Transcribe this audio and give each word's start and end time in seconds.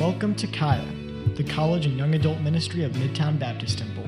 Welcome 0.00 0.34
to 0.36 0.46
Kaya, 0.46 0.82
the 1.34 1.44
college 1.44 1.84
and 1.84 1.98
young 1.98 2.14
adult 2.14 2.40
ministry 2.40 2.84
of 2.84 2.92
Midtown 2.92 3.38
Baptist 3.38 3.80
Temple, 3.80 4.06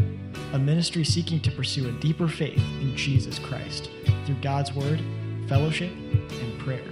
a 0.54 0.59
ministry 0.59 1.04
seeking 1.04 1.38
to 1.41 1.50
pursue 1.50 1.87
a 1.87 1.93
deeper 2.00 2.27
faith 2.29 2.62
in 2.80 2.96
Jesus 2.96 3.38
Christ 3.38 3.91
through 4.25 4.36
God's 4.36 4.73
Word, 4.73 5.02
fellowship, 5.50 5.93
and 5.93 6.59
prayer. 6.61 6.82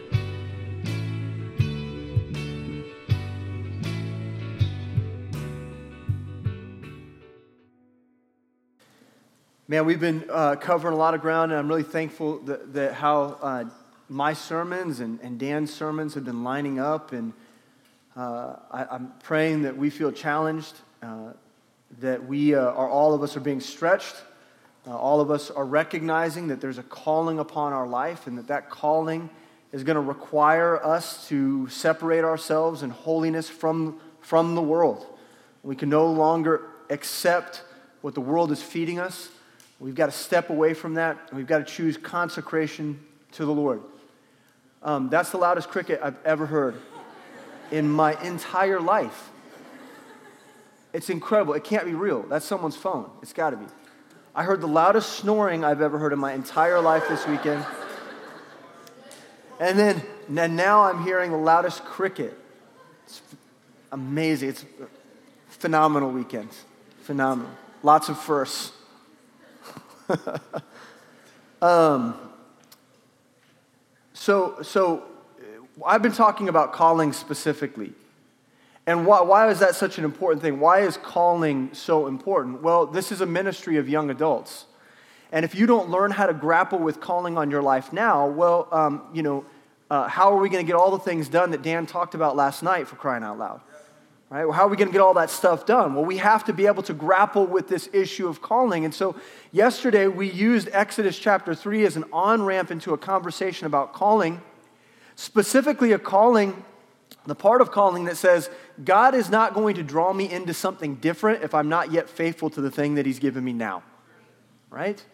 Man, 9.67 9.87
we've 9.87 9.99
been 9.99 10.27
uh, 10.31 10.57
covering 10.57 10.93
a 10.93 10.99
lot 10.99 11.15
of 11.15 11.23
ground, 11.23 11.53
and 11.53 11.59
I'm 11.59 11.69
really 11.69 11.85
thankful 11.85 12.41
that, 12.41 12.75
that 12.75 12.93
how 12.93 13.39
uh, 13.41 13.65
my 14.11 14.35
sermons 14.35 15.01
and, 15.01 15.19
and 15.23 15.39
Dan's 15.39 15.73
sermons 15.73 16.13
have 16.13 16.27
been 16.27 16.45
lining 16.45 16.79
up. 16.79 17.13
And 17.13 17.33
uh, 18.17 18.57
I, 18.71 18.95
am 18.95 19.13
praying 19.23 19.63
that 19.63 19.77
we 19.77 19.91
feel 19.91 20.13
challenged, 20.13 20.75
uh, 21.03 21.33
that 22.01 22.27
we 22.27 22.55
uh, 22.55 22.61
are 22.61 22.89
all 22.89 23.15
of 23.15 23.23
us 23.23 23.37
are 23.37 23.41
being 23.41 23.61
stretched. 23.61 24.15
Uh, 24.87 24.97
all 24.97 25.21
of 25.21 25.31
us 25.31 25.51
are 25.51 25.65
recognizing 25.65 26.49
that 26.49 26.61
there's 26.61 26.79
a 26.79 26.83
calling 26.83 27.39
upon 27.39 27.73
our 27.73 27.87
life, 27.87 28.27
and 28.27 28.39
that 28.39 28.49
that 28.49 28.71
calling 28.71 29.31
is 29.73 29.85
going 29.85 29.97
to 29.97 30.01
require 30.01 30.85
us 30.85 31.29
to 31.29 31.69
separate 31.69 32.25
ourselves 32.25 32.83
in 32.83 32.91
holiness 32.91 33.49
from, 33.49 34.01
from 34.21 34.55
the 34.55 34.63
world. 34.63 35.07
We 35.63 35.77
can 35.77 35.89
no 35.89 36.07
longer 36.11 36.63
accept 36.89 37.63
what 38.01 38.15
the 38.15 38.21
world 38.21 38.51
is 38.51 38.63
feeding 38.63 38.99
us 38.99 39.29
We've 39.81 39.95
got 39.95 40.07
to 40.07 40.13
step 40.13 40.51
away 40.51 40.75
from 40.75 40.95
that, 40.95 41.17
and 41.31 41.39
we've 41.39 41.47
got 41.47 41.59
to 41.59 41.65
choose 41.65 41.97
consecration 41.97 43.01
to 43.33 43.47
the 43.47 43.53
Lord. 43.53 43.81
Um, 44.83 45.09
that's 45.09 45.31
the 45.31 45.39
loudest 45.39 45.71
cricket 45.71 46.01
I've 46.03 46.19
ever 46.25 46.45
heard 46.45 46.75
in 47.71 47.89
my 47.89 48.21
entire 48.23 48.81
life. 48.81 49.31
It's 50.93 51.09
incredible. 51.09 51.55
It 51.55 51.65
can't 51.65 51.85
be 51.85 51.95
real. 51.95 52.23
That's 52.23 52.45
someone's 52.45 52.77
phone. 52.77 53.11
It's 53.23 53.33
got 53.33 53.51
to 53.51 53.57
be. 53.57 53.67
I 54.35 54.43
heard 54.43 54.61
the 54.61 54.69
loudest 54.69 55.11
snoring 55.15 55.65
I've 55.65 55.81
ever 55.81 55.99
heard 55.99 56.13
in 56.13 56.19
my 56.19 56.33
entire 56.33 56.81
life 56.81 57.09
this 57.09 57.27
weekend. 57.27 57.65
And 59.59 59.79
then 59.79 60.03
and 60.37 60.57
now 60.57 60.83
I'm 60.85 61.03
hearing 61.03 61.33
the 61.33 61.37
loudest 61.37 61.85
cricket. 61.85 62.39
It's 63.05 63.21
amazing. 63.91 64.51
It's 64.51 64.65
phenomenal 65.49 66.11
weekend. 66.11 66.51
Phenomenal. 67.03 67.51
Lots 67.83 68.09
of 68.09 68.19
firsts. 68.19 68.73
um, 71.63 72.17
so, 74.13 74.63
so 74.63 75.05
I've 75.85 76.03
been 76.03 76.13
talking 76.13 76.49
about 76.49 76.73
calling 76.73 77.13
specifically. 77.13 77.93
And 78.87 79.07
why, 79.07 79.21
why 79.21 79.49
is 79.51 79.61
that 79.61 79.75
such 79.75 79.99
an 79.99 80.05
important 80.05 80.43
thing? 80.43 80.59
Why 80.59 80.81
is 80.81 80.97
calling 80.97 81.71
so 81.73 82.07
important? 82.07 82.63
Well, 82.63 82.87
this 82.87 83.13
is 83.13 83.21
a 83.21 83.27
ministry 83.27 83.77
of 83.77 83.89
young 83.89 84.11
adults. 84.11 84.67
And 85.33 85.45
if 85.45 85.55
you 85.55 85.67
don't 85.67 85.91
learn 85.91 86.11
how 86.11 86.27
to 86.27 86.35
grapple 86.35 86.79
with 86.79 87.01
calling 87.01 87.39
on 87.39 87.51
your 87.51 87.63
life 87.63 87.93
now, 87.93 88.27
well, 88.27 88.69
um, 88.73 89.03
you 89.13 89.23
know, 89.23 89.45
uh, 89.91 90.09
how 90.09 90.33
are 90.33 90.39
we 90.39 90.49
going 90.49 90.65
to 90.65 90.67
get 90.67 90.77
all 90.77 90.91
the 90.91 90.99
things 90.99 91.29
done 91.29 91.51
that 91.53 91.63
Dan 91.63 91.87
talked 91.87 92.15
about 92.15 92.37
last 92.37 92.63
night 92.63 92.89
for 92.89 92.97
crying 92.97 93.23
out 93.23 93.39
loud? 93.39 93.61
Right? 94.29 94.45
Well, 94.45 94.53
how 94.53 94.67
are 94.67 94.69
we 94.69 94.77
going 94.77 94.89
to 94.89 94.93
get 94.93 95.01
all 95.01 95.15
that 95.15 95.31
stuff 95.31 95.67
done? 95.67 95.95
Well, 95.95 96.05
we 96.05 96.19
have 96.19 96.45
to 96.45 96.53
be 96.53 96.67
able 96.67 96.85
to 96.85 96.93
grapple 96.93 97.47
with 97.47 97.69
this 97.69 97.89
issue 97.93 98.29
of 98.29 98.41
calling. 98.41 98.85
And 98.85 98.95
so, 98.95 99.17
yesterday 99.51 100.07
we 100.07 100.31
used 100.31 100.69
Exodus 100.73 101.19
chapter 101.19 101.55
3 101.55 101.85
as 101.85 101.97
an 101.97 102.05
on 102.13 102.43
ramp 102.43 102.71
into 102.71 102.93
a 102.93 102.99
conversation 102.99 103.67
about 103.67 103.93
calling, 103.93 104.41
specifically 105.21 105.93
a 105.93 105.99
calling, 105.99 106.65
the 107.27 107.35
part 107.35 107.61
of 107.61 107.71
calling 107.71 108.07
that 108.07 108.17
says, 108.17 108.49
God 108.83 109.15
is 109.15 109.29
not 109.29 109.53
going 109.53 109.75
to 109.75 109.83
draw 109.83 110.15
me 110.15 110.31
into 110.31 110.55
something 110.55 110.95
different 110.95 111.45
if 111.45 111.55
I'm 111.55 111.69
not 111.69 111.93
yet 111.93 112.09
faithful 112.09 112.49
to 112.51 112.63
the 112.63 112.71
thing 112.71 112.95
that 112.95 113.05
He's 113.05 113.19
given 113.19 113.45
me 113.45 113.53
now. 113.53 113.83
Right? 114.71 115.05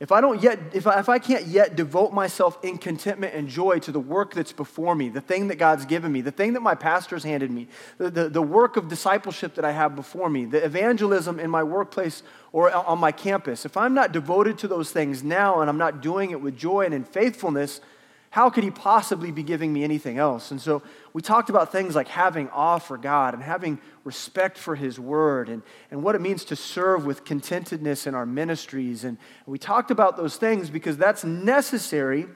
if 0.00 0.10
I 0.12 0.22
don't 0.22 0.42
yet, 0.42 0.58
if 0.72 0.86
I, 0.86 0.98
if 0.98 1.10
I 1.10 1.18
can't 1.18 1.46
yet 1.46 1.76
devote 1.76 2.14
myself 2.14 2.58
in 2.64 2.78
contentment 2.78 3.34
and 3.34 3.48
joy 3.48 3.80
to 3.80 3.92
the 3.92 4.00
work 4.00 4.32
that's 4.32 4.52
before 4.52 4.94
me, 4.94 5.10
the 5.10 5.20
thing 5.20 5.48
that 5.48 5.56
God's 5.56 5.84
given 5.84 6.10
me, 6.10 6.22
the 6.22 6.30
thing 6.30 6.54
that 6.54 6.62
my 6.62 6.74
pastor's 6.74 7.22
handed 7.22 7.50
me, 7.50 7.68
the, 7.98 8.10
the, 8.10 8.28
the 8.30 8.42
work 8.42 8.78
of 8.78 8.88
discipleship 8.88 9.54
that 9.56 9.64
I 9.64 9.72
have 9.72 9.94
before 9.94 10.30
me, 10.30 10.46
the 10.46 10.64
evangelism 10.64 11.38
in 11.38 11.50
my 11.50 11.62
workplace 11.62 12.22
or 12.50 12.74
on 12.74 12.98
my 12.98 13.12
campus, 13.12 13.66
if 13.66 13.76
I'm 13.76 13.92
not 13.92 14.10
devoted 14.10 14.56
to 14.58 14.68
those 14.68 14.90
things 14.90 15.22
now 15.22 15.60
and 15.60 15.68
I'm 15.68 15.78
not 15.78 16.00
doing 16.00 16.30
it 16.30 16.40
with 16.40 16.56
joy 16.56 16.86
and 16.86 16.94
in 16.94 17.04
faithfulness, 17.04 17.82
how 18.30 18.48
could 18.48 18.62
he 18.62 18.70
possibly 18.70 19.32
be 19.32 19.42
giving 19.42 19.72
me 19.72 19.82
anything 19.82 20.16
else? 20.16 20.52
And 20.52 20.60
so 20.60 20.82
we 21.12 21.20
talked 21.20 21.50
about 21.50 21.72
things 21.72 21.96
like 21.96 22.06
having 22.06 22.48
awe 22.50 22.78
for 22.78 22.96
God 22.96 23.34
and 23.34 23.42
having 23.42 23.80
respect 24.04 24.56
for 24.56 24.76
his 24.76 25.00
word 25.00 25.48
and, 25.48 25.62
and 25.90 26.04
what 26.04 26.14
it 26.14 26.20
means 26.20 26.44
to 26.44 26.56
serve 26.56 27.04
with 27.04 27.24
contentedness 27.24 28.06
in 28.06 28.14
our 28.14 28.24
ministries. 28.24 29.02
And 29.02 29.18
we 29.46 29.58
talked 29.58 29.90
about 29.90 30.16
those 30.16 30.36
things 30.36 30.70
because 30.70 30.96
that's 30.96 31.24
necessary. 31.24 32.26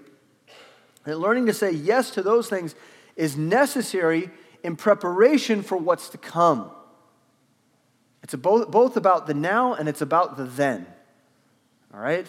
And 1.07 1.19
learning 1.19 1.47
to 1.47 1.53
say 1.53 1.71
yes 1.71 2.11
to 2.13 2.23
those 2.23 2.49
things 2.49 2.75
is 3.15 3.37
necessary 3.37 4.31
in 4.65 4.75
preparation 4.75 5.63
for 5.63 5.77
what's 5.77 6.09
to 6.09 6.19
come. 6.19 6.73
It's 8.25 8.35
both, 8.35 8.69
both 8.69 8.97
about 8.97 9.29
the 9.29 9.35
now 9.35 9.75
and 9.75 9.89
it's 9.89 10.01
about 10.01 10.37
the 10.37 10.45
then. 10.45 10.87
All 11.93 12.01
right? 12.01 12.27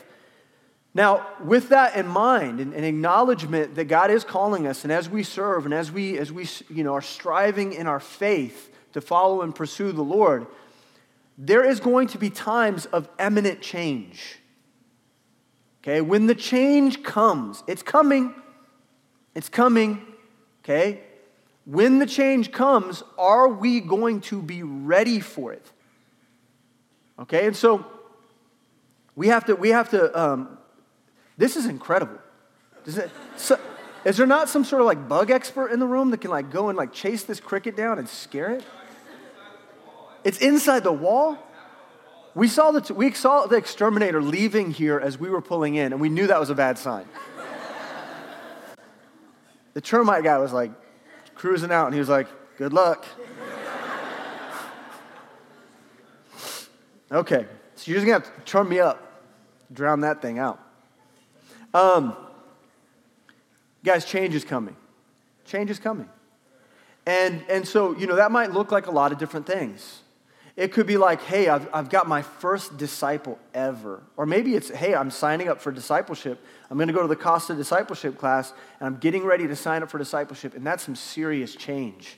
Now, 0.96 1.28
with 1.44 1.70
that 1.70 1.98
in 1.98 2.08
mind, 2.08 2.62
an, 2.62 2.74
acknowledgement 2.74 3.76
that 3.76 3.86
God 3.86 4.10
is 4.10 4.24
calling 4.24 4.66
us, 4.66 4.84
and 4.84 4.94
as 4.94 5.10
we 5.10 5.24
serve 5.24 5.66
and 5.66 5.74
as 5.74 5.92
we, 5.92 6.18
as 6.18 6.32
we 6.32 6.48
you 6.70 6.86
know, 6.86 6.94
are 6.94 7.02
striving 7.02 7.74
in 7.74 7.86
our 7.86 8.00
faith 8.00 8.74
to 8.94 9.02
follow 9.02 9.42
and 9.42 9.54
pursue 9.54 9.92
the 9.92 10.02
Lord, 10.02 10.48
there 11.38 11.66
is 11.66 11.82
going 11.82 12.08
to 12.08 12.18
be 12.18 12.30
times 12.30 12.86
of 12.86 13.10
eminent 13.20 13.62
change. 13.62 14.38
Okay, 15.84 16.00
when 16.00 16.28
the 16.28 16.34
change 16.34 17.04
comes, 17.04 17.62
it's 17.68 17.84
coming, 17.84 18.34
it's 19.36 19.50
coming, 19.50 20.02
okay? 20.64 21.02
When 21.66 22.00
the 22.00 22.06
change 22.06 22.54
comes, 22.54 23.04
are 23.18 23.50
we 23.50 23.82
going 23.82 24.22
to 24.22 24.42
be 24.42 24.64
ready 24.64 25.20
for 25.20 25.52
it? 25.52 25.66
Okay, 27.20 27.48
and 27.48 27.56
so 27.56 27.86
we 29.14 29.28
have 29.28 29.44
to, 29.46 29.56
we 29.56 29.70
have 29.70 29.90
to 29.90 30.20
um, 30.20 30.58
this 31.38 31.56
is 31.56 31.66
incredible. 31.66 32.20
It, 32.86 33.12
so, 33.36 33.60
is 34.06 34.18
there 34.18 34.28
not 34.28 34.50
some 34.50 34.64
sort 34.64 34.82
of 34.82 34.86
like 34.86 35.08
bug 35.08 35.32
expert 35.32 35.72
in 35.72 35.80
the 35.80 35.88
room 35.88 36.12
that 36.12 36.22
can 36.22 36.30
like 36.30 36.52
go 36.52 36.70
and 36.70 36.78
like 36.78 36.94
chase 36.94 37.24
this 37.24 37.40
cricket 37.40 37.76
down 37.76 37.98
and 37.98 38.08
scare 38.08 38.52
it? 38.52 38.64
It's 40.24 40.38
inside 40.40 40.84
the 40.84 40.94
wall. 40.94 41.38
We 42.36 42.48
saw 42.48 42.72
the, 42.72 42.94
we 42.94 43.12
saw 43.14 43.46
the 43.48 43.56
exterminator 43.56 44.22
leaving 44.22 44.72
here 44.72 45.00
as 45.00 45.18
we 45.18 45.30
were 45.30 45.42
pulling 45.42 45.76
in, 45.76 45.94
and 45.94 46.02
we 46.02 46.10
knew 46.10 46.28
that 46.28 46.40
was 46.40 46.50
a 46.50 46.56
bad 46.56 46.78
sign. 46.78 47.06
the 49.74 49.82
termite 49.82 50.24
guy 50.24 50.38
was 50.38 50.52
like 50.52 50.72
cruising 51.34 51.72
out, 51.72 51.86
and 51.86 51.94
he 51.94 52.00
was 52.00 52.10
like, 52.10 52.28
"Good 52.58 52.74
luck." 52.74 53.06
okay, 57.12 57.46
so 57.76 57.92
you're 57.92 58.00
just 58.00 58.06
gonna 58.06 58.26
have 58.26 58.36
to 58.36 58.42
turn 58.42 58.68
me 58.68 58.80
up, 58.80 59.24
drown 59.72 60.02
that 60.02 60.22
thing 60.22 60.40
out. 60.40 60.60
Um, 61.76 62.16
guys, 63.84 64.06
change 64.06 64.34
is 64.34 64.46
coming. 64.46 64.78
Change 65.44 65.70
is 65.70 65.78
coming. 65.78 66.08
And, 67.06 67.44
and 67.50 67.68
so, 67.68 67.98
you 67.98 68.08
know, 68.08 68.16
that 68.16 68.32
might 68.32 68.54
look 68.54 68.72
like 68.72 68.88
a 68.88 68.92
lot 68.92 69.12
of 69.12 69.18
different 69.18 69.46
things. 69.46 70.00
It 70.56 70.72
could 70.72 70.88
be 70.88 70.96
like, 70.96 71.22
hey, 71.24 71.50
I've, 71.50 71.68
I've 71.74 71.90
got 71.90 72.08
my 72.08 72.22
first 72.22 72.78
disciple 72.78 73.38
ever. 73.54 74.02
Or 74.16 74.26
maybe 74.26 74.56
it's, 74.56 74.70
hey, 74.70 74.96
I'm 74.96 75.12
signing 75.12 75.50
up 75.50 75.60
for 75.60 75.70
discipleship. 75.70 76.42
I'm 76.70 76.78
going 76.78 76.88
to 76.88 76.94
go 76.94 77.02
to 77.02 77.10
the 77.10 77.16
Cost 77.18 77.50
of 77.50 77.58
Discipleship 77.58 78.18
class, 78.18 78.54
and 78.80 78.88
I'm 78.88 78.96
getting 78.96 79.26
ready 79.26 79.46
to 79.46 79.56
sign 79.58 79.84
up 79.84 79.92
for 79.92 79.98
discipleship. 79.98 80.56
And 80.56 80.66
that's 80.66 80.82
some 80.82 80.96
serious 80.96 81.56
change. 81.58 82.18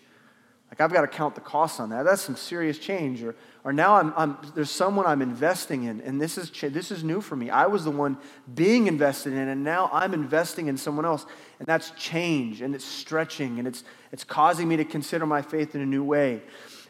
Like, 0.70 0.82
I've 0.82 0.94
got 0.94 1.02
to 1.02 1.08
count 1.08 1.34
the 1.34 1.42
costs 1.42 1.80
on 1.80 1.90
that. 1.90 2.04
That's 2.04 2.22
some 2.22 2.36
serious 2.36 2.78
change. 2.78 3.24
Or, 3.24 3.36
or 3.68 3.74
now 3.74 3.96
I'm, 3.96 4.14
I'm, 4.16 4.38
there's 4.56 4.72
someone 4.72 5.06
I'm 5.06 5.22
investing 5.22 5.84
in, 5.84 6.00
and 6.00 6.22
this 6.22 6.38
is, 6.38 6.50
this 6.52 6.90
is 6.90 7.04
new 7.04 7.20
for 7.20 7.36
me. 7.36 7.50
I 7.50 7.66
was 7.66 7.84
the 7.84 7.92
one 7.92 8.18
being 8.56 8.88
invested 8.88 9.34
in, 9.34 9.50
and 9.50 9.62
now 9.62 9.90
I'm 9.92 10.14
investing 10.14 10.68
in 10.68 10.78
someone 10.78 11.04
else. 11.04 11.26
And 11.60 11.68
that's 11.68 11.92
change, 11.92 12.62
and 12.62 12.74
it's 12.74 12.86
stretching, 12.86 13.60
and 13.60 13.68
it's, 13.68 13.84
it's 14.14 14.24
causing 14.24 14.70
me 14.70 14.78
to 14.78 14.86
consider 14.86 15.26
my 15.26 15.42
faith 15.42 15.76
in 15.76 15.82
a 15.82 15.86
new 15.86 16.02
way. 16.02 16.44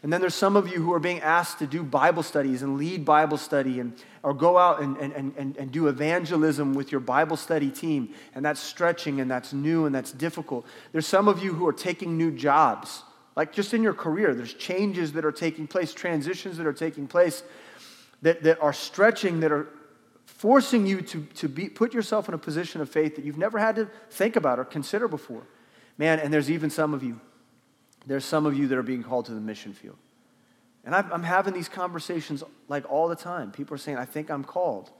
And 0.04 0.12
then 0.12 0.20
there's 0.20 0.36
some 0.36 0.54
of 0.54 0.68
you 0.68 0.80
who 0.80 0.92
are 0.92 1.00
being 1.00 1.20
asked 1.20 1.58
to 1.58 1.66
do 1.66 1.82
Bible 1.82 2.22
studies 2.22 2.62
and 2.62 2.78
lead 2.78 3.04
Bible 3.04 3.38
study 3.38 3.80
and, 3.80 3.92
or 4.22 4.32
go 4.32 4.56
out 4.56 4.80
and, 4.80 4.96
and, 4.98 5.34
and, 5.36 5.56
and 5.56 5.72
do 5.72 5.88
evangelism 5.88 6.74
with 6.74 6.92
your 6.92 7.00
Bible 7.00 7.36
study 7.36 7.70
team. 7.70 8.14
And 8.36 8.44
that's 8.44 8.60
stretching 8.60 9.20
and 9.20 9.28
that's 9.28 9.52
new 9.52 9.84
and 9.86 9.92
that's 9.92 10.12
difficult. 10.12 10.64
There's 10.92 11.08
some 11.08 11.26
of 11.26 11.42
you 11.42 11.54
who 11.54 11.66
are 11.66 11.72
taking 11.72 12.16
new 12.16 12.30
jobs. 12.30 13.02
Like 13.38 13.52
just 13.52 13.72
in 13.72 13.84
your 13.84 13.94
career, 13.94 14.34
there's 14.34 14.52
changes 14.52 15.12
that 15.12 15.24
are 15.24 15.30
taking 15.30 15.68
place, 15.68 15.94
transitions 15.94 16.56
that 16.56 16.66
are 16.66 16.72
taking 16.72 17.06
place 17.06 17.44
that, 18.20 18.42
that 18.42 18.60
are 18.60 18.72
stretching, 18.72 19.38
that 19.40 19.52
are 19.52 19.68
forcing 20.24 20.88
you 20.88 21.00
to, 21.02 21.22
to 21.36 21.48
be, 21.48 21.68
put 21.68 21.94
yourself 21.94 22.26
in 22.26 22.34
a 22.34 22.38
position 22.38 22.80
of 22.80 22.90
faith 22.90 23.14
that 23.14 23.24
you've 23.24 23.38
never 23.38 23.60
had 23.60 23.76
to 23.76 23.88
think 24.10 24.34
about 24.34 24.58
or 24.58 24.64
consider 24.64 25.06
before. 25.06 25.46
Man, 25.98 26.18
and 26.18 26.34
there's 26.34 26.50
even 26.50 26.68
some 26.68 26.92
of 26.92 27.04
you 27.04 27.20
there's 28.06 28.24
some 28.24 28.44
of 28.44 28.56
you 28.56 28.66
that 28.68 28.78
are 28.78 28.82
being 28.82 29.04
called 29.04 29.26
to 29.26 29.34
the 29.34 29.40
mission 29.40 29.72
field. 29.72 29.98
And 30.84 30.94
I'm 30.94 31.22
having 31.22 31.52
these 31.52 31.68
conversations 31.68 32.42
like 32.66 32.90
all 32.90 33.06
the 33.06 33.16
time. 33.16 33.52
People 33.52 33.74
are 33.74 33.78
saying, 33.78 33.98
I 33.98 34.04
think 34.06 34.30
I'm 34.30 34.42
called. 34.42 34.90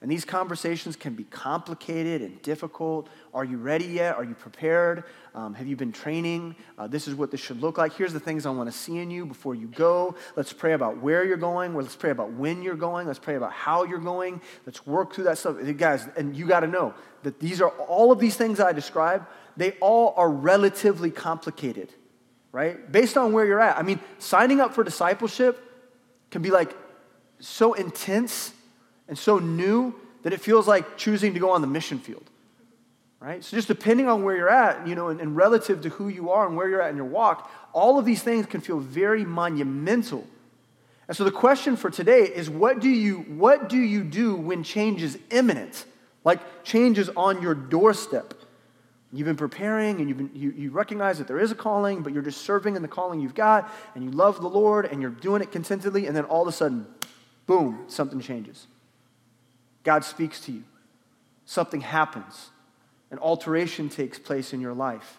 And 0.00 0.08
these 0.08 0.24
conversations 0.24 0.94
can 0.94 1.14
be 1.14 1.24
complicated 1.24 2.22
and 2.22 2.40
difficult. 2.42 3.08
Are 3.34 3.44
you 3.44 3.58
ready 3.58 3.86
yet? 3.86 4.14
Are 4.14 4.22
you 4.22 4.34
prepared? 4.34 5.02
Um, 5.34 5.54
have 5.54 5.66
you 5.66 5.74
been 5.74 5.90
training? 5.90 6.54
Uh, 6.78 6.86
this 6.86 7.08
is 7.08 7.16
what 7.16 7.32
this 7.32 7.40
should 7.40 7.60
look 7.60 7.78
like. 7.78 7.94
Here's 7.94 8.12
the 8.12 8.20
things 8.20 8.46
I 8.46 8.50
want 8.50 8.70
to 8.70 8.76
see 8.76 8.98
in 8.98 9.10
you 9.10 9.26
before 9.26 9.56
you 9.56 9.66
go. 9.66 10.14
Let's 10.36 10.52
pray 10.52 10.74
about 10.74 11.02
where 11.02 11.24
you're 11.24 11.36
going. 11.36 11.74
Let's 11.74 11.96
pray 11.96 12.10
about 12.10 12.30
when 12.30 12.62
you're 12.62 12.76
going. 12.76 13.08
Let's 13.08 13.18
pray 13.18 13.34
about 13.34 13.52
how 13.52 13.82
you're 13.84 13.98
going. 13.98 14.40
Let's 14.66 14.86
work 14.86 15.14
through 15.14 15.24
that 15.24 15.38
stuff. 15.38 15.56
Guys, 15.76 16.06
and 16.16 16.36
you 16.36 16.46
got 16.46 16.60
to 16.60 16.68
know 16.68 16.94
that 17.24 17.40
these 17.40 17.60
are 17.60 17.70
all 17.70 18.12
of 18.12 18.20
these 18.20 18.36
things 18.36 18.60
I 18.60 18.72
describe, 18.72 19.26
they 19.56 19.72
all 19.80 20.14
are 20.16 20.30
relatively 20.30 21.10
complicated, 21.10 21.92
right? 22.52 22.90
Based 22.90 23.16
on 23.16 23.32
where 23.32 23.44
you're 23.44 23.60
at. 23.60 23.76
I 23.76 23.82
mean, 23.82 23.98
signing 24.18 24.60
up 24.60 24.74
for 24.74 24.84
discipleship 24.84 25.60
can 26.30 26.40
be 26.40 26.52
like 26.52 26.76
so 27.40 27.72
intense 27.72 28.52
and 29.08 29.18
so 29.18 29.38
new 29.38 29.94
that 30.22 30.32
it 30.32 30.40
feels 30.40 30.68
like 30.68 30.96
choosing 30.96 31.34
to 31.34 31.40
go 31.40 31.50
on 31.50 31.60
the 31.60 31.66
mission 31.66 31.98
field. 31.98 32.28
Right? 33.20 33.42
So, 33.42 33.56
just 33.56 33.66
depending 33.66 34.08
on 34.08 34.22
where 34.22 34.36
you're 34.36 34.50
at, 34.50 34.86
you 34.86 34.94
know, 34.94 35.08
and, 35.08 35.20
and 35.20 35.34
relative 35.36 35.82
to 35.82 35.88
who 35.88 36.08
you 36.08 36.30
are 36.30 36.46
and 36.46 36.56
where 36.56 36.68
you're 36.68 36.80
at 36.80 36.90
in 36.90 36.96
your 36.96 37.06
walk, 37.06 37.50
all 37.72 37.98
of 37.98 38.04
these 38.04 38.22
things 38.22 38.46
can 38.46 38.60
feel 38.60 38.78
very 38.78 39.24
monumental. 39.24 40.24
And 41.08 41.16
so, 41.16 41.24
the 41.24 41.32
question 41.32 41.76
for 41.76 41.90
today 41.90 42.22
is 42.22 42.48
what 42.48 42.78
do 42.78 42.88
you, 42.88 43.20
what 43.22 43.68
do, 43.68 43.76
you 43.76 44.04
do 44.04 44.36
when 44.36 44.62
change 44.62 45.02
is 45.02 45.18
imminent? 45.30 45.84
Like 46.22 46.62
change 46.62 46.98
is 46.98 47.10
on 47.16 47.42
your 47.42 47.54
doorstep. 47.54 48.34
You've 49.12 49.26
been 49.26 49.36
preparing 49.36 49.98
and 49.98 50.08
you've 50.08 50.18
been, 50.18 50.30
you, 50.34 50.50
you 50.50 50.70
recognize 50.70 51.18
that 51.18 51.26
there 51.26 51.40
is 51.40 51.50
a 51.50 51.54
calling, 51.54 52.02
but 52.02 52.12
you're 52.12 52.22
just 52.22 52.42
serving 52.42 52.76
in 52.76 52.82
the 52.82 52.88
calling 52.88 53.20
you've 53.20 53.34
got, 53.34 53.72
and 53.94 54.04
you 54.04 54.10
love 54.10 54.40
the 54.40 54.48
Lord, 54.48 54.84
and 54.84 55.00
you're 55.00 55.10
doing 55.10 55.42
it 55.42 55.50
contentedly, 55.50 56.06
and 56.06 56.14
then 56.14 56.24
all 56.24 56.42
of 56.42 56.48
a 56.48 56.52
sudden, 56.52 56.86
boom, 57.46 57.84
something 57.88 58.20
changes. 58.20 58.66
God 59.84 60.04
speaks 60.04 60.40
to 60.42 60.52
you. 60.52 60.64
Something 61.44 61.80
happens. 61.80 62.50
An 63.10 63.18
alteration 63.18 63.88
takes 63.88 64.18
place 64.18 64.52
in 64.52 64.60
your 64.60 64.74
life. 64.74 65.18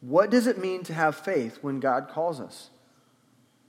What 0.00 0.30
does 0.30 0.46
it 0.46 0.58
mean 0.58 0.82
to 0.84 0.94
have 0.94 1.14
faith 1.14 1.58
when 1.62 1.78
God 1.78 2.08
calls 2.08 2.40
us? 2.40 2.70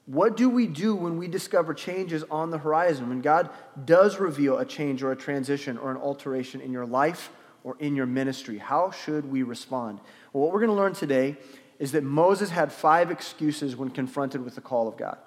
What 0.05 0.35
do 0.35 0.49
we 0.49 0.65
do 0.65 0.95
when 0.95 1.17
we 1.17 1.27
discover 1.27 1.73
changes 1.73 2.23
on 2.31 2.49
the 2.49 2.57
horizon, 2.57 3.09
when 3.09 3.21
God 3.21 3.49
does 3.85 4.19
reveal 4.19 4.57
a 4.57 4.65
change 4.65 5.03
or 5.03 5.11
a 5.11 5.15
transition 5.15 5.77
or 5.77 5.91
an 5.91 5.97
alteration 5.97 6.59
in 6.59 6.71
your 6.71 6.85
life 6.85 7.29
or 7.63 7.75
in 7.79 7.95
your 7.95 8.07
ministry? 8.07 8.57
How 8.57 8.91
should 8.91 9.29
we 9.29 9.43
respond? 9.43 9.99
Well, 10.33 10.43
what 10.43 10.53
we're 10.53 10.59
going 10.59 10.71
to 10.71 10.75
learn 10.75 10.93
today 10.93 11.37
is 11.77 11.91
that 11.91 12.03
Moses 12.03 12.49
had 12.49 12.71
five 12.71 13.11
excuses 13.11 13.75
when 13.75 13.89
confronted 13.89 14.43
with 14.43 14.55
the 14.55 14.61
call 14.61 14.87
of 14.87 14.97
God 14.97 15.17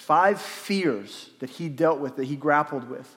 five 0.00 0.40
fears 0.40 1.28
that 1.40 1.50
he 1.50 1.68
dealt 1.68 2.00
with, 2.00 2.16
that 2.16 2.24
he 2.24 2.34
grappled 2.34 2.88
with. 2.88 3.16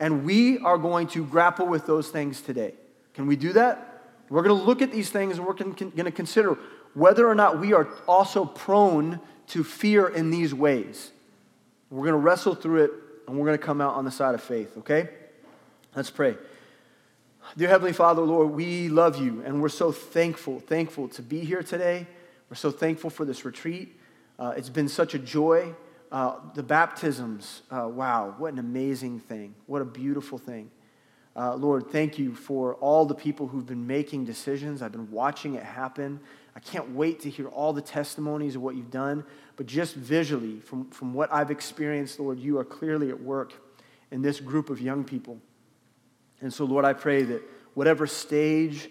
And 0.00 0.24
we 0.24 0.58
are 0.60 0.78
going 0.78 1.08
to 1.08 1.24
grapple 1.24 1.66
with 1.66 1.86
those 1.86 2.08
things 2.08 2.40
today. 2.40 2.72
Can 3.12 3.26
we 3.26 3.36
do 3.36 3.52
that? 3.52 4.02
We're 4.30 4.42
going 4.42 4.58
to 4.58 4.64
look 4.64 4.80
at 4.80 4.90
these 4.90 5.10
things 5.10 5.36
and 5.36 5.46
we're 5.46 5.52
going 5.52 5.74
to 5.74 6.10
consider 6.10 6.58
whether 6.94 7.28
or 7.28 7.34
not 7.34 7.60
we 7.60 7.74
are 7.74 7.88
also 8.08 8.46
prone 8.46 9.20
to 9.48 9.62
fear 9.62 10.08
in 10.08 10.30
these 10.30 10.54
ways. 10.54 11.12
We're 11.90 12.04
going 12.04 12.12
to 12.12 12.18
wrestle 12.18 12.54
through 12.54 12.84
it 12.84 12.90
and 13.28 13.38
we're 13.38 13.46
going 13.46 13.58
to 13.58 13.64
come 13.64 13.82
out 13.82 13.94
on 13.94 14.06
the 14.06 14.10
side 14.10 14.34
of 14.34 14.42
faith, 14.42 14.78
okay? 14.78 15.10
Let's 15.94 16.10
pray. 16.10 16.36
Dear 17.58 17.68
Heavenly 17.68 17.92
Father, 17.92 18.22
Lord, 18.22 18.50
we 18.50 18.88
love 18.88 19.20
you 19.20 19.42
and 19.44 19.60
we're 19.60 19.68
so 19.68 19.92
thankful, 19.92 20.60
thankful 20.60 21.08
to 21.08 21.22
be 21.22 21.40
here 21.40 21.62
today. 21.62 22.06
We're 22.48 22.56
so 22.56 22.70
thankful 22.70 23.10
for 23.10 23.26
this 23.26 23.44
retreat. 23.44 24.00
Uh, 24.38 24.54
it's 24.56 24.70
been 24.70 24.88
such 24.88 25.14
a 25.14 25.18
joy. 25.18 25.74
Uh, 26.12 26.36
the 26.54 26.62
baptisms, 26.62 27.62
uh, 27.70 27.88
wow, 27.88 28.34
what 28.38 28.52
an 28.52 28.58
amazing 28.58 29.18
thing. 29.18 29.54
What 29.66 29.82
a 29.82 29.84
beautiful 29.84 30.38
thing. 30.38 30.70
Uh, 31.34 31.54
Lord, 31.54 31.90
thank 31.90 32.18
you 32.18 32.34
for 32.34 32.74
all 32.76 33.04
the 33.04 33.14
people 33.14 33.46
who've 33.46 33.66
been 33.66 33.86
making 33.86 34.24
decisions. 34.24 34.80
I've 34.80 34.92
been 34.92 35.10
watching 35.10 35.54
it 35.54 35.62
happen. 35.62 36.20
I 36.54 36.60
can't 36.60 36.90
wait 36.92 37.20
to 37.20 37.30
hear 37.30 37.48
all 37.48 37.74
the 37.74 37.82
testimonies 37.82 38.56
of 38.56 38.62
what 38.62 38.74
you've 38.76 38.90
done. 38.90 39.24
But 39.56 39.66
just 39.66 39.94
visually, 39.94 40.60
from, 40.60 40.88
from 40.90 41.12
what 41.12 41.30
I've 41.32 41.50
experienced, 41.50 42.18
Lord, 42.18 42.38
you 42.38 42.58
are 42.58 42.64
clearly 42.64 43.10
at 43.10 43.20
work 43.20 43.52
in 44.10 44.22
this 44.22 44.40
group 44.40 44.70
of 44.70 44.80
young 44.80 45.04
people. 45.04 45.38
And 46.40 46.52
so, 46.52 46.64
Lord, 46.64 46.84
I 46.84 46.94
pray 46.94 47.22
that 47.24 47.42
whatever 47.74 48.06
stage 48.06 48.88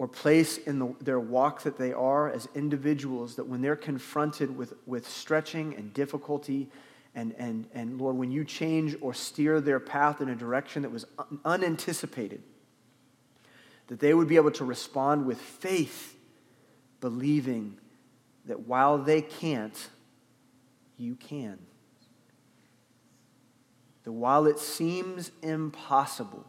or 0.00 0.08
place 0.08 0.56
in 0.56 0.78
the, 0.78 0.94
their 1.02 1.20
walk 1.20 1.62
that 1.62 1.76
they 1.76 1.92
are 1.92 2.30
as 2.32 2.48
individuals, 2.54 3.36
that 3.36 3.46
when 3.46 3.60
they're 3.60 3.76
confronted 3.76 4.56
with, 4.56 4.72
with 4.86 5.06
stretching 5.06 5.74
and 5.74 5.92
difficulty, 5.92 6.70
and, 7.14 7.34
and, 7.36 7.66
and 7.74 8.00
Lord, 8.00 8.16
when 8.16 8.30
you 8.30 8.42
change 8.42 8.96
or 9.02 9.12
steer 9.12 9.60
their 9.60 9.78
path 9.78 10.22
in 10.22 10.30
a 10.30 10.34
direction 10.34 10.80
that 10.80 10.90
was 10.90 11.04
un- 11.18 11.38
unanticipated, 11.44 12.40
that 13.88 14.00
they 14.00 14.14
would 14.14 14.26
be 14.26 14.36
able 14.36 14.52
to 14.52 14.64
respond 14.64 15.26
with 15.26 15.38
faith, 15.38 16.16
believing 17.02 17.76
that 18.46 18.60
while 18.60 18.96
they 18.96 19.20
can't, 19.20 19.90
you 20.96 21.14
can. 21.14 21.58
That 24.04 24.12
while 24.12 24.46
it 24.46 24.58
seems 24.58 25.30
impossible, 25.42 26.46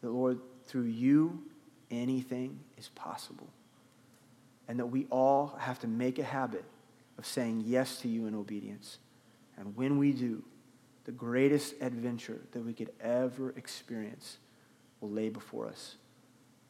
that 0.00 0.08
Lord, 0.08 0.38
through 0.64 0.84
you, 0.84 1.42
anything 1.90 2.60
is 2.76 2.88
possible. 2.88 3.48
And 4.68 4.78
that 4.78 4.86
we 4.86 5.06
all 5.10 5.56
have 5.60 5.78
to 5.80 5.86
make 5.86 6.18
a 6.18 6.24
habit 6.24 6.64
of 7.18 7.26
saying 7.26 7.62
yes 7.64 8.00
to 8.00 8.08
you 8.08 8.26
in 8.26 8.34
obedience. 8.34 8.98
And 9.56 9.76
when 9.76 9.98
we 9.98 10.12
do, 10.12 10.42
the 11.04 11.12
greatest 11.12 11.74
adventure 11.80 12.40
that 12.52 12.60
we 12.64 12.72
could 12.72 12.90
ever 13.00 13.50
experience 13.50 14.38
will 15.00 15.10
lay 15.10 15.28
before 15.28 15.68
us. 15.68 15.96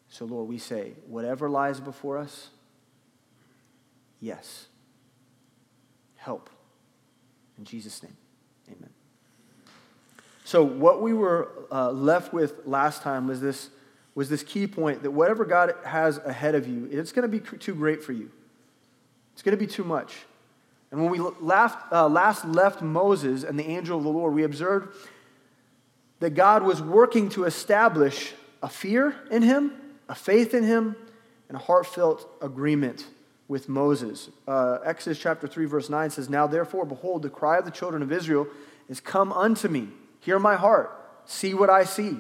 So, 0.08 0.24
Lord, 0.24 0.48
we 0.48 0.58
say, 0.58 0.92
whatever 1.06 1.48
lies 1.48 1.80
before 1.80 2.18
us, 2.18 2.50
yes. 4.20 4.66
Help. 6.16 6.50
In 7.58 7.64
Jesus' 7.64 8.02
name, 8.02 8.16
amen. 8.68 8.90
So, 10.44 10.62
what 10.62 11.02
we 11.02 11.12
were 11.12 11.48
uh, 11.72 11.90
left 11.90 12.32
with 12.32 12.66
last 12.66 13.02
time 13.02 13.26
was 13.26 13.40
this 13.40 13.70
was 14.16 14.30
this 14.30 14.42
key 14.42 14.66
point 14.66 15.02
that 15.02 15.10
whatever 15.12 15.44
God 15.44 15.74
has 15.84 16.16
ahead 16.18 16.56
of 16.56 16.66
you, 16.66 16.88
it's 16.90 17.12
going 17.12 17.30
to 17.30 17.38
be 17.38 17.58
too 17.58 17.74
great 17.74 18.02
for 18.02 18.12
you. 18.12 18.30
It's 19.34 19.42
going 19.42 19.56
to 19.56 19.62
be 19.62 19.70
too 19.70 19.84
much. 19.84 20.16
And 20.90 21.02
when 21.02 21.10
we 21.10 21.18
last, 21.40 21.76
uh, 21.92 22.08
last 22.08 22.46
left 22.46 22.80
Moses 22.80 23.44
and 23.44 23.58
the 23.58 23.66
angel 23.68 23.98
of 23.98 24.04
the 24.04 24.10
Lord, 24.10 24.32
we 24.32 24.42
observed 24.42 24.96
that 26.20 26.30
God 26.30 26.62
was 26.62 26.80
working 26.80 27.28
to 27.30 27.44
establish 27.44 28.32
a 28.62 28.70
fear 28.70 29.14
in 29.30 29.42
him, 29.42 29.72
a 30.08 30.14
faith 30.14 30.54
in 30.54 30.64
him, 30.64 30.96
and 31.48 31.56
a 31.56 31.60
heartfelt 31.60 32.26
agreement 32.40 33.06
with 33.48 33.68
Moses. 33.68 34.30
Uh, 34.48 34.78
Exodus 34.82 35.18
chapter 35.18 35.46
3, 35.46 35.66
verse 35.66 35.90
9 35.90 36.08
says, 36.08 36.30
Now 36.30 36.46
therefore, 36.46 36.86
behold, 36.86 37.20
the 37.20 37.28
cry 37.28 37.58
of 37.58 37.66
the 37.66 37.70
children 37.70 38.02
of 38.02 38.10
Israel 38.10 38.46
is 38.88 38.98
come 38.98 39.30
unto 39.30 39.68
me. 39.68 39.88
Hear 40.20 40.38
my 40.38 40.56
heart. 40.56 40.90
See 41.26 41.52
what 41.52 41.68
I 41.68 41.84
see. 41.84 42.16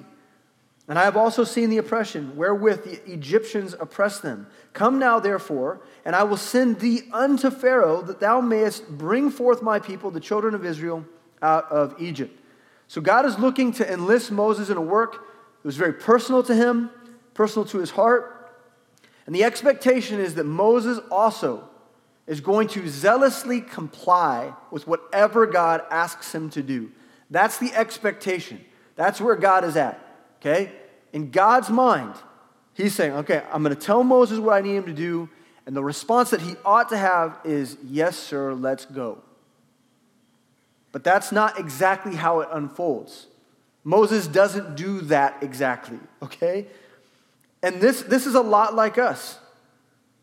And 0.88 0.98
I 0.98 1.02
have 1.02 1.16
also 1.16 1.42
seen 1.42 1.70
the 1.70 1.78
oppression 1.78 2.36
wherewith 2.36 2.84
the 2.84 3.12
Egyptians 3.12 3.74
oppress 3.80 4.20
them. 4.20 4.46
Come 4.72 4.98
now, 4.98 5.18
therefore, 5.18 5.80
and 6.04 6.14
I 6.14 6.22
will 6.22 6.36
send 6.36 6.78
thee 6.78 7.02
unto 7.12 7.50
Pharaoh, 7.50 8.02
that 8.02 8.20
thou 8.20 8.40
mayest 8.40 8.88
bring 8.88 9.30
forth 9.30 9.62
my 9.62 9.80
people, 9.80 10.12
the 10.12 10.20
children 10.20 10.54
of 10.54 10.64
Israel, 10.64 11.04
out 11.42 11.70
of 11.72 12.00
Egypt. 12.00 12.38
So 12.86 13.00
God 13.00 13.26
is 13.26 13.36
looking 13.38 13.72
to 13.72 13.92
enlist 13.92 14.30
Moses 14.30 14.70
in 14.70 14.76
a 14.76 14.82
work 14.82 15.12
that 15.12 15.64
was 15.64 15.76
very 15.76 15.92
personal 15.92 16.44
to 16.44 16.54
him, 16.54 16.90
personal 17.34 17.66
to 17.66 17.78
his 17.78 17.90
heart. 17.90 18.32
And 19.26 19.34
the 19.34 19.42
expectation 19.42 20.20
is 20.20 20.36
that 20.36 20.44
Moses 20.44 21.00
also 21.10 21.68
is 22.28 22.40
going 22.40 22.68
to 22.68 22.88
zealously 22.88 23.60
comply 23.60 24.52
with 24.70 24.86
whatever 24.86 25.46
God 25.46 25.82
asks 25.90 26.32
him 26.32 26.48
to 26.50 26.62
do. 26.62 26.92
That's 27.28 27.58
the 27.58 27.74
expectation. 27.74 28.64
That's 28.94 29.20
where 29.20 29.34
God 29.34 29.64
is 29.64 29.76
at. 29.76 30.00
Okay? 30.46 30.70
In 31.12 31.30
God's 31.30 31.70
mind, 31.70 32.14
he's 32.74 32.94
saying, 32.94 33.12
okay, 33.12 33.42
I'm 33.52 33.62
going 33.62 33.74
to 33.74 33.80
tell 33.80 34.04
Moses 34.04 34.38
what 34.38 34.54
I 34.54 34.60
need 34.60 34.76
him 34.76 34.86
to 34.86 34.92
do. 34.92 35.28
And 35.66 35.74
the 35.74 35.82
response 35.82 36.30
that 36.30 36.40
he 36.40 36.54
ought 36.64 36.88
to 36.90 36.96
have 36.96 37.38
is, 37.44 37.76
yes, 37.84 38.16
sir, 38.16 38.54
let's 38.54 38.84
go. 38.84 39.18
But 40.92 41.02
that's 41.02 41.32
not 41.32 41.58
exactly 41.58 42.14
how 42.14 42.40
it 42.40 42.48
unfolds. 42.52 43.26
Moses 43.82 44.26
doesn't 44.28 44.76
do 44.76 45.00
that 45.02 45.42
exactly, 45.42 45.98
okay? 46.22 46.66
And 47.62 47.80
this, 47.80 48.02
this 48.02 48.26
is 48.26 48.34
a 48.34 48.40
lot 48.40 48.74
like 48.74 48.98
us. 48.98 49.38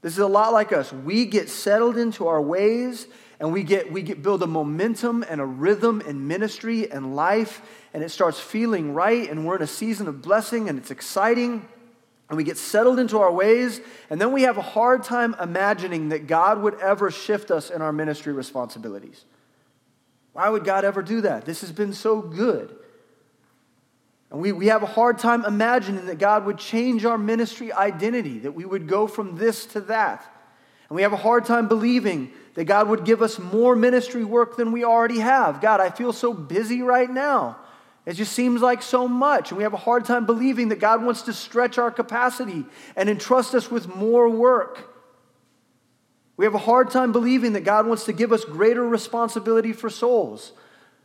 This 0.02 0.14
is 0.14 0.20
a 0.20 0.28
lot 0.28 0.54
like 0.54 0.72
us. 0.72 0.92
We 0.94 1.26
get 1.26 1.50
settled 1.50 1.98
into 1.98 2.28
our 2.28 2.42
ways 2.42 3.08
and 3.44 3.54
we 3.54 3.62
get 3.62 3.92
we 3.92 4.02
get 4.02 4.24
build 4.24 4.42
a 4.42 4.48
momentum 4.48 5.24
and 5.30 5.40
a 5.40 5.46
rhythm 5.46 6.02
in 6.02 6.28
ministry 6.28 6.90
and 6.90 7.16
life 7.16 7.62
and 7.94 8.02
it 8.02 8.10
starts 8.10 8.40
feeling 8.40 8.96
right 8.96 9.30
and 9.30 9.46
we're 9.46 9.58
in 9.58 9.62
a 9.62 9.68
season 9.68 10.08
of 10.08 10.24
blessing 10.24 10.70
and 10.70 10.80
it's 10.80 10.90
exciting 10.90 11.68
and 12.30 12.38
we 12.38 12.44
get 12.44 12.58
settled 12.58 12.98
into 12.98 13.20
our 13.20 13.32
ways, 13.32 13.80
and 14.10 14.20
then 14.20 14.32
we 14.32 14.42
have 14.42 14.58
a 14.58 14.62
hard 14.64 15.04
time 15.04 15.36
imagining 15.40 16.10
that 16.10 16.26
God 16.26 16.64
would 16.64 16.80
ever 16.80 17.12
shift 17.12 17.52
us 17.52 17.70
in 17.70 17.80
our 17.80 17.92
ministry 17.92 18.34
responsibilities. 18.34 19.26
Why 20.32 20.50
would 20.50 20.64
God 20.64 20.84
ever 20.84 21.04
do 21.04 21.22
that? 21.22 21.46
This 21.46 21.62
has 21.62 21.72
been 21.72 21.94
so 21.94 22.22
good. 22.22 22.76
And 24.32 24.42
we, 24.42 24.52
we 24.52 24.66
have 24.66 24.82
a 24.82 24.88
hard 24.88 25.20
time 25.20 25.46
imagining 25.46 26.08
that 26.08 26.18
God 26.18 26.46
would 26.48 26.58
change 26.58 27.06
our 27.06 27.20
ministry 27.20 27.72
identity, 27.72 28.40
that 28.40 28.54
we 28.54 28.66
would 28.66 28.88
go 28.88 29.06
from 29.06 29.36
this 29.36 29.68
to 29.68 29.82
that. 29.82 30.26
And 30.90 30.96
we 30.96 31.04
have 31.04 31.14
a 31.14 31.18
hard 31.18 31.46
time 31.46 31.68
believing 31.68 32.32
that 32.54 32.66
God 32.66 32.88
would 32.90 33.06
give 33.06 33.22
us 33.22 33.40
more 33.40 33.76
ministry 33.76 34.24
work 34.24 34.58
than 34.58 34.72
we 34.72 34.84
already 34.84 35.20
have. 35.20 35.62
God, 35.62 35.80
I 35.80 35.90
feel 35.90 36.14
so 36.14 36.34
busy 36.34 36.82
right 36.82 37.10
now. 37.10 37.58
It 38.06 38.14
just 38.14 38.34
seems 38.34 38.62
like 38.62 38.82
so 38.82 39.08
much. 39.08 39.52
And 39.52 39.58
we 39.58 39.64
have 39.64 39.74
a 39.74 39.78
hard 39.78 40.06
time 40.06 40.26
believing 40.26 40.70
that 40.70 40.80
God 40.80 41.04
wants 41.04 41.24
to 41.24 41.34
stretch 41.34 41.78
our 41.78 41.90
capacity 41.90 42.66
and 42.96 43.10
entrust 43.10 43.56
us 43.56 43.72
with 43.72 43.96
more 43.96 44.30
work. 44.30 44.90
We 46.36 46.46
have 46.46 46.56
a 46.56 46.60
hard 46.60 46.92
time 46.92 47.12
believing 47.12 47.54
that 47.54 47.64
God 47.64 47.88
wants 47.88 48.06
to 48.06 48.14
give 48.14 48.32
us 48.32 48.44
greater 48.44 48.86
responsibility 48.88 49.72
for 49.72 49.90
souls. 49.90 50.52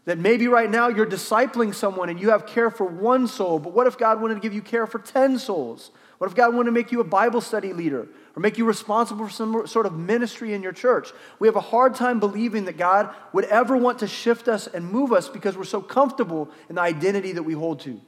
That 0.06 0.18
maybe 0.18 0.48
right 0.48 0.70
now 0.70 0.88
you're 0.88 1.06
discipling 1.06 1.74
someone 1.74 2.08
and 2.08 2.18
you 2.18 2.30
have 2.30 2.46
care 2.46 2.70
for 2.70 2.86
one 2.86 3.28
soul, 3.28 3.58
but 3.58 3.74
what 3.74 3.86
if 3.86 3.98
God 3.98 4.20
wanted 4.22 4.34
to 4.34 4.40
give 4.40 4.54
you 4.54 4.62
care 4.62 4.86
for 4.86 4.98
10 4.98 5.38
souls? 5.38 5.90
What 6.16 6.28
if 6.28 6.34
God 6.34 6.54
wanted 6.54 6.66
to 6.66 6.72
make 6.72 6.90
you 6.90 7.00
a 7.00 7.04
Bible 7.04 7.42
study 7.42 7.72
leader 7.72 8.08
or 8.38 8.40
make 8.40 8.56
you 8.56 8.64
responsible 8.64 9.26
for 9.26 9.32
some 9.32 9.66
sort 9.66 9.84
of 9.84 9.98
ministry 9.98 10.54
in 10.54 10.62
your 10.62 10.70
church? 10.70 11.10
We 11.40 11.48
have 11.48 11.56
a 11.56 11.60
hard 11.60 11.96
time 11.96 12.20
believing 12.20 12.66
that 12.66 12.76
God 12.76 13.12
would 13.32 13.46
ever 13.46 13.76
want 13.76 13.98
to 13.98 14.06
shift 14.06 14.46
us 14.46 14.68
and 14.68 14.92
move 14.92 15.12
us 15.12 15.28
because 15.28 15.56
we're 15.56 15.64
so 15.64 15.80
comfortable 15.80 16.48
in 16.68 16.76
the 16.76 16.80
identity 16.80 17.32
that 17.32 17.42
we 17.42 17.54
hold 17.54 17.80
to. 17.80 18.00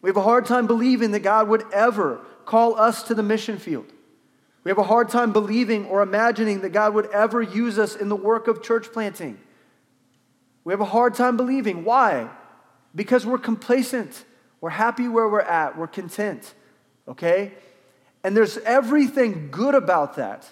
We 0.00 0.08
have 0.08 0.16
a 0.16 0.22
hard 0.22 0.46
time 0.46 0.66
believing 0.66 1.10
that 1.10 1.20
God 1.20 1.48
would 1.48 1.70
ever 1.70 2.18
call 2.46 2.80
us 2.80 3.02
to 3.02 3.14
the 3.14 3.22
mission 3.22 3.58
field. 3.58 3.92
We 4.64 4.70
have 4.70 4.78
a 4.78 4.84
hard 4.84 5.10
time 5.10 5.34
believing 5.34 5.84
or 5.84 6.00
imagining 6.00 6.62
that 6.62 6.70
God 6.70 6.94
would 6.94 7.10
ever 7.10 7.42
use 7.42 7.78
us 7.78 7.94
in 7.94 8.08
the 8.08 8.16
work 8.16 8.48
of 8.48 8.62
church 8.62 8.90
planting. 8.90 9.38
We 10.64 10.72
have 10.72 10.80
a 10.80 10.86
hard 10.86 11.12
time 11.12 11.36
believing. 11.36 11.84
Why? 11.84 12.30
Because 12.94 13.26
we're 13.26 13.36
complacent. 13.36 14.24
We're 14.62 14.70
happy 14.70 15.08
where 15.08 15.28
we're 15.28 15.40
at. 15.40 15.76
We're 15.76 15.88
content 15.88 16.54
okay? 17.08 17.52
And 18.24 18.36
there's 18.36 18.58
everything 18.58 19.48
good 19.50 19.74
about 19.74 20.16
that. 20.16 20.48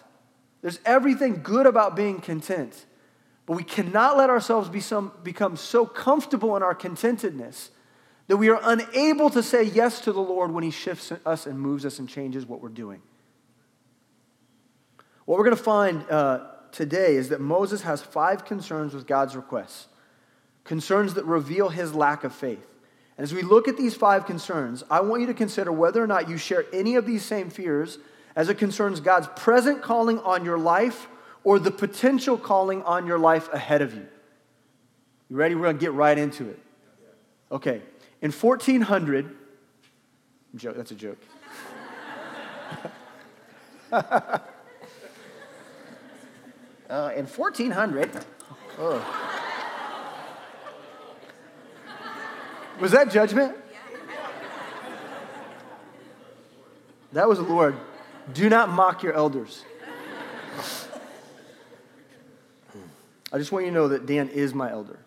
There's 0.62 0.80
everything 0.84 1.42
good 1.42 1.66
about 1.66 1.96
being 1.96 2.20
content. 2.20 2.86
But 3.44 3.56
we 3.56 3.64
cannot 3.64 4.16
let 4.16 4.30
ourselves 4.30 4.68
be 4.68 4.80
some, 4.80 5.12
become 5.22 5.56
so 5.56 5.86
comfortable 5.86 6.56
in 6.56 6.62
our 6.62 6.74
contentedness 6.74 7.70
that 8.28 8.36
we 8.36 8.48
are 8.48 8.60
unable 8.62 9.30
to 9.30 9.42
say 9.42 9.62
yes 9.62 10.00
to 10.02 10.12
the 10.12 10.20
Lord 10.20 10.50
when 10.50 10.64
He 10.64 10.70
shifts 10.70 11.12
us 11.24 11.46
and 11.46 11.60
moves 11.60 11.86
us 11.86 11.98
and 11.98 12.08
changes 12.08 12.44
what 12.46 12.60
we're 12.60 12.68
doing. 12.68 13.00
What 15.26 15.38
we're 15.38 15.44
going 15.44 15.56
to 15.56 15.62
find 15.62 16.10
uh, 16.10 16.46
today 16.72 17.16
is 17.16 17.30
that 17.30 17.40
Moses 17.40 17.82
has 17.82 18.02
five 18.02 18.44
concerns 18.44 18.94
with 18.94 19.06
God's 19.06 19.36
requests, 19.36 19.88
concerns 20.64 21.14
that 21.14 21.24
reveal 21.24 21.68
his 21.68 21.94
lack 21.94 22.24
of 22.24 22.34
faith. 22.34 22.66
As 23.18 23.32
we 23.32 23.42
look 23.42 23.66
at 23.66 23.76
these 23.76 23.94
five 23.94 24.26
concerns, 24.26 24.84
I 24.90 25.00
want 25.00 25.22
you 25.22 25.26
to 25.28 25.34
consider 25.34 25.72
whether 25.72 26.02
or 26.02 26.06
not 26.06 26.28
you 26.28 26.36
share 26.36 26.66
any 26.72 26.96
of 26.96 27.06
these 27.06 27.24
same 27.24 27.48
fears 27.48 27.98
as 28.34 28.50
it 28.50 28.58
concerns 28.58 29.00
God's 29.00 29.28
present 29.36 29.82
calling 29.82 30.18
on 30.20 30.44
your 30.44 30.58
life 30.58 31.08
or 31.42 31.58
the 31.58 31.70
potential 31.70 32.36
calling 32.36 32.82
on 32.82 33.06
your 33.06 33.18
life 33.18 33.50
ahead 33.52 33.80
of 33.80 33.94
you. 33.94 34.06
You 35.30 35.36
ready? 35.36 35.54
We're 35.54 35.62
going 35.62 35.78
to 35.78 35.80
get 35.80 35.94
right 35.94 36.16
into 36.18 36.50
it. 36.50 36.58
Okay. 37.50 37.82
In 38.20 38.30
1400, 38.32 39.34
joke, 40.56 40.76
that's 40.76 40.90
a 40.90 40.94
joke. 40.94 41.18
uh, 43.92 44.40
in 47.16 47.26
1400, 47.26 48.10
oh. 48.78 49.35
Was 52.80 52.92
that 52.92 53.10
judgment? 53.10 53.56
That 57.12 57.28
was 57.28 57.38
the 57.38 57.44
Lord. 57.44 57.76
Do 58.34 58.48
not 58.50 58.68
mock 58.68 59.02
your 59.02 59.14
elders. 59.14 59.64
I 63.32 63.38
just 63.38 63.52
want 63.52 63.64
you 63.64 63.70
to 63.70 63.74
know 63.74 63.88
that 63.88 64.06
Dan 64.06 64.28
is 64.28 64.52
my 64.52 64.70
elder. 64.70 64.98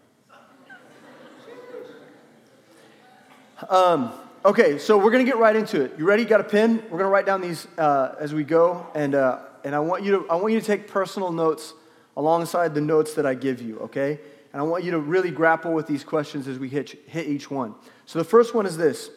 Um, 3.68 4.12
okay, 4.44 4.78
so 4.78 4.98
we're 4.98 5.12
going 5.12 5.26
to 5.26 5.30
get 5.30 5.38
right 5.38 5.56
into 5.56 5.82
it. 5.82 5.94
You 5.98 6.06
ready? 6.06 6.26
Got 6.26 6.40
a 6.40 6.46
pen? 6.46 6.78
We're 6.84 6.98
going 6.98 7.02
to 7.02 7.08
write 7.08 7.26
down 7.26 7.42
these 7.42 7.68
uh, 7.78 8.16
as 8.20 8.34
we 8.34 8.44
go, 8.44 8.88
and, 8.96 9.14
uh, 9.14 9.40
and 9.64 9.76
I, 9.76 9.80
want 9.80 10.04
you 10.04 10.12
to, 10.20 10.30
I 10.30 10.36
want 10.36 10.54
you 10.54 10.60
to 10.60 10.66
take 10.66 10.88
personal 10.88 11.32
notes 11.32 11.74
alongside 12.18 12.74
the 12.74 12.82
notes 12.82 13.14
that 13.16 13.26
I 13.26 13.36
give 13.36 13.62
you, 13.62 13.80
okay? 13.80 14.20
And 14.52 14.62
I 14.62 14.66
want 14.66 14.84
you 14.84 14.92
to 14.92 15.00
really 15.00 15.32
grapple 15.32 15.74
with 15.74 15.88
these 15.88 16.04
questions 16.04 16.48
as 16.48 16.58
we 16.58 16.70
hit, 16.70 16.90
hit 17.08 17.28
each 17.28 17.52
one. 17.52 17.76
So 18.06 18.20
the 18.20 18.26
first 18.26 18.54
one 18.54 18.66
is 18.66 18.78
this 18.78 19.10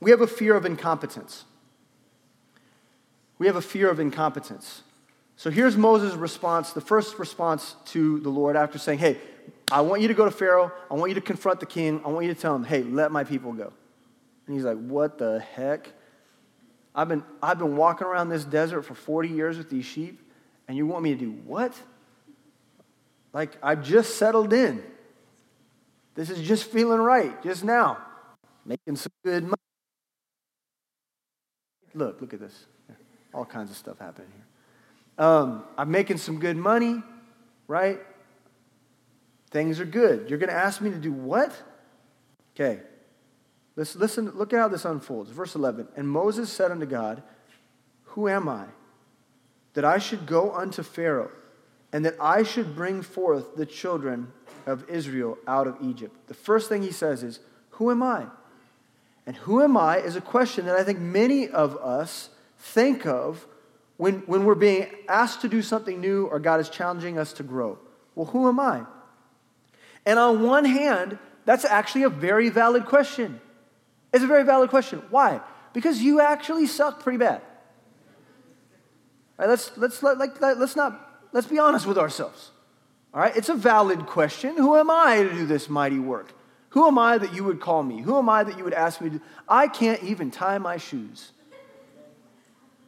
we 0.00 0.10
have 0.10 0.20
a 0.20 0.26
fear 0.26 0.56
of 0.56 0.64
incompetence. 0.64 1.44
We 3.38 3.46
have 3.46 3.56
a 3.56 3.62
fear 3.62 3.88
of 3.88 4.00
incompetence. 4.00 4.82
So 5.36 5.50
here's 5.50 5.76
Moses' 5.76 6.14
response, 6.14 6.72
the 6.72 6.82
first 6.82 7.18
response 7.18 7.74
to 7.86 8.20
the 8.20 8.28
Lord 8.28 8.56
after 8.56 8.78
saying, 8.78 8.98
Hey, 8.98 9.16
I 9.72 9.80
want 9.80 10.02
you 10.02 10.08
to 10.08 10.14
go 10.14 10.26
to 10.26 10.30
Pharaoh. 10.30 10.70
I 10.90 10.94
want 10.94 11.10
you 11.10 11.14
to 11.14 11.20
confront 11.20 11.60
the 11.60 11.66
king. 11.66 12.02
I 12.04 12.08
want 12.08 12.26
you 12.26 12.34
to 12.34 12.38
tell 12.38 12.54
him, 12.54 12.64
Hey, 12.64 12.82
let 12.82 13.10
my 13.10 13.24
people 13.24 13.52
go. 13.52 13.72
And 14.46 14.54
he's 14.54 14.64
like, 14.64 14.76
What 14.76 15.16
the 15.16 15.40
heck? 15.40 15.88
I've 16.94 17.08
been, 17.08 17.22
I've 17.42 17.58
been 17.58 17.76
walking 17.76 18.06
around 18.06 18.28
this 18.28 18.44
desert 18.44 18.82
for 18.82 18.94
40 18.94 19.28
years 19.28 19.56
with 19.56 19.70
these 19.70 19.84
sheep, 19.84 20.20
and 20.66 20.76
you 20.76 20.86
want 20.86 21.04
me 21.04 21.14
to 21.14 21.18
do 21.18 21.30
what? 21.30 21.72
Like, 23.32 23.56
I've 23.62 23.84
just 23.84 24.16
settled 24.16 24.52
in. 24.52 24.82
This 26.14 26.30
is 26.30 26.46
just 26.46 26.64
feeling 26.64 27.00
right, 27.00 27.40
just 27.42 27.64
now. 27.64 27.98
Making 28.64 28.96
some 28.96 29.12
good 29.24 29.44
money. 29.44 29.54
Look, 31.94 32.20
look 32.20 32.34
at 32.34 32.40
this. 32.40 32.66
All 33.32 33.44
kinds 33.44 33.70
of 33.70 33.76
stuff 33.76 33.98
happening 33.98 34.28
here. 34.34 35.26
Um, 35.26 35.64
I'm 35.76 35.90
making 35.90 36.18
some 36.18 36.38
good 36.40 36.56
money, 36.56 37.02
right? 37.68 38.00
Things 39.50 39.80
are 39.80 39.84
good. 39.84 40.28
You're 40.28 40.38
going 40.38 40.50
to 40.50 40.56
ask 40.56 40.80
me 40.80 40.90
to 40.90 40.98
do 40.98 41.12
what? 41.12 41.52
Okay. 42.54 42.80
Listen, 43.76 44.00
listen, 44.00 44.30
look 44.36 44.52
at 44.52 44.58
how 44.58 44.68
this 44.68 44.84
unfolds. 44.84 45.30
Verse 45.30 45.54
11. 45.54 45.88
And 45.96 46.08
Moses 46.08 46.50
said 46.50 46.70
unto 46.70 46.86
God, 46.86 47.22
Who 48.04 48.28
am 48.28 48.48
I 48.48 48.66
that 49.74 49.84
I 49.84 49.98
should 49.98 50.26
go 50.26 50.52
unto 50.52 50.82
Pharaoh? 50.82 51.30
And 51.92 52.04
that 52.04 52.16
I 52.20 52.42
should 52.42 52.74
bring 52.74 53.02
forth 53.02 53.56
the 53.56 53.66
children 53.66 54.32
of 54.66 54.88
Israel 54.88 55.38
out 55.46 55.66
of 55.66 55.76
Egypt. 55.82 56.14
The 56.28 56.34
first 56.34 56.68
thing 56.68 56.82
he 56.82 56.92
says 56.92 57.22
is, 57.22 57.40
Who 57.70 57.90
am 57.90 58.02
I? 58.02 58.26
And 59.26 59.36
who 59.36 59.62
am 59.62 59.76
I 59.76 59.98
is 59.98 60.16
a 60.16 60.20
question 60.20 60.66
that 60.66 60.76
I 60.76 60.84
think 60.84 60.98
many 60.98 61.48
of 61.48 61.76
us 61.76 62.30
think 62.58 63.06
of 63.06 63.46
when, 63.96 64.20
when 64.20 64.44
we're 64.44 64.54
being 64.54 64.88
asked 65.08 65.42
to 65.42 65.48
do 65.48 65.62
something 65.62 66.00
new 66.00 66.26
or 66.26 66.38
God 66.38 66.60
is 66.60 66.70
challenging 66.70 67.18
us 67.18 67.32
to 67.34 67.42
grow. 67.42 67.78
Well, 68.14 68.26
who 68.26 68.48
am 68.48 68.58
I? 68.58 68.84
And 70.06 70.18
on 70.18 70.42
one 70.42 70.64
hand, 70.64 71.18
that's 71.44 71.64
actually 71.64 72.04
a 72.04 72.08
very 72.08 72.48
valid 72.48 72.86
question. 72.86 73.40
It's 74.12 74.24
a 74.24 74.26
very 74.26 74.42
valid 74.44 74.70
question. 74.70 75.02
Why? 75.10 75.40
Because 75.72 76.00
you 76.00 76.20
actually 76.20 76.66
suck 76.66 77.02
pretty 77.02 77.18
bad. 77.18 77.42
Right, 79.38 79.48
let's, 79.48 79.70
let's, 79.76 80.02
let, 80.02 80.18
like, 80.18 80.40
let's 80.40 80.76
not 80.76 81.09
let's 81.32 81.46
be 81.46 81.58
honest 81.58 81.86
with 81.86 81.98
ourselves. 81.98 82.50
All 83.12 83.20
right? 83.20 83.36
It's 83.36 83.48
a 83.48 83.54
valid 83.54 84.06
question. 84.06 84.56
Who 84.56 84.76
am 84.76 84.90
I 84.90 85.22
to 85.22 85.30
do 85.30 85.46
this 85.46 85.68
mighty 85.68 85.98
work? 85.98 86.32
Who 86.70 86.86
am 86.86 86.98
I 86.98 87.18
that 87.18 87.34
you 87.34 87.44
would 87.44 87.60
call 87.60 87.82
me? 87.82 88.00
Who 88.00 88.16
am 88.16 88.28
I 88.28 88.44
that 88.44 88.56
you 88.56 88.64
would 88.64 88.74
ask 88.74 89.00
me 89.00 89.10
to? 89.10 89.20
I 89.48 89.66
can't 89.66 90.02
even 90.04 90.30
tie 90.30 90.58
my 90.58 90.76
shoes. 90.76 91.32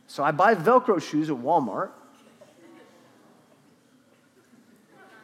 So 0.07 0.23
I 0.23 0.31
buy 0.31 0.55
Velcro 0.55 1.03
shoes 1.03 1.31
at 1.31 1.37
Walmart. 1.37 1.91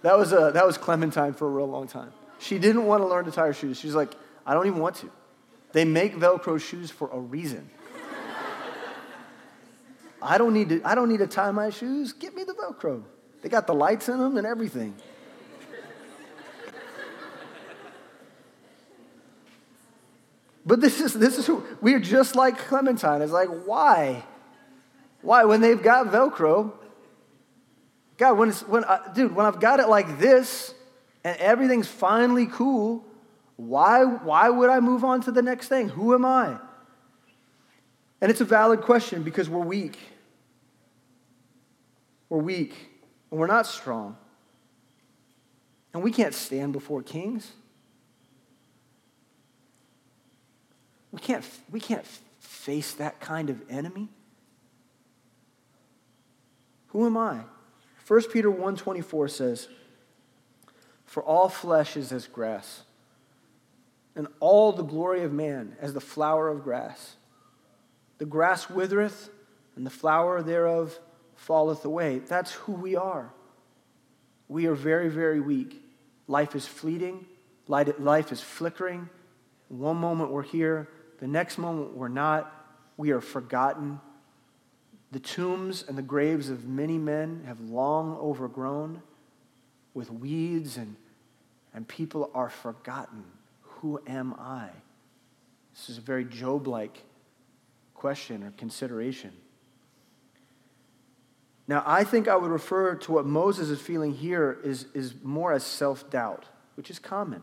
That 0.02 0.16
was, 0.16 0.32
a, 0.32 0.50
that 0.54 0.66
was 0.66 0.78
Clementine 0.78 1.34
for 1.34 1.46
a 1.46 1.50
real 1.50 1.68
long 1.68 1.88
time. 1.88 2.12
She 2.38 2.58
didn't 2.58 2.86
want 2.86 3.02
to 3.02 3.06
learn 3.06 3.24
to 3.24 3.30
tie 3.30 3.46
her 3.46 3.52
shoes. 3.52 3.78
She's 3.78 3.94
like, 3.94 4.12
I 4.46 4.54
don't 4.54 4.66
even 4.66 4.78
want 4.78 4.96
to. 4.96 5.10
They 5.72 5.84
make 5.84 6.16
Velcro 6.16 6.60
shoes 6.60 6.90
for 6.90 7.10
a 7.10 7.18
reason. 7.18 7.68
I 10.20 10.38
don't 10.38 10.52
need 10.52 10.68
to, 10.70 10.80
I 10.84 10.94
don't 10.94 11.08
need 11.08 11.18
to 11.18 11.26
tie 11.26 11.50
my 11.50 11.70
shoes. 11.70 12.12
Get 12.12 12.34
me 12.34 12.44
the 12.44 12.54
Velcro. 12.54 13.02
They 13.42 13.48
got 13.48 13.66
the 13.66 13.74
lights 13.74 14.08
in 14.08 14.18
them 14.18 14.36
and 14.36 14.46
everything. 14.46 14.94
But 20.68 20.82
this 20.82 21.00
is 21.00 21.14
this 21.14 21.38
is 21.38 21.48
we're 21.80 21.98
just 21.98 22.36
like 22.36 22.58
Clementine. 22.58 23.22
It's 23.22 23.32
like 23.32 23.48
why, 23.64 24.22
why 25.22 25.44
when 25.44 25.62
they've 25.62 25.82
got 25.82 26.08
Velcro? 26.08 26.72
God, 28.18 28.36
when 28.36 28.50
it's 28.50 28.60
when 28.68 28.84
I, 28.84 29.00
dude, 29.14 29.34
when 29.34 29.46
I've 29.46 29.60
got 29.60 29.80
it 29.80 29.88
like 29.88 30.18
this 30.18 30.74
and 31.24 31.38
everything's 31.38 31.88
finally 31.88 32.46
cool, 32.46 33.02
why 33.56 34.04
why 34.04 34.50
would 34.50 34.68
I 34.68 34.80
move 34.80 35.04
on 35.04 35.22
to 35.22 35.32
the 35.32 35.40
next 35.40 35.68
thing? 35.68 35.88
Who 35.88 36.12
am 36.12 36.26
I? 36.26 36.58
And 38.20 38.30
it's 38.30 38.40
a 38.40 38.44
valid 38.44 38.80
question 38.80 39.22
because 39.22 39.48
we're 39.48 39.64
weak. 39.64 39.98
We're 42.28 42.38
weak 42.38 42.74
and 43.30 43.38
we're 43.38 43.46
not 43.46 43.66
strong. 43.66 44.16
And 45.94 46.02
we 46.02 46.10
can't 46.10 46.34
stand 46.34 46.72
before 46.72 47.02
kings. 47.02 47.52
We 51.12 51.20
can't, 51.20 51.44
we 51.70 51.80
can't 51.80 52.06
face 52.38 52.92
that 52.94 53.20
kind 53.20 53.50
of 53.50 53.62
enemy. 53.70 54.08
Who 56.88 57.06
am 57.06 57.16
I? 57.16 57.40
1 58.06 58.22
Peter 58.32 58.50
1:24 58.50 59.30
says, 59.30 59.68
"For 61.04 61.22
all 61.22 61.48
flesh 61.48 61.96
is 61.96 62.12
as 62.12 62.26
grass, 62.26 62.82
and 64.18 64.26
all 64.40 64.72
the 64.72 64.82
glory 64.82 65.22
of 65.22 65.32
man 65.32 65.76
as 65.80 65.94
the 65.94 66.00
flower 66.00 66.48
of 66.48 66.64
grass. 66.64 67.14
The 68.18 68.26
grass 68.26 68.68
withereth, 68.68 69.30
and 69.76 69.86
the 69.86 69.90
flower 69.90 70.42
thereof 70.42 70.98
falleth 71.36 71.84
away." 71.84 72.18
That's 72.18 72.52
who 72.52 72.72
we 72.72 72.96
are. 72.96 73.32
We 74.48 74.66
are 74.66 74.74
very, 74.74 75.08
very 75.08 75.40
weak. 75.40 75.84
Life 76.26 76.54
is 76.54 76.66
fleeting, 76.66 77.26
life 77.66 78.32
is 78.32 78.40
flickering. 78.40 79.08
One 79.68 79.96
moment 79.96 80.30
we're 80.30 80.42
here, 80.42 80.88
the 81.20 81.26
next 81.26 81.58
moment 81.58 81.96
we're 81.96 82.08
not. 82.08 82.54
We 82.96 83.12
are 83.12 83.20
forgotten. 83.20 84.00
The 85.12 85.20
tombs 85.20 85.84
and 85.86 85.96
the 85.96 86.02
graves 86.02 86.50
of 86.50 86.66
many 86.66 86.98
men 86.98 87.44
have 87.46 87.60
long 87.60 88.16
overgrown 88.16 89.02
with 89.94 90.10
weeds, 90.10 90.76
and, 90.76 90.96
and 91.72 91.86
people 91.86 92.30
are 92.34 92.50
forgotten. 92.50 93.24
Who 93.62 94.00
am 94.06 94.34
I? 94.34 94.70
This 95.72 95.88
is 95.90 95.98
a 95.98 96.02
very 96.02 96.24
Job 96.24 96.66
like 96.66 97.04
question 97.98 98.42
or 98.44 98.52
consideration. 98.52 99.32
Now, 101.66 101.82
I 101.84 102.04
think 102.04 102.28
I 102.28 102.36
would 102.36 102.50
refer 102.50 102.94
to 102.94 103.12
what 103.12 103.26
Moses 103.26 103.68
is 103.68 103.80
feeling 103.80 104.14
here 104.14 104.58
is, 104.64 104.86
is 104.94 105.14
more 105.22 105.52
as 105.52 105.64
self 105.64 106.08
doubt, 106.08 106.46
which 106.76 106.90
is 106.90 106.98
common. 106.98 107.42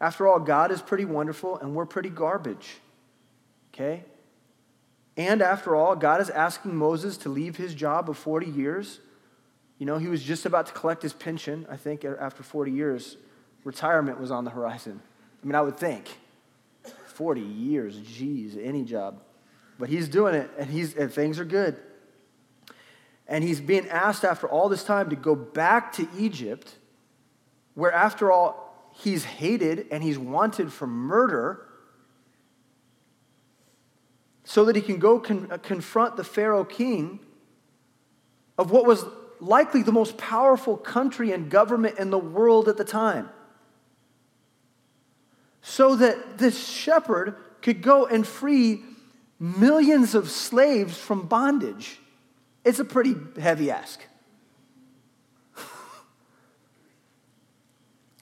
After 0.00 0.26
all, 0.26 0.40
God 0.40 0.72
is 0.72 0.82
pretty 0.82 1.04
wonderful 1.04 1.58
and 1.58 1.74
we're 1.74 1.86
pretty 1.86 2.08
garbage. 2.08 2.78
Okay? 3.72 4.04
And 5.16 5.42
after 5.42 5.76
all, 5.76 5.94
God 5.94 6.20
is 6.20 6.30
asking 6.30 6.74
Moses 6.74 7.16
to 7.18 7.28
leave 7.28 7.56
his 7.56 7.74
job 7.74 8.10
of 8.10 8.16
40 8.16 8.46
years. 8.46 8.98
You 9.78 9.86
know, 9.86 9.98
he 9.98 10.08
was 10.08 10.22
just 10.22 10.46
about 10.46 10.66
to 10.66 10.72
collect 10.72 11.02
his 11.02 11.12
pension, 11.12 11.66
I 11.70 11.76
think, 11.76 12.04
after 12.04 12.42
40 12.42 12.72
years. 12.72 13.16
Retirement 13.62 14.18
was 14.18 14.30
on 14.30 14.44
the 14.44 14.50
horizon. 14.50 15.00
I 15.42 15.46
mean, 15.46 15.54
I 15.54 15.60
would 15.60 15.76
think 15.76 16.08
40 17.06 17.40
years, 17.40 17.96
geez, 17.98 18.56
any 18.56 18.84
job. 18.84 19.20
But 19.82 19.90
he's 19.90 20.08
doing 20.08 20.36
it, 20.36 20.48
and, 20.56 20.70
he's, 20.70 20.94
and 20.94 21.12
things 21.12 21.40
are 21.40 21.44
good. 21.44 21.76
And 23.26 23.42
he's 23.42 23.60
being 23.60 23.88
asked 23.88 24.24
after 24.24 24.46
all 24.46 24.68
this 24.68 24.84
time 24.84 25.10
to 25.10 25.16
go 25.16 25.34
back 25.34 25.90
to 25.94 26.06
Egypt, 26.16 26.76
where, 27.74 27.90
after 27.90 28.30
all, 28.30 28.92
he's 28.92 29.24
hated 29.24 29.88
and 29.90 30.04
he's 30.04 30.20
wanted 30.20 30.72
for 30.72 30.86
murder 30.86 31.66
so 34.44 34.66
that 34.66 34.76
he 34.76 34.82
can 34.82 35.00
go 35.00 35.18
con- 35.18 35.48
uh, 35.50 35.58
confront 35.58 36.16
the 36.16 36.22
Pharaoh 36.22 36.64
king 36.64 37.18
of 38.56 38.70
what 38.70 38.86
was 38.86 39.04
likely 39.40 39.82
the 39.82 39.90
most 39.90 40.16
powerful 40.16 40.76
country 40.76 41.32
and 41.32 41.50
government 41.50 41.98
in 41.98 42.10
the 42.10 42.18
world 42.20 42.68
at 42.68 42.76
the 42.76 42.84
time. 42.84 43.30
So 45.60 45.96
that 45.96 46.38
this 46.38 46.68
shepherd 46.68 47.34
could 47.62 47.82
go 47.82 48.06
and 48.06 48.24
free 48.24 48.84
millions 49.42 50.14
of 50.14 50.30
slaves 50.30 50.96
from 50.96 51.26
bondage. 51.26 51.98
It's 52.64 52.78
a 52.78 52.84
pretty 52.84 53.16
heavy 53.40 53.72
ask. 53.72 54.00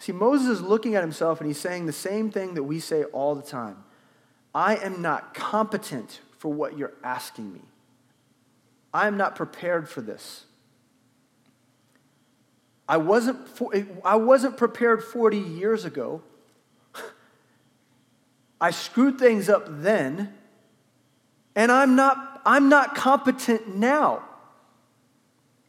See, 0.00 0.12
Moses 0.12 0.48
is 0.48 0.62
looking 0.62 0.94
at 0.94 1.02
himself 1.02 1.40
and 1.40 1.46
he's 1.46 1.60
saying 1.60 1.84
the 1.84 1.92
same 1.92 2.30
thing 2.30 2.54
that 2.54 2.62
we 2.62 2.80
say 2.80 3.04
all 3.04 3.34
the 3.34 3.42
time. 3.42 3.84
I 4.54 4.76
am 4.76 5.02
not 5.02 5.34
competent 5.34 6.20
for 6.38 6.50
what 6.50 6.78
you're 6.78 6.94
asking 7.04 7.52
me. 7.52 7.60
I 8.94 9.06
am 9.06 9.18
not 9.18 9.36
prepared 9.36 9.90
for 9.90 10.00
this. 10.00 10.46
I 12.88 12.96
wasn't, 12.96 13.38
I 14.04 14.16
wasn't 14.16 14.56
prepared 14.56 15.04
40 15.04 15.36
years 15.36 15.84
ago. 15.84 16.22
I 18.60 18.70
screwed 18.70 19.18
things 19.18 19.50
up 19.50 19.66
then, 19.68 20.34
and 21.54 21.70
I'm 21.72 21.96
not, 21.96 22.40
I'm 22.44 22.68
not 22.68 22.94
competent 22.94 23.76
now. 23.76 24.22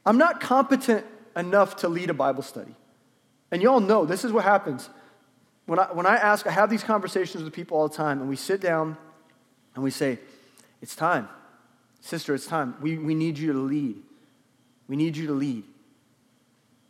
I'm 0.05 0.17
not 0.17 0.39
competent 0.41 1.05
enough 1.35 1.77
to 1.77 1.89
lead 1.89 2.09
a 2.09 2.13
Bible 2.13 2.43
study. 2.43 2.75
And 3.51 3.61
y'all 3.61 3.79
know 3.79 4.05
this 4.05 4.23
is 4.23 4.31
what 4.31 4.43
happens. 4.43 4.89
When 5.65 5.79
I, 5.79 5.85
when 5.91 6.05
I 6.05 6.15
ask, 6.15 6.47
I 6.47 6.51
have 6.51 6.69
these 6.69 6.83
conversations 6.83 7.43
with 7.43 7.53
people 7.53 7.77
all 7.77 7.87
the 7.87 7.95
time, 7.95 8.19
and 8.19 8.29
we 8.29 8.35
sit 8.35 8.61
down 8.61 8.97
and 9.75 9.83
we 9.83 9.91
say, 9.91 10.19
It's 10.81 10.95
time. 10.95 11.29
Sister, 12.01 12.33
it's 12.33 12.47
time. 12.47 12.75
We, 12.81 12.97
we 12.97 13.13
need 13.13 13.37
you 13.37 13.53
to 13.53 13.59
lead. 13.59 13.97
We 14.87 14.95
need 14.95 15.15
you 15.15 15.27
to 15.27 15.33
lead. 15.33 15.63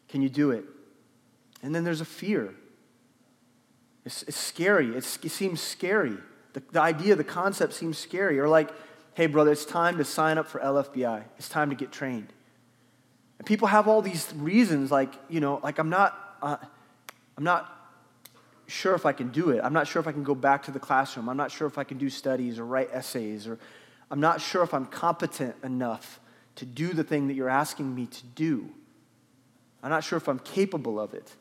Can 0.07 0.21
you 0.21 0.29
do 0.29 0.51
it? 0.51 0.63
And 1.61 1.75
then 1.75 1.83
there's 1.83 2.01
a 2.01 2.05
fear. 2.05 2.53
It's, 4.05 4.23
it's 4.23 4.37
scary. 4.37 4.95
It's, 4.95 5.17
it 5.17 5.29
seems 5.29 5.61
scary. 5.61 6.17
The, 6.53 6.63
the 6.71 6.81
idea, 6.81 7.15
the 7.15 7.23
concept 7.23 7.73
seems 7.73 7.97
scary. 7.97 8.39
Or 8.39 8.47
like, 8.47 8.71
hey, 9.13 9.27
brother, 9.27 9.51
it's 9.51 9.65
time 9.65 9.97
to 9.97 10.05
sign 10.05 10.37
up 10.37 10.47
for 10.47 10.59
LFBI. 10.59 11.23
It's 11.37 11.49
time 11.49 11.69
to 11.69 11.75
get 11.75 11.91
trained. 11.91 12.27
And 13.37 13.45
people 13.45 13.67
have 13.67 13.87
all 13.87 14.01
these 14.01 14.31
reasons, 14.35 14.91
like, 14.91 15.13
you 15.29 15.39
know, 15.39 15.59
like 15.63 15.79
I'm 15.79 15.89
not, 15.89 16.37
uh, 16.41 16.57
I'm 17.37 17.43
not 17.43 17.77
sure 18.67 18.93
if 18.93 19.05
I 19.05 19.11
can 19.11 19.29
do 19.29 19.49
it. 19.49 19.61
I'm 19.63 19.73
not 19.73 19.87
sure 19.87 19.99
if 19.99 20.07
I 20.07 20.11
can 20.11 20.23
go 20.23 20.35
back 20.35 20.63
to 20.63 20.71
the 20.71 20.79
classroom. 20.79 21.27
I'm 21.27 21.37
not 21.37 21.51
sure 21.51 21.67
if 21.67 21.77
I 21.77 21.83
can 21.83 21.97
do 21.97 22.09
studies 22.09 22.59
or 22.59 22.65
write 22.65 22.89
essays, 22.91 23.47
or 23.47 23.59
I'm 24.09 24.19
not 24.19 24.41
sure 24.41 24.63
if 24.63 24.73
I'm 24.73 24.85
competent 24.85 25.55
enough 25.63 26.19
to 26.55 26.65
do 26.65 26.93
the 26.93 27.03
thing 27.03 27.27
that 27.27 27.33
you're 27.33 27.49
asking 27.49 27.93
me 27.93 28.05
to 28.05 28.23
do. 28.35 28.69
I'm 29.83 29.89
not 29.89 30.03
sure 30.03 30.17
if 30.17 30.27
I'm 30.27 30.39
capable 30.39 30.99
of 30.99 31.13
it. 31.13 31.33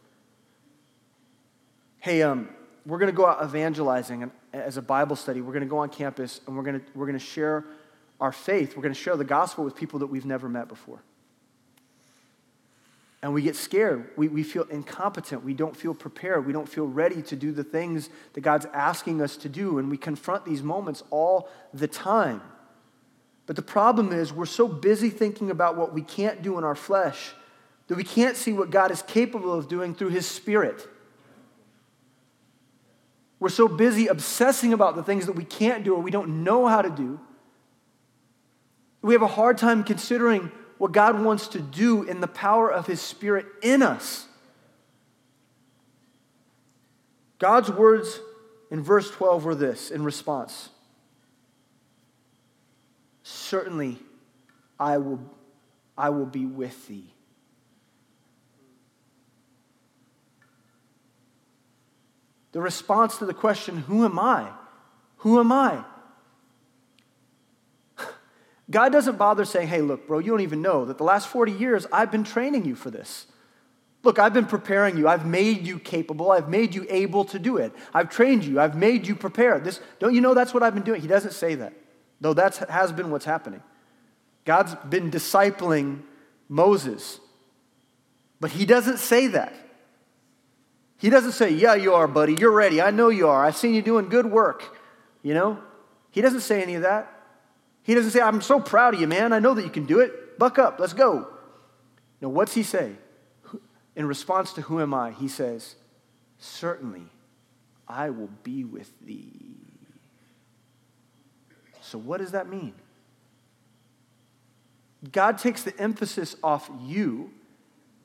Hey, 1.99 2.23
um, 2.23 2.49
we're 2.87 2.99
going 2.99 3.12
to 3.12 3.16
go 3.16 3.27
out 3.27 3.44
evangelizing 3.44 4.31
as 4.53 4.77
a 4.77 4.83
Bible 4.83 5.17
study. 5.17 5.41
We're 5.41 5.53
going 5.53 5.65
to 5.65 5.69
go 5.69 5.79
on 5.79 5.89
campus 5.89 6.41
and 6.47 6.57
we're 6.57 6.63
going 6.63 6.81
to, 6.81 6.87
we're 6.95 7.07
going 7.07 7.19
to 7.19 7.25
share 7.25 7.65
our 8.21 8.33
faith. 8.33 8.77
We're 8.77 8.83
going 8.83 8.95
to 8.95 9.01
share 9.01 9.17
the 9.17 9.25
gospel 9.25 9.65
with 9.65 9.75
people 9.75 9.99
that 10.01 10.07
we've 10.07 10.27
never 10.27 10.49
met 10.49 10.69
before 10.69 11.03
and 13.23 13.35
we 13.35 13.43
get 13.43 13.55
scared. 13.55 14.09
We, 14.17 14.29
we 14.29 14.43
feel 14.43 14.65
incompetent. 14.65 15.45
We 15.45 15.53
don't 15.53 15.77
feel 15.77 15.93
prepared. 15.93 16.47
We 16.47 16.53
don't 16.53 16.69
feel 16.69 16.87
ready 16.87 17.21
to 17.23 17.37
do 17.37 17.53
the 17.53 17.65
things 17.65 18.09
that 18.33 18.41
God's 18.41 18.67
asking 18.73 19.21
us 19.21 19.37
to 19.39 19.49
do. 19.49 19.79
And 19.79 19.91
we 19.91 19.99
confront 19.99 20.47
these 20.47 20.63
moments 20.63 21.03
all 21.11 21.49
the 21.75 21.87
time. 21.87 22.41
But 23.47 23.57
the 23.57 23.63
problem 23.63 24.13
is, 24.13 24.33
we're 24.33 24.47
so 24.47 24.67
busy 24.67 25.11
thinking 25.11 25.51
about 25.51 25.77
what 25.77 25.93
we 25.93 26.03
can't 26.03 26.41
do 26.41 26.57
in 26.57 26.65
our 26.65 26.75
flesh 26.75 27.33
that 27.89 27.97
we 27.97 28.05
can't 28.05 28.37
see 28.37 28.53
what 28.53 28.71
God 28.71 28.93
is 28.93 29.03
capable 29.03 29.53
of 29.53 29.69
doing 29.69 29.95
through 29.95 30.11
His 30.11 30.25
Spirit. 30.25 30.89
We're 33.40 33.48
so 33.48 33.66
busy 33.66 34.07
obsessing 34.07 34.74
about 34.74 34.94
the 34.96 35.03
things 35.03 35.26
that 35.26 35.35
we 35.35 35.44
can't 35.44 35.83
do 35.83 35.94
or 35.94 36.03
we 36.03 36.11
don't 36.11 36.44
know 36.44 36.66
how 36.66 36.83
to 36.83 36.90
do. 36.90 37.18
We 39.00 39.14
have 39.14 39.22
a 39.22 39.26
hard 39.26 39.57
time 39.57 39.83
considering 39.83 40.53
what 40.76 40.92
God 40.92 41.22
wants 41.22 41.48
to 41.48 41.61
do 41.61 42.03
in 42.03 42.20
the 42.20 42.29
power 42.29 42.70
of 42.70 42.87
His 42.87 43.00
Spirit 43.00 43.46
in 43.62 43.83
us. 43.83 44.26
God's 47.38 47.70
words 47.70 48.20
in 48.70 48.83
verse 48.83 49.11
12 49.11 49.44
were 49.44 49.55
this 49.55 49.90
in 49.90 50.05
response 50.05 50.68
Certainly, 53.22 53.98
I 54.79 54.98
will, 54.98 55.20
I 55.96 56.11
will 56.11 56.26
be 56.26 56.46
with 56.46 56.88
thee. 56.88 57.14
The 62.53 62.61
response 62.61 63.19
to 63.19 63.27
the 63.27 63.35
question, 63.35 63.79
Who 63.79 64.05
am 64.05 64.19
I? 64.19 64.51
Who 65.19 65.39
am 65.39 65.53
I? 65.53 65.85
God 68.71 68.91
doesn't 68.91 69.19
bother 69.19 69.45
saying, 69.45 69.69
hey, 69.69 69.83
look, 69.83 70.07
bro, 70.07 70.19
you 70.19 70.31
don't 70.31 70.41
even 70.41 70.63
know 70.63 70.87
that 70.87 70.99
the 70.99 71.05
last 71.05 71.29
40 71.29 71.53
years 71.53 71.87
I've 71.93 72.11
been 72.11 72.25
training 72.25 72.65
you 72.65 72.75
for 72.75 72.91
this. 72.91 73.27
Look, 74.03 74.19
I've 74.19 74.33
been 74.33 74.47
preparing 74.47 74.97
you. 74.97 75.07
I've 75.07 75.27
made 75.27 75.67
you 75.67 75.79
capable. 75.79 76.31
I've 76.31 76.49
made 76.49 76.75
you 76.75 76.87
able 76.89 77.27
to 77.27 77.39
do 77.39 77.59
it. 77.59 77.75
I've 77.93 78.09
trained 78.09 78.47
you. 78.47 78.59
I've 78.59 78.75
made 78.75 79.07
you 79.07 79.15
prepared. 79.15 79.63
This, 79.63 79.79
don't 79.99 80.15
you 80.15 80.23
know 80.23 80.33
that's 80.33 80.55
what 80.55 80.63
I've 80.63 80.73
been 80.73 80.85
doing? 80.85 81.03
He 81.03 81.07
doesn't 81.07 81.35
say 81.35 81.57
that, 81.57 81.75
though 82.19 82.33
that 82.33 82.57
has 82.71 82.93
been 82.93 83.11
what's 83.11 83.27
happening. 83.27 83.63
God's 84.47 84.75
been 84.89 85.11
discipling 85.11 86.01
Moses, 86.49 87.21
but 88.41 88.53
he 88.53 88.65
doesn't 88.65 88.99
say 88.99 89.27
that. 89.29 89.53
He 91.01 91.09
doesn't 91.09 91.33
say, 91.33 91.51
yeah, 91.51 91.75
you 91.75 91.95
are, 91.95 92.07
buddy. 92.07 92.35
You're 92.35 92.53
ready. 92.53 92.83
I 92.83 92.91
know 92.91 93.09
you 93.09 93.27
are. 93.27 93.45
I've 93.45 93.57
seen 93.57 93.75
you 93.75 93.81
doing 93.81 94.11
good 94.11 94.27
work. 94.27 94.77
You 95.23 95.33
know? 95.35 95.59
He 96.11 96.21
doesn't 96.21 96.41
say 96.41 96.63
any 96.63 96.75
of 96.75 96.83
that. 96.83 97.11
He 97.83 97.95
doesn't 97.95 98.11
say, 98.11 98.21
I'm 98.21 98.43
so 98.43 98.61
proud 98.61 98.95
of 98.95 99.01
you, 99.01 99.07
man. 99.07 99.33
I 99.33 99.39
know 99.39 99.55
that 99.55 99.65
you 99.65 99.71
can 99.71 99.87
do 99.87 100.01
it. 100.01 100.39
Buck 100.39 100.59
up, 100.59 100.79
let's 100.79 100.93
go. 100.93 101.29
No, 102.21 102.29
what's 102.29 102.53
he 102.53 102.63
say? 102.63 102.93
In 103.97 104.07
response 104.07 104.53
to 104.55 104.63
who 104.63 104.81
am 104.81 104.93
I? 104.93 105.13
He 105.13 105.27
says, 105.27 105.77
Certainly, 106.39 107.07
I 107.89 108.11
will 108.11 108.31
be 108.43 108.65
with 108.65 108.91
thee. 109.05 109.57
So, 111.81 111.99
what 111.99 112.19
does 112.19 112.33
that 112.33 112.49
mean? 112.49 112.75
God 115.13 115.39
takes 115.39 115.63
the 115.63 115.79
emphasis 115.81 116.37
off 116.43 116.71
you 116.83 117.31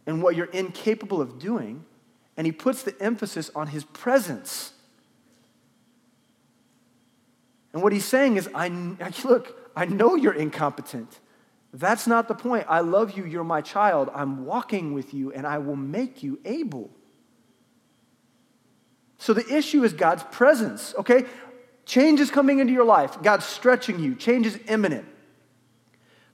and 0.08 0.24
what 0.24 0.36
you're 0.36 0.46
incapable 0.48 1.22
of 1.22 1.40
doing, 1.40 1.86
and 2.38 2.46
he 2.46 2.52
puts 2.52 2.84
the 2.84 2.96
emphasis 3.02 3.50
on 3.56 3.68
his 3.68 3.84
presence. 3.84 4.74
And 7.74 7.82
what 7.82 7.94
he's 7.94 8.06
saying 8.06 8.38
is, 8.38 8.50
I, 8.54 8.68
look, 9.24 9.72
I 9.76 9.86
know 9.86 10.16
you're 10.16 10.34
incompetent. 10.34 11.20
That's 11.74 12.08
not 12.08 12.28
the 12.28 12.36
point. 12.36 12.66
I 12.70 12.80
love 12.80 13.18
you. 13.18 13.26
You're 13.26 13.44
my 13.44 13.62
child. 13.62 14.10
I'm 14.14 14.46
walking 14.46 14.94
with 14.94 15.14
you, 15.14 15.34
and 15.34 15.46
I 15.46 15.58
will 15.58 15.76
make 15.76 16.24
you 16.24 16.40
able. 16.46 16.90
So 19.18 19.34
the 19.34 19.46
issue 19.54 19.84
is 19.84 19.92
God's 19.92 20.24
presence, 20.32 20.94
okay? 21.00 21.26
Change 21.86 22.20
is 22.20 22.32
coming 22.32 22.60
into 22.60 22.74
your 22.74 22.86
life. 22.86 23.22
God's 23.22 23.46
stretching 23.46 24.00
you. 24.00 24.16
Change 24.16 24.46
is 24.46 24.60
imminent. 24.68 25.06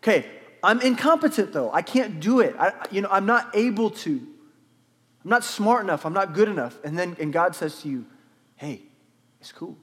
Okay, 0.04 0.26
I'm 0.64 0.82
incompetent 0.82 1.54
though. 1.54 1.72
I 1.72 1.82
can't 1.82 2.20
do 2.20 2.40
it. 2.40 2.56
I, 2.58 2.74
you 2.92 3.02
know, 3.02 3.10
I'm 3.12 3.26
not 3.26 3.56
able 3.56 3.92
to. 3.92 4.28
I'm 5.24 5.30
not 5.30 5.44
smart 5.44 5.84
enough. 5.84 6.06
I'm 6.06 6.14
not 6.14 6.34
good 6.34 6.50
enough. 6.50 6.78
And 6.84 6.98
then 6.98 7.16
and 7.20 7.32
God 7.32 7.56
says 7.56 7.82
to 7.82 7.90
you, 7.90 8.06
"Hey, 8.56 8.82
it's 9.40 9.52
cool. 9.52 9.78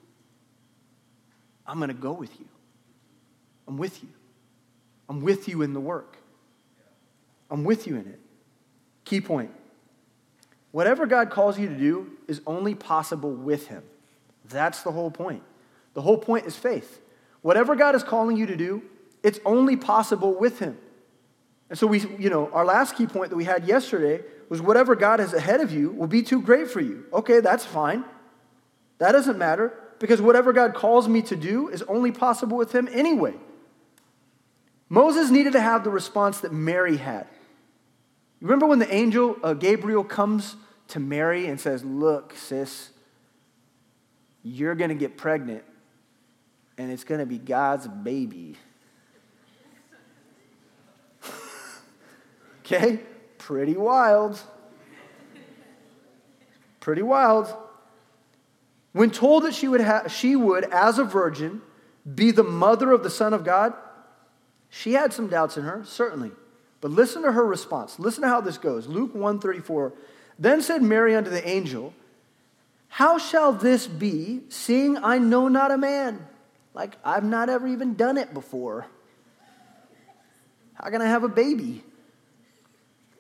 I'm 1.67 1.79
going 1.79 1.89
to 1.89 1.95
go 1.95 2.13
with 2.13 2.39
you. 2.41 2.47
I'm 3.67 3.77
with 3.77 4.03
you. 4.03 4.09
I'm 5.09 5.21
with 5.21 5.49
you 5.49 5.63
in 5.63 5.73
the 5.75 5.81
work. 5.81 6.17
I'm 7.51 7.65
with 7.65 7.87
you 7.87 7.97
in 7.97 8.07
it." 8.07 8.21
Key 9.05 9.21
point. 9.21 9.53
Whatever 10.71 11.07
God 11.07 11.31
calls 11.31 11.59
you 11.59 11.69
to 11.69 11.75
do 11.75 12.11
is 12.27 12.41
only 12.47 12.75
possible 12.75 13.33
with 13.33 13.69
him. 13.69 13.83
That's 14.45 14.83
the 14.83 14.93
whole 14.93 15.11
point. 15.11 15.43
The 15.95 16.03
whole 16.03 16.19
point 16.19 16.47
is 16.47 16.57
faith. 16.57 17.01
Whatever 17.43 17.75
God 17.75 17.95
is 17.95 18.03
calling 18.03 18.37
you 18.37 18.47
to 18.47 18.57
do, 18.57 18.83
it's 19.23 19.41
only 19.45 19.77
possible 19.77 20.35
with 20.35 20.59
him. 20.59 20.77
And 21.71 21.79
so 21.79 21.87
we, 21.87 22.01
you 22.19 22.31
know, 22.31 22.51
our 22.53 22.65
last 22.65 22.97
key 22.97 23.07
point 23.07 23.31
that 23.31 23.37
we 23.37 23.45
had 23.45 23.67
yesterday 23.67 24.23
was 24.49 24.63
whatever 24.63 24.97
God 24.97 25.21
has 25.21 25.35
ahead 25.35 25.61
of 25.61 25.73
you 25.73 25.91
will 25.91 26.07
be 26.07 26.23
too 26.23 26.41
great 26.41 26.71
for 26.71 26.81
you. 26.81 27.05
Okay, 27.13 27.41
that's 27.41 27.65
fine. 27.65 28.05
That 28.99 29.13
doesn't 29.13 29.39
matter 29.39 29.73
because 29.99 30.23
whatever 30.23 30.53
God 30.53 30.75
calls 30.75 31.09
me 31.09 31.23
to 31.23 31.37
do 31.37 31.69
is 31.69 31.83
only 31.83 32.13
possible 32.13 32.57
with 32.57 32.73
him 32.75 32.89
anyway. 32.93 33.35
Moses 34.89 35.31
needed 35.31 35.53
to 35.53 35.61
have 35.61 35.85
the 35.85 35.91
response 35.91 36.41
that 36.41 36.53
Mary 36.53 36.97
had. 36.97 37.27
You 38.41 38.47
remember 38.47 38.67
when 38.67 38.79
the 38.79 38.93
angel 38.93 39.37
uh, 39.43 39.53
Gabriel 39.53 40.05
comes 40.05 40.57
to 40.89 41.01
Mary 41.01 41.47
and 41.47 41.61
says, 41.61 41.85
Look, 41.85 42.35
sis, 42.35 42.91
you're 44.43 44.75
going 44.75 44.91
to 44.91 44.95
get 44.95 45.17
pregnant 45.17 45.65
and 46.79 46.91
it's 46.91 47.05
going 47.05 47.21
to 47.21 47.27
be 47.27 47.39
God's 47.39 47.87
baby. 47.87 48.57
Okay? 52.71 53.01
Pretty 53.49 53.79
wild. 53.79 54.39
Pretty 56.81 57.01
wild. 57.01 57.51
When 58.93 59.11
told 59.11 59.45
that 59.45 59.55
she 59.55 59.69
would, 59.69 59.81
ha- 59.81 60.09
she 60.09 60.37
would, 60.37 60.65
as 60.65 60.99
a 60.99 61.05
virgin, 61.05 61.63
be 62.15 62.31
the 62.31 62.45
mother 62.45 62.93
of 62.93 63.03
the 63.03 63.09
Son 63.09 63.33
of 63.33 63.45
God, 63.45 63.73
she 64.69 64.93
had 64.93 65.15
some 65.15 65.29
doubts 65.29 65.57
in 65.57 65.65
her, 65.65 65.83
certainly. 65.87 66.31
But 66.83 66.91
listen 66.91 67.23
to 67.23 67.33
her 67.33 67.47
response. 67.47 67.99
Listen 67.99 68.21
to 68.25 68.29
how 68.29 68.43
this 68.43 68.59
goes. 68.59 68.87
Luke 68.87 69.15
134. 69.15 69.95
Then 70.39 70.61
said 70.61 70.83
Mary 70.83 71.17
unto 71.17 71.31
the 71.31 71.49
angel, 71.49 71.95
How 72.89 73.17
shall 73.17 73.55
this 73.55 73.87
be, 73.87 74.43
seeing 74.51 74.99
I 74.99 75.17
know 75.17 75.49
not 75.49 75.71
a 75.71 75.79
man? 75.79 76.27
Like 76.75 76.99
I've 77.03 77.25
not 77.25 77.49
ever 77.49 77.67
even 77.67 77.95
done 77.95 78.19
it 78.19 78.35
before. 78.35 78.87
How 80.75 80.91
can 80.91 81.01
I 81.01 81.07
have 81.07 81.25
a 81.25 81.29
baby? 81.29 81.83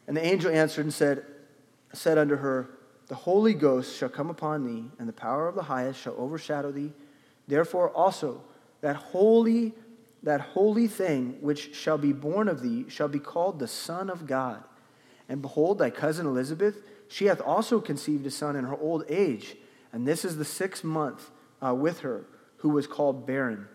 And 0.09 0.17
the 0.17 0.25
angel 0.25 0.51
answered 0.51 0.87
and 0.87 0.93
said, 0.93 1.25
said 1.93 2.19
unto 2.19 2.37
her, 2.37 2.71
The 3.07 3.15
Holy 3.15 3.55
Ghost 3.55 3.97
shall 3.97 4.09
come 4.09 4.31
upon 4.31 4.65
thee, 4.65 4.91
and 4.99 5.09
the 5.09 5.13
power 5.13 5.47
of 5.47 5.55
the 5.55 5.63
highest 5.63 6.01
shall 6.01 6.15
overshadow 6.17 6.73
thee. 6.73 6.93
Therefore 7.47 7.91
also 7.91 8.43
that 8.81 8.97
holy 8.97 9.75
that 10.23 10.41
holy 10.41 10.89
thing 10.89 11.37
which 11.41 11.77
shall 11.77 11.97
be 11.97 12.13
born 12.13 12.49
of 12.49 12.61
thee 12.61 12.87
shall 12.89 13.07
be 13.07 13.21
called 13.21 13.61
the 13.61 13.69
Son 13.69 14.11
of 14.11 14.27
God. 14.27 14.65
And 15.29 15.41
behold, 15.41 15.79
thy 15.79 15.91
cousin 15.91 16.27
Elizabeth, 16.27 16.83
she 17.07 17.27
hath 17.27 17.41
also 17.41 17.81
conceived 17.81 18.27
a 18.27 18.31
son 18.31 18.57
in 18.57 18.65
her 18.65 18.77
old 18.77 19.05
age, 19.09 19.57
and 19.93 20.09
this 20.09 20.25
is 20.25 20.37
the 20.37 20.45
sixth 20.45 20.83
month 20.83 21.31
uh, 21.65 21.73
with 21.73 22.01
her, 22.01 22.25
who 22.59 22.71
was 22.71 22.89
called 22.89 23.27
barren. 23.27 23.69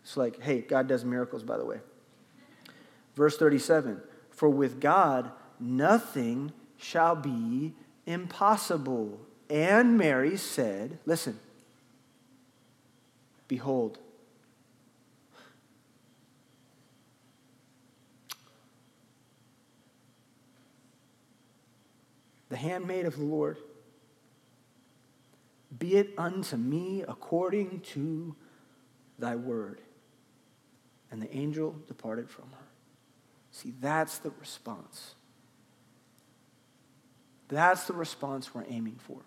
It's 0.00 0.18
like, 0.18 0.42
hey, 0.42 0.60
God 0.60 0.86
does 0.86 1.02
miracles, 1.02 1.42
by 1.42 1.56
the 1.56 1.64
way. 1.64 1.80
Verse 3.16 3.38
37 3.38 4.02
For 4.30 4.50
with 4.50 4.80
God 4.80 5.32
nothing 5.60 6.52
shall 6.76 7.14
be 7.14 7.74
impossible. 8.06 9.20
And 9.48 9.98
Mary 9.98 10.36
said, 10.36 10.98
Listen, 11.06 11.38
behold, 13.48 13.98
the 22.48 22.56
handmaid 22.56 23.06
of 23.06 23.16
the 23.16 23.24
Lord, 23.24 23.56
be 25.78 25.96
it 25.96 26.12
unto 26.18 26.56
me 26.56 27.04
according 27.06 27.80
to 27.80 28.34
thy 29.18 29.36
word. 29.36 29.80
And 31.10 31.20
the 31.20 31.34
angel 31.34 31.74
departed 31.88 32.30
from 32.30 32.44
her. 32.50 32.66
See, 33.50 33.72
that's 33.80 34.18
the 34.18 34.30
response. 34.38 35.14
That's 37.50 37.84
the 37.84 37.92
response 37.92 38.54
we're 38.54 38.64
aiming 38.68 38.98
for. 39.06 39.18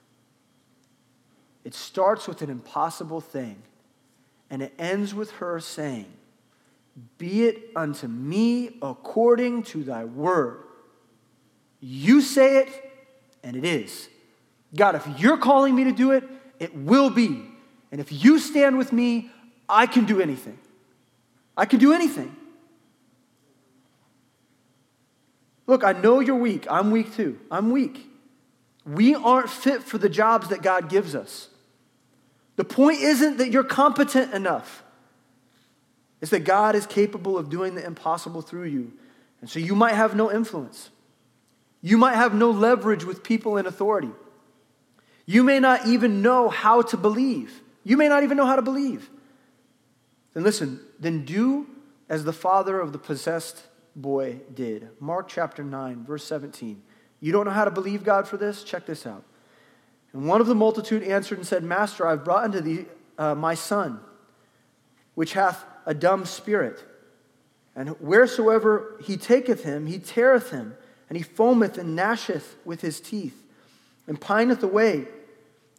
It 1.66 1.74
starts 1.74 2.28
with 2.28 2.42
an 2.42 2.50
impossible 2.50 3.22
thing, 3.22 3.62
and 4.50 4.62
it 4.62 4.74
ends 4.80 5.14
with 5.14 5.32
her 5.32 5.60
saying, 5.60 6.12
Be 7.18 7.46
it 7.46 7.70
unto 7.76 8.08
me 8.08 8.78
according 8.82 9.64
to 9.64 9.84
thy 9.84 10.06
word. 10.06 10.64
You 11.80 12.22
say 12.22 12.60
it, 12.60 12.92
and 13.44 13.56
it 13.56 13.66
is. 13.66 14.08
God, 14.74 14.96
if 14.96 15.08
you're 15.20 15.38
calling 15.38 15.76
me 15.76 15.84
to 15.84 15.92
do 15.92 16.12
it, 16.12 16.24
it 16.60 16.76
will 16.76 17.10
be. 17.10 17.46
And 17.92 18.00
if 18.00 18.12
you 18.12 18.40
stand 18.40 18.78
with 18.78 18.94
me, 18.94 19.30
I 19.68 19.86
can 19.86 20.06
do 20.06 20.22
anything. 20.22 20.58
I 21.56 21.66
can 21.66 21.80
do 21.80 21.94
anything. 21.94 22.36
Look, 25.68 25.84
I 25.84 25.94
know 25.94 26.20
you're 26.20 26.36
weak. 26.36 26.66
I'm 26.70 26.92
weak 26.92 27.16
too. 27.16 27.40
I'm 27.52 27.72
weak. 27.72 28.10
We 28.86 29.16
aren't 29.16 29.50
fit 29.50 29.84
for 29.84 29.98
the 29.98 30.10
jobs 30.10 30.50
that 30.50 30.62
God 30.62 30.90
gives 30.90 31.16
us. 31.16 31.50
The 32.56 32.64
point 32.64 33.00
isn't 33.00 33.38
that 33.38 33.52
you're 33.52 33.64
competent 33.64 34.34
enough, 34.34 34.84
it's 36.22 36.32
that 36.32 36.46
God 36.46 36.76
is 36.76 36.86
capable 36.86 37.38
of 37.38 37.50
doing 37.50 37.76
the 37.76 37.86
impossible 37.86 38.42
through 38.42 38.66
you. 38.66 38.94
And 39.42 39.50
so 39.50 39.60
you 39.60 39.76
might 39.76 39.94
have 39.94 40.16
no 40.16 40.32
influence. 40.32 40.90
You 41.82 41.98
might 41.98 42.16
have 42.16 42.34
no 42.34 42.50
leverage 42.50 43.04
with 43.04 43.24
people 43.24 43.58
in 43.58 43.66
authority. 43.66 44.12
You 45.26 45.44
may 45.44 45.60
not 45.60 45.86
even 45.86 46.22
know 46.22 46.48
how 46.48 46.82
to 46.84 46.96
believe. 46.96 47.62
You 47.84 47.98
may 47.98 48.08
not 48.08 48.24
even 48.24 48.38
know 48.38 48.46
how 48.46 48.56
to 48.56 48.62
believe. 48.62 49.10
Then 50.34 50.44
listen, 50.44 50.80
then 50.98 51.26
do 51.26 51.68
as 52.08 52.24
the 52.24 52.32
father 52.32 52.80
of 52.80 52.94
the 52.94 52.98
possessed 52.98 53.64
boy 53.96 54.40
did. 54.54 54.90
Mark 55.00 55.28
chapter 55.28 55.64
9, 55.64 56.06
verse 56.06 56.24
17. 56.24 56.82
You 57.24 57.32
don't 57.32 57.46
know 57.46 57.52
how 57.52 57.64
to 57.64 57.72
believe 57.72 58.04
God 58.04 58.28
for 58.28 58.36
this? 58.36 58.66
Check 58.66 58.86
this 58.86 59.08
out. 59.08 59.24
And 60.12 60.28
one 60.28 60.42
of 60.42 60.48
the 60.48 60.56
multitude 60.56 61.04
answered 61.04 61.38
and 61.38 61.48
said, 61.48 61.64
Master, 61.64 62.06
I've 62.06 62.26
brought 62.26 62.44
unto 62.44 62.60
thee 62.60 62.84
uh, 63.18 63.34
my 63.34 63.56
son, 63.56 64.02
which 65.16 65.32
hath 65.32 65.64
a 65.86 65.94
dumb 65.94 66.26
spirit. 66.26 66.84
And 67.78 67.92
wheresoever 68.02 69.00
he 69.02 69.16
taketh 69.16 69.64
him, 69.64 69.88
he 69.88 70.00
teareth 70.00 70.50
him, 70.50 70.76
and 71.08 71.18
he 71.18 71.24
foameth 71.24 71.78
and 71.78 71.98
gnasheth 71.98 72.56
with 72.66 72.82
his 72.82 73.00
teeth, 73.00 73.42
and 74.06 74.20
pineth 74.20 74.62
away. 74.62 75.08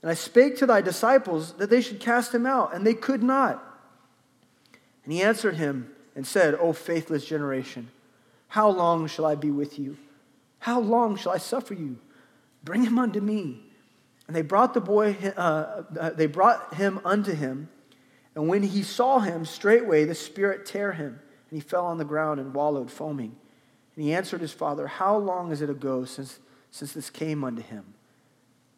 And 0.00 0.10
I 0.10 0.14
spake 0.14 0.56
to 0.58 0.66
thy 0.66 0.80
disciples 0.80 1.52
that 1.58 1.68
they 1.68 1.82
should 1.82 2.00
cast 2.00 2.34
him 2.34 2.46
out, 2.46 2.74
and 2.74 2.86
they 2.86 2.94
could 2.94 3.22
not. 3.22 3.62
And 5.04 5.12
he 5.12 5.20
answered 5.20 5.56
him 5.56 5.94
and 6.16 6.26
said, 6.26 6.54
O 6.54 6.72
faithless 6.72 7.26
generation, 7.26 7.90
how 8.48 8.70
long 8.70 9.08
shall 9.08 9.26
I 9.26 9.34
be 9.34 9.50
with 9.50 9.78
you? 9.78 9.98
How 10.64 10.80
long 10.80 11.16
shall 11.16 11.32
I 11.32 11.36
suffer 11.36 11.74
you? 11.74 11.98
Bring 12.62 12.84
him 12.84 12.98
unto 12.98 13.20
me. 13.20 13.60
And 14.26 14.34
they 14.34 14.40
brought 14.40 14.72
the 14.72 14.80
boy, 14.80 15.14
uh, 15.36 15.82
uh, 16.00 16.08
they 16.08 16.24
brought 16.24 16.72
him 16.72 17.00
unto 17.04 17.34
him. 17.34 17.68
And 18.34 18.48
when 18.48 18.62
he 18.62 18.82
saw 18.82 19.18
him, 19.18 19.44
straightway 19.44 20.06
the 20.06 20.14
spirit 20.14 20.64
tear 20.64 20.92
him, 20.92 21.20
and 21.50 21.58
he 21.58 21.60
fell 21.60 21.84
on 21.84 21.98
the 21.98 22.04
ground 22.06 22.40
and 22.40 22.54
wallowed, 22.54 22.90
foaming. 22.90 23.36
And 23.94 24.04
he 24.06 24.14
answered 24.14 24.40
his 24.40 24.54
father, 24.54 24.86
How 24.86 25.18
long 25.18 25.52
is 25.52 25.60
it 25.60 25.68
ago 25.68 26.06
since, 26.06 26.38
since 26.70 26.94
this 26.94 27.10
came 27.10 27.44
unto 27.44 27.60
him? 27.60 27.84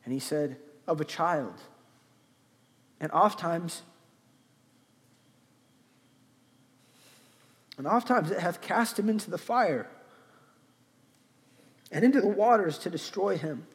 And 0.04 0.12
he 0.12 0.18
said, 0.18 0.56
Of 0.88 1.00
a 1.00 1.04
child. 1.04 1.54
And 2.98 3.12
oftentimes, 3.12 3.82
and 7.78 7.86
oftentimes 7.86 8.32
it 8.32 8.40
hath 8.40 8.60
cast 8.60 8.98
him 8.98 9.08
into 9.08 9.30
the 9.30 9.38
fire 9.38 9.88
and 11.90 12.04
into 12.04 12.20
the 12.20 12.28
waters 12.28 12.78
to 12.78 12.90
destroy 12.90 13.36
him. 13.36 13.66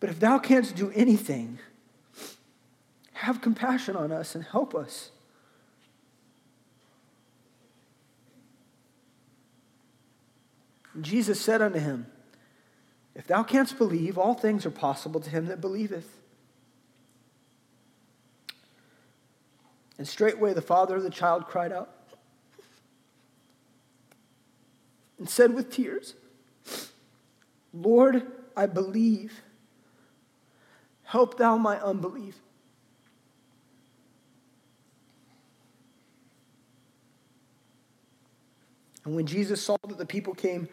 But 0.00 0.10
if 0.10 0.20
thou 0.20 0.38
canst 0.38 0.74
do 0.74 0.90
anything, 0.94 1.58
have 3.12 3.40
compassion 3.40 3.96
on 3.96 4.10
us 4.10 4.34
and 4.34 4.44
help 4.44 4.74
us. 4.74 5.10
And 10.94 11.04
Jesus 11.04 11.40
said 11.40 11.62
unto 11.62 11.78
him, 11.78 12.06
If 13.14 13.26
thou 13.26 13.42
canst 13.42 13.78
believe, 13.78 14.18
all 14.18 14.34
things 14.34 14.66
are 14.66 14.70
possible 14.70 15.20
to 15.20 15.30
him 15.30 15.46
that 15.46 15.60
believeth. 15.60 16.18
And 19.98 20.08
straightway 20.08 20.52
the 20.52 20.60
father 20.60 20.96
of 20.96 21.04
the 21.04 21.10
child 21.10 21.46
cried 21.46 21.72
out 21.72 22.01
and 25.22 25.30
said 25.30 25.54
with 25.54 25.70
tears, 25.70 26.16
Lord, 27.72 28.26
I 28.56 28.66
believe. 28.66 29.40
Help 31.04 31.38
thou 31.38 31.56
my 31.56 31.78
unbelief. 31.80 32.40
And 39.04 39.14
when 39.14 39.26
Jesus 39.26 39.62
saw 39.62 39.76
that 39.86 39.96
the 39.96 40.04
people 40.04 40.34
came 40.34 40.68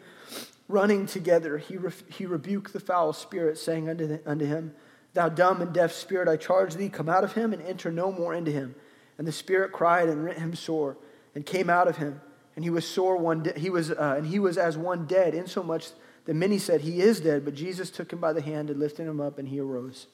running 0.66 1.06
together, 1.06 1.56
he, 1.56 1.76
re- 1.76 1.92
he 2.08 2.26
rebuked 2.26 2.72
the 2.72 2.80
foul 2.80 3.12
spirit, 3.12 3.56
saying 3.56 3.88
unto, 3.88 4.08
the, 4.08 4.20
unto 4.26 4.46
him, 4.46 4.74
Thou 5.14 5.28
dumb 5.28 5.62
and 5.62 5.72
deaf 5.72 5.92
spirit, 5.92 6.26
I 6.26 6.36
charge 6.36 6.74
thee, 6.74 6.88
come 6.88 7.08
out 7.08 7.22
of 7.22 7.34
him 7.34 7.52
and 7.52 7.62
enter 7.62 7.92
no 7.92 8.10
more 8.10 8.34
into 8.34 8.50
him. 8.50 8.74
And 9.16 9.28
the 9.28 9.32
spirit 9.32 9.70
cried 9.70 10.08
and 10.08 10.24
rent 10.24 10.38
him 10.38 10.56
sore, 10.56 10.96
and 11.36 11.46
came 11.46 11.70
out 11.70 11.86
of 11.86 11.98
him. 11.98 12.20
And 12.60 12.64
he 12.66 12.68
was 12.68 12.86
sore 12.86 13.16
one 13.16 13.42
de- 13.42 13.58
he 13.58 13.70
was 13.70 13.90
uh, 13.90 14.16
and 14.18 14.26
he 14.26 14.38
was 14.38 14.58
as 14.58 14.76
one 14.76 15.06
dead, 15.06 15.34
insomuch 15.34 15.92
that 16.26 16.34
many 16.34 16.58
said 16.58 16.82
he 16.82 17.00
is 17.00 17.18
dead. 17.18 17.42
But 17.42 17.54
Jesus 17.54 17.90
took 17.90 18.12
him 18.12 18.18
by 18.18 18.34
the 18.34 18.42
hand 18.42 18.68
and 18.68 18.78
lifted 18.78 19.06
him 19.06 19.18
up, 19.18 19.38
and 19.38 19.48
he 19.48 19.60
arose. 19.60 20.08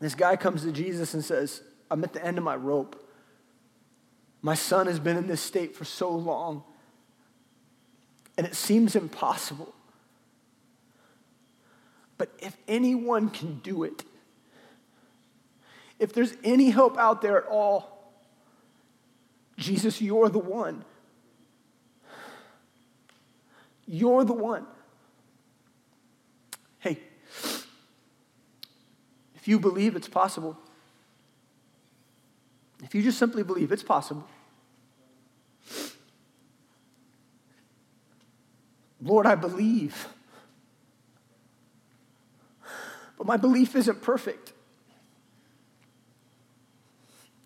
This 0.00 0.14
guy 0.14 0.36
comes 0.36 0.62
to 0.62 0.72
Jesus 0.72 1.12
and 1.12 1.22
says, 1.22 1.60
I'm 1.90 2.02
at 2.02 2.14
the 2.14 2.24
end 2.24 2.38
of 2.38 2.44
my 2.44 2.56
rope. 2.56 3.06
My 4.40 4.54
son 4.54 4.86
has 4.86 4.98
been 4.98 5.18
in 5.18 5.26
this 5.26 5.42
state 5.42 5.76
for 5.76 5.84
so 5.84 6.10
long, 6.10 6.62
and 8.38 8.46
it 8.46 8.54
seems 8.54 8.96
impossible. 8.96 9.74
But 12.16 12.30
if 12.38 12.56
anyone 12.66 13.28
can 13.28 13.58
do 13.58 13.82
it, 13.82 14.02
if 15.98 16.14
there's 16.14 16.32
any 16.42 16.70
hope 16.70 16.96
out 16.96 17.20
there 17.20 17.36
at 17.36 17.46
all, 17.50 17.97
Jesus, 19.58 20.00
you're 20.00 20.28
the 20.28 20.38
one. 20.38 20.84
You're 23.86 24.24
the 24.24 24.32
one. 24.32 24.66
Hey, 26.78 27.00
if 29.34 29.48
you 29.48 29.58
believe 29.58 29.96
it's 29.96 30.08
possible, 30.08 30.56
if 32.84 32.94
you 32.94 33.02
just 33.02 33.18
simply 33.18 33.42
believe 33.42 33.72
it's 33.72 33.82
possible. 33.82 34.26
Lord, 39.00 39.26
I 39.26 39.34
believe. 39.34 40.08
But 43.16 43.26
my 43.26 43.36
belief 43.36 43.74
isn't 43.74 44.02
perfect. 44.02 44.52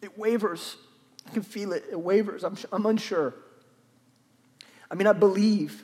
It 0.03 0.19
wavers. 0.19 0.77
I 1.33 1.35
can 1.35 1.43
feel 1.43 1.73
it. 1.73 1.87
It 1.91 1.99
wavers. 1.99 2.45
I'm, 2.45 2.59
I'm 2.71 2.85
unsure. 2.85 3.33
I 4.91 4.95
mean, 4.95 5.07
I 5.07 5.15
believe. 5.15 5.83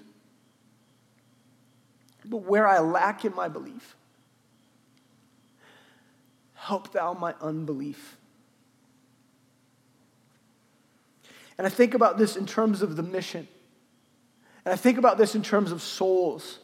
But 2.27 2.43
where 2.43 2.69
I 2.69 2.81
lack 2.81 3.25
in 3.25 3.35
my 3.35 3.49
belief, 3.49 3.97
help 6.53 6.93
thou 6.93 7.15
my 7.15 7.35
unbelief. 7.41 8.19
And 11.57 11.67
I 11.67 11.71
think 11.71 11.95
about 11.95 12.19
this 12.19 12.37
in 12.37 12.45
terms 12.45 12.83
of 12.83 12.97
the 12.97 13.03
mission. 13.03 13.49
And 14.67 14.75
I 14.75 14.77
think 14.77 14.99
about 14.99 15.17
this 15.17 15.35
in 15.35 15.43
terms 15.43 15.73
of 15.73 15.81
souls 15.81 16.59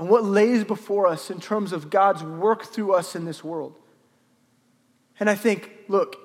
and 0.00 0.08
what 0.08 0.24
lays 0.24 0.64
before 0.64 1.06
us 1.06 1.30
in 1.30 1.38
terms 1.40 1.72
of 1.72 1.90
God's 1.90 2.24
work 2.24 2.64
through 2.64 2.92
us 2.92 3.14
in 3.14 3.24
this 3.24 3.44
world. 3.44 3.76
And 5.20 5.30
I 5.30 5.36
think, 5.36 5.70
look, 5.86 6.16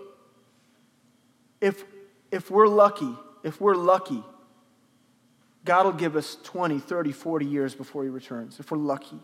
if, 1.66 1.84
if 2.30 2.52
we're 2.52 2.68
lucky, 2.68 3.12
if 3.44 3.60
we're 3.60 3.74
lucky, 3.76 4.24
God 5.64 5.88
will 5.88 5.94
give 5.94 6.16
us 6.16 6.38
20, 6.44 6.78
30, 6.78 7.12
40 7.12 7.46
years 7.46 7.74
before 7.74 8.04
He 8.04 8.10
returns, 8.10 8.60
if 8.60 8.70
we're 8.70 8.78
lucky. 8.78 9.18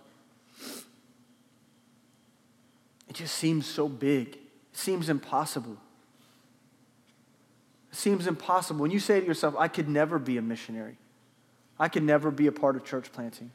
It 3.08 3.14
just 3.14 3.36
seems 3.36 3.68
so 3.68 3.88
big, 3.88 4.30
it 4.30 4.40
seems 4.74 5.08
impossible. 5.08 5.78
It 7.92 7.98
seems 7.98 8.26
impossible. 8.26 8.82
When 8.82 8.92
you 8.92 9.00
say 9.00 9.20
to 9.20 9.26
yourself, 9.26 9.54
I 9.60 9.68
could 9.68 9.88
never 9.88 10.18
be 10.18 10.38
a 10.38 10.42
missionary, 10.42 10.98
I 11.78 11.90
could 11.90 12.04
never 12.04 12.32
be 12.32 12.48
a 12.48 12.52
part 12.52 12.76
of 12.76 12.84
church 12.84 13.12
planting, 13.12 13.52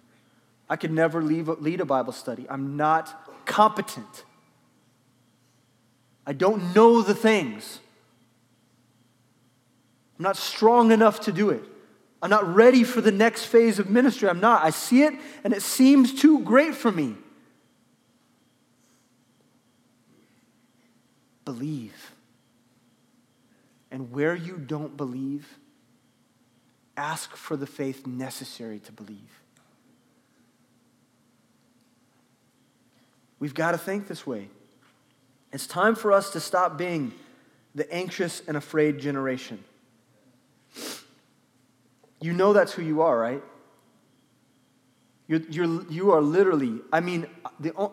I 0.70 0.76
could 0.76 0.92
never 0.92 1.20
leave, 1.20 1.48
lead 1.48 1.80
a 1.80 1.84
Bible 1.84 2.12
study, 2.12 2.46
I'm 2.48 2.76
not 2.76 3.46
competent. 3.46 4.24
I 6.24 6.32
don't 6.32 6.74
know 6.74 7.02
the 7.02 7.14
things. 7.14 7.80
I'm 10.18 10.22
not 10.22 10.36
strong 10.36 10.92
enough 10.92 11.20
to 11.20 11.32
do 11.32 11.50
it. 11.50 11.62
I'm 12.22 12.30
not 12.30 12.54
ready 12.54 12.82
for 12.82 13.00
the 13.00 13.12
next 13.12 13.44
phase 13.44 13.78
of 13.78 13.90
ministry. 13.90 14.28
I'm 14.28 14.40
not. 14.40 14.64
I 14.64 14.70
see 14.70 15.02
it 15.02 15.14
and 15.44 15.52
it 15.52 15.62
seems 15.62 16.14
too 16.18 16.40
great 16.40 16.74
for 16.74 16.90
me. 16.90 17.14
Believe. 21.44 22.12
And 23.90 24.10
where 24.10 24.34
you 24.34 24.56
don't 24.56 24.96
believe, 24.96 25.46
ask 26.96 27.36
for 27.36 27.56
the 27.56 27.66
faith 27.66 28.06
necessary 28.06 28.80
to 28.80 28.92
believe. 28.92 29.40
We've 33.38 33.54
got 33.54 33.72
to 33.72 33.78
think 33.78 34.08
this 34.08 34.26
way. 34.26 34.48
It's 35.52 35.66
time 35.66 35.94
for 35.94 36.12
us 36.12 36.30
to 36.30 36.40
stop 36.40 36.78
being 36.78 37.12
the 37.74 37.90
anxious 37.92 38.42
and 38.48 38.56
afraid 38.56 38.98
generation. 38.98 39.62
You 42.20 42.32
know 42.32 42.52
that's 42.52 42.72
who 42.72 42.82
you 42.82 43.02
are, 43.02 43.18
right? 43.18 43.42
You're, 45.28 45.42
you're, 45.50 45.90
you 45.90 46.12
are 46.12 46.20
literally, 46.20 46.80
I 46.92 47.00
mean, 47.00 47.26
the, 47.58 47.90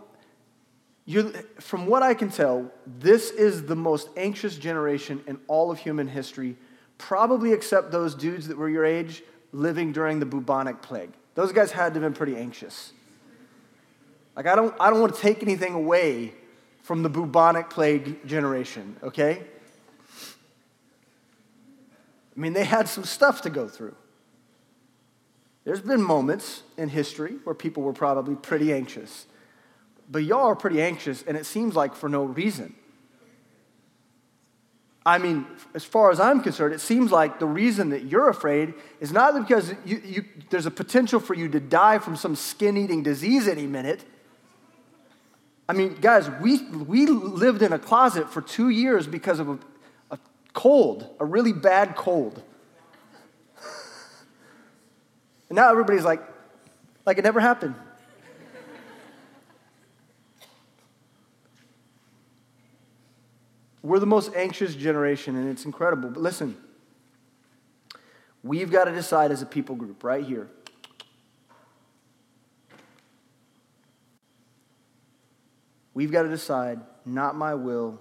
you're, 1.05 1.31
from 1.59 1.87
what 1.87 2.03
I 2.03 2.13
can 2.13 2.29
tell, 2.29 2.71
this 2.85 3.31
is 3.31 3.65
the 3.65 3.75
most 3.75 4.09
anxious 4.15 4.55
generation 4.55 5.23
in 5.27 5.39
all 5.47 5.71
of 5.71 5.79
human 5.79 6.07
history, 6.07 6.55
probably 6.97 7.51
except 7.51 7.91
those 7.91 8.15
dudes 8.15 8.47
that 8.47 8.57
were 8.57 8.69
your 8.69 8.85
age 8.85 9.23
living 9.51 9.91
during 9.91 10.19
the 10.19 10.25
bubonic 10.25 10.81
plague. 10.81 11.11
Those 11.35 11.51
guys 11.51 11.71
had 11.71 11.93
to 11.93 11.99
have 11.99 12.01
been 12.01 12.13
pretty 12.13 12.37
anxious. 12.37 12.93
Like, 14.35 14.47
I 14.47 14.55
don't, 14.55 14.73
I 14.79 14.89
don't 14.89 15.01
want 15.01 15.15
to 15.15 15.21
take 15.21 15.43
anything 15.43 15.73
away 15.73 16.33
from 16.83 17.03
the 17.03 17.09
bubonic 17.09 17.69
plague 17.69 18.25
generation, 18.25 18.95
okay? 19.03 19.43
I 22.35 22.39
mean, 22.39 22.53
they 22.53 22.65
had 22.65 22.87
some 22.87 23.03
stuff 23.03 23.41
to 23.41 23.49
go 23.49 23.67
through. 23.67 23.95
There's 25.65 25.81
been 25.81 26.01
moments 26.01 26.63
in 26.77 26.89
history 26.89 27.35
where 27.43 27.55
people 27.55 27.83
were 27.83 27.93
probably 27.93 28.35
pretty 28.35 28.73
anxious. 28.73 29.27
But 30.09 30.23
y'all 30.23 30.47
are 30.47 30.55
pretty 30.55 30.81
anxious, 30.81 31.23
and 31.23 31.37
it 31.37 31.45
seems 31.45 31.75
like 31.75 31.95
for 31.95 32.09
no 32.09 32.23
reason. 32.23 32.75
I 35.05 35.17
mean, 35.17 35.45
as 35.73 35.83
far 35.83 36.11
as 36.11 36.19
I'm 36.19 36.41
concerned, 36.41 36.73
it 36.73 36.79
seems 36.79 37.11
like 37.11 37.39
the 37.39 37.45
reason 37.45 37.89
that 37.89 38.05
you're 38.05 38.29
afraid 38.29 38.73
is 39.01 39.11
not 39.11 39.37
because 39.37 39.73
you, 39.85 40.01
you, 40.03 40.25
there's 40.49 40.65
a 40.65 40.71
potential 40.71 41.19
for 41.19 41.33
you 41.33 41.49
to 41.49 41.59
die 41.59 41.99
from 41.99 42.15
some 42.15 42.35
skin 42.35 42.77
eating 42.77 43.03
disease 43.03 43.47
any 43.47 43.67
minute. 43.67 44.03
I 45.67 45.73
mean, 45.73 45.95
guys, 45.95 46.29
we, 46.41 46.61
we 46.69 47.05
lived 47.05 47.61
in 47.61 47.73
a 47.73 47.79
closet 47.79 48.29
for 48.29 48.41
two 48.41 48.69
years 48.69 49.07
because 49.07 49.39
of 49.39 49.59
cold, 50.53 51.07
a 51.19 51.25
really 51.25 51.53
bad 51.53 51.95
cold. 51.95 52.41
and 55.49 55.55
now 55.55 55.69
everybody's 55.71 56.05
like, 56.05 56.21
like 57.05 57.17
it 57.17 57.23
never 57.23 57.39
happened. 57.39 57.75
We're 63.81 63.99
the 63.99 64.05
most 64.05 64.33
anxious 64.33 64.75
generation, 64.75 65.35
and 65.35 65.49
it's 65.49 65.65
incredible. 65.65 66.09
But 66.09 66.21
listen, 66.21 66.55
we've 68.41 68.71
got 68.71 68.85
to 68.85 68.93
decide 68.93 69.31
as 69.31 69.41
a 69.41 69.45
people 69.45 69.75
group 69.75 70.05
right 70.05 70.23
here. 70.23 70.49
We've 75.93 76.11
got 76.11 76.23
to 76.23 76.29
decide, 76.29 76.79
not 77.05 77.35
my 77.35 77.53
will, 77.53 77.99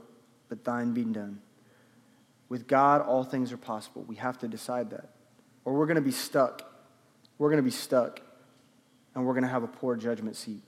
but 0.49 0.65
thine 0.65 0.95
be 0.95 1.05
done. 1.05 1.41
With 2.53 2.67
God, 2.67 3.01
all 3.01 3.25
things 3.25 3.51
are 3.51 3.57
possible. 3.57 4.05
We 4.07 4.17
have 4.17 4.37
to 4.41 4.47
decide 4.47 4.91
that. 4.91 5.09
Or 5.65 5.73
we're 5.73 5.87
going 5.87 5.97
to 5.97 6.03
be 6.03 6.13
stuck. 6.13 6.71
We're 7.39 7.49
going 7.49 7.57
to 7.57 7.63
be 7.63 7.71
stuck, 7.71 8.21
and 9.15 9.25
we're 9.25 9.33
going 9.33 9.45
to 9.45 9.49
have 9.49 9.63
a 9.63 9.69
poor 9.69 9.97
judgment 9.97 10.37
seat. 10.37 10.61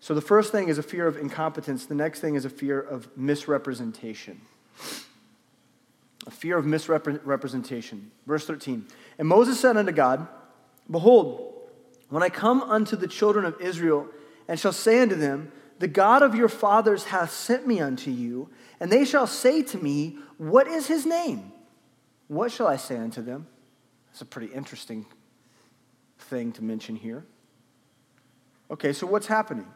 So 0.00 0.12
the 0.12 0.20
first 0.20 0.52
thing 0.52 0.68
is 0.68 0.76
a 0.76 0.82
fear 0.82 1.06
of 1.06 1.16
incompetence. 1.16 1.86
The 1.86 1.94
next 1.94 2.20
thing 2.20 2.34
is 2.34 2.44
a 2.44 2.50
fear 2.50 2.78
of 2.78 3.08
misrepresentation. 3.16 4.42
A 6.26 6.30
fear 6.30 6.58
of 6.58 6.66
misrepresentation. 6.66 8.10
Verse 8.26 8.44
13. 8.44 8.84
And 9.18 9.26
Moses 9.26 9.58
said 9.58 9.78
unto 9.78 9.92
God, 9.92 10.28
Behold, 10.90 11.54
when 12.10 12.22
I 12.22 12.28
come 12.28 12.60
unto 12.64 12.96
the 12.96 13.08
children 13.08 13.46
of 13.46 13.58
Israel, 13.62 14.08
and 14.46 14.60
shall 14.60 14.74
say 14.74 15.00
unto 15.00 15.14
them, 15.14 15.52
The 15.80 15.88
God 15.88 16.22
of 16.22 16.34
your 16.34 16.48
fathers 16.48 17.04
hath 17.04 17.32
sent 17.32 17.66
me 17.66 17.80
unto 17.80 18.10
you, 18.10 18.50
and 18.78 18.92
they 18.92 19.04
shall 19.04 19.26
say 19.26 19.62
to 19.62 19.78
me, 19.78 20.18
What 20.36 20.68
is 20.68 20.86
his 20.86 21.06
name? 21.06 21.52
What 22.28 22.52
shall 22.52 22.68
I 22.68 22.76
say 22.76 22.96
unto 22.96 23.22
them? 23.22 23.46
That's 24.06 24.20
a 24.20 24.26
pretty 24.26 24.52
interesting 24.52 25.06
thing 26.18 26.52
to 26.52 26.62
mention 26.62 26.96
here. 26.96 27.24
Okay, 28.70 28.92
so 28.92 29.06
what's 29.06 29.26
happening? 29.26 29.66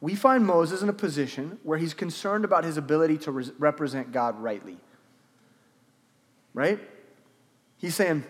we 0.00 0.14
find 0.14 0.46
Moses 0.46 0.82
in 0.82 0.88
a 0.88 0.92
position 0.92 1.58
where 1.62 1.78
he's 1.78 1.94
concerned 1.94 2.44
about 2.44 2.64
his 2.64 2.76
ability 2.76 3.18
to 3.18 3.32
re- 3.32 3.50
represent 3.58 4.12
God 4.12 4.38
rightly. 4.40 4.76
Right? 6.54 6.78
He's 7.78 7.94
saying, 7.94 8.24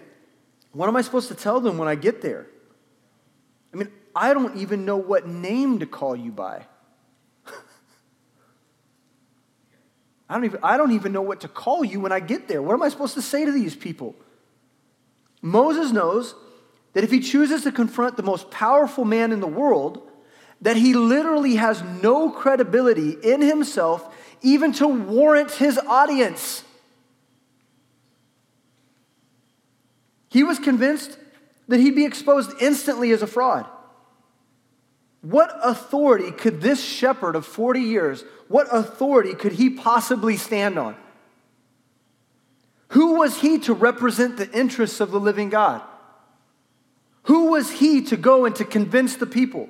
What 0.73 0.89
am 0.89 0.97
I 0.97 1.03
supposed 1.03 1.29
to 1.29 1.35
tell 1.35 1.61
them 1.61 1.77
when 1.77 1.89
I 1.89 1.95
get 1.95 2.23
there? 2.23 2.47
I 3.75 3.77
mean, 3.77 3.93
I 4.15 4.33
don't 4.33 4.57
even 4.57 4.87
know 4.87 4.97
what 4.97 5.29
name 5.29 5.81
to 5.81 5.87
call 5.87 6.17
you 6.17 6.33
by. 6.33 6.67
I 10.29 10.35
don't, 10.35 10.45
even, 10.45 10.61
I 10.63 10.77
don't 10.77 10.93
even 10.93 11.13
know 11.13 11.23
what 11.23 11.41
to 11.43 11.49
call 11.49 11.85
you 11.85 12.01
when 12.01 12.13
I 12.13 12.21
get 12.21 12.49
there. 12.49 12.61
What 12.61 12.75
am 12.75 12.83
I 12.83 12.89
supposed 12.89 13.15
to 13.15 13.23
say 13.23 13.45
to 13.45 13.53
these 13.53 13.77
people? 13.77 14.17
Moses 15.41 15.93
knows 15.93 16.35
that 16.95 17.05
if 17.05 17.11
he 17.11 17.21
chooses 17.21 17.63
to 17.63 17.71
confront 17.71 18.17
the 18.17 18.23
most 18.23 18.51
powerful 18.51 19.05
man 19.05 19.31
in 19.31 19.41
the 19.41 19.47
world, 19.47 20.03
that 20.63 20.77
he 20.77 20.95
literally 20.95 21.57
has 21.57 21.83
no 21.83 22.31
credibility 22.31 23.11
in 23.11 23.41
himself 23.41 24.13
even 24.43 24.73
to 24.73 24.89
warrant 24.89 25.53
his 25.53 25.79
audience. 25.79 26.65
He 30.31 30.43
was 30.43 30.59
convinced 30.59 31.19
that 31.69 31.81
he'd 31.81 31.95
be 31.95 32.05
exposed 32.05 32.51
instantly 32.61 33.11
as 33.13 33.23
a 33.23 33.27
fraud. 33.27 33.67
What 35.23 35.59
authority 35.63 36.31
could 36.31 36.61
this 36.61 36.83
shepherd 36.83 37.37
of 37.37 37.47
40 37.47 37.81
years, 37.81 38.25
what 38.49 38.69
authority 38.71 39.35
could 39.35 39.53
he 39.53 39.71
possibly 39.71 40.37
stand 40.37 40.79
on? 40.79 40.97
Who 42.89 43.17
was 43.17 43.41
he 43.41 43.59
to 43.61 43.75
represent 43.75 44.37
the 44.37 44.51
interests 44.53 45.01
of 45.01 45.11
the 45.11 45.19
living 45.19 45.49
God? 45.49 45.83
Who 47.25 47.51
was 47.51 47.71
he 47.71 48.03
to 48.03 48.17
go 48.17 48.45
and 48.45 48.55
to 48.57 48.65
convince 48.65 49.17
the 49.17 49.27
people? 49.27 49.69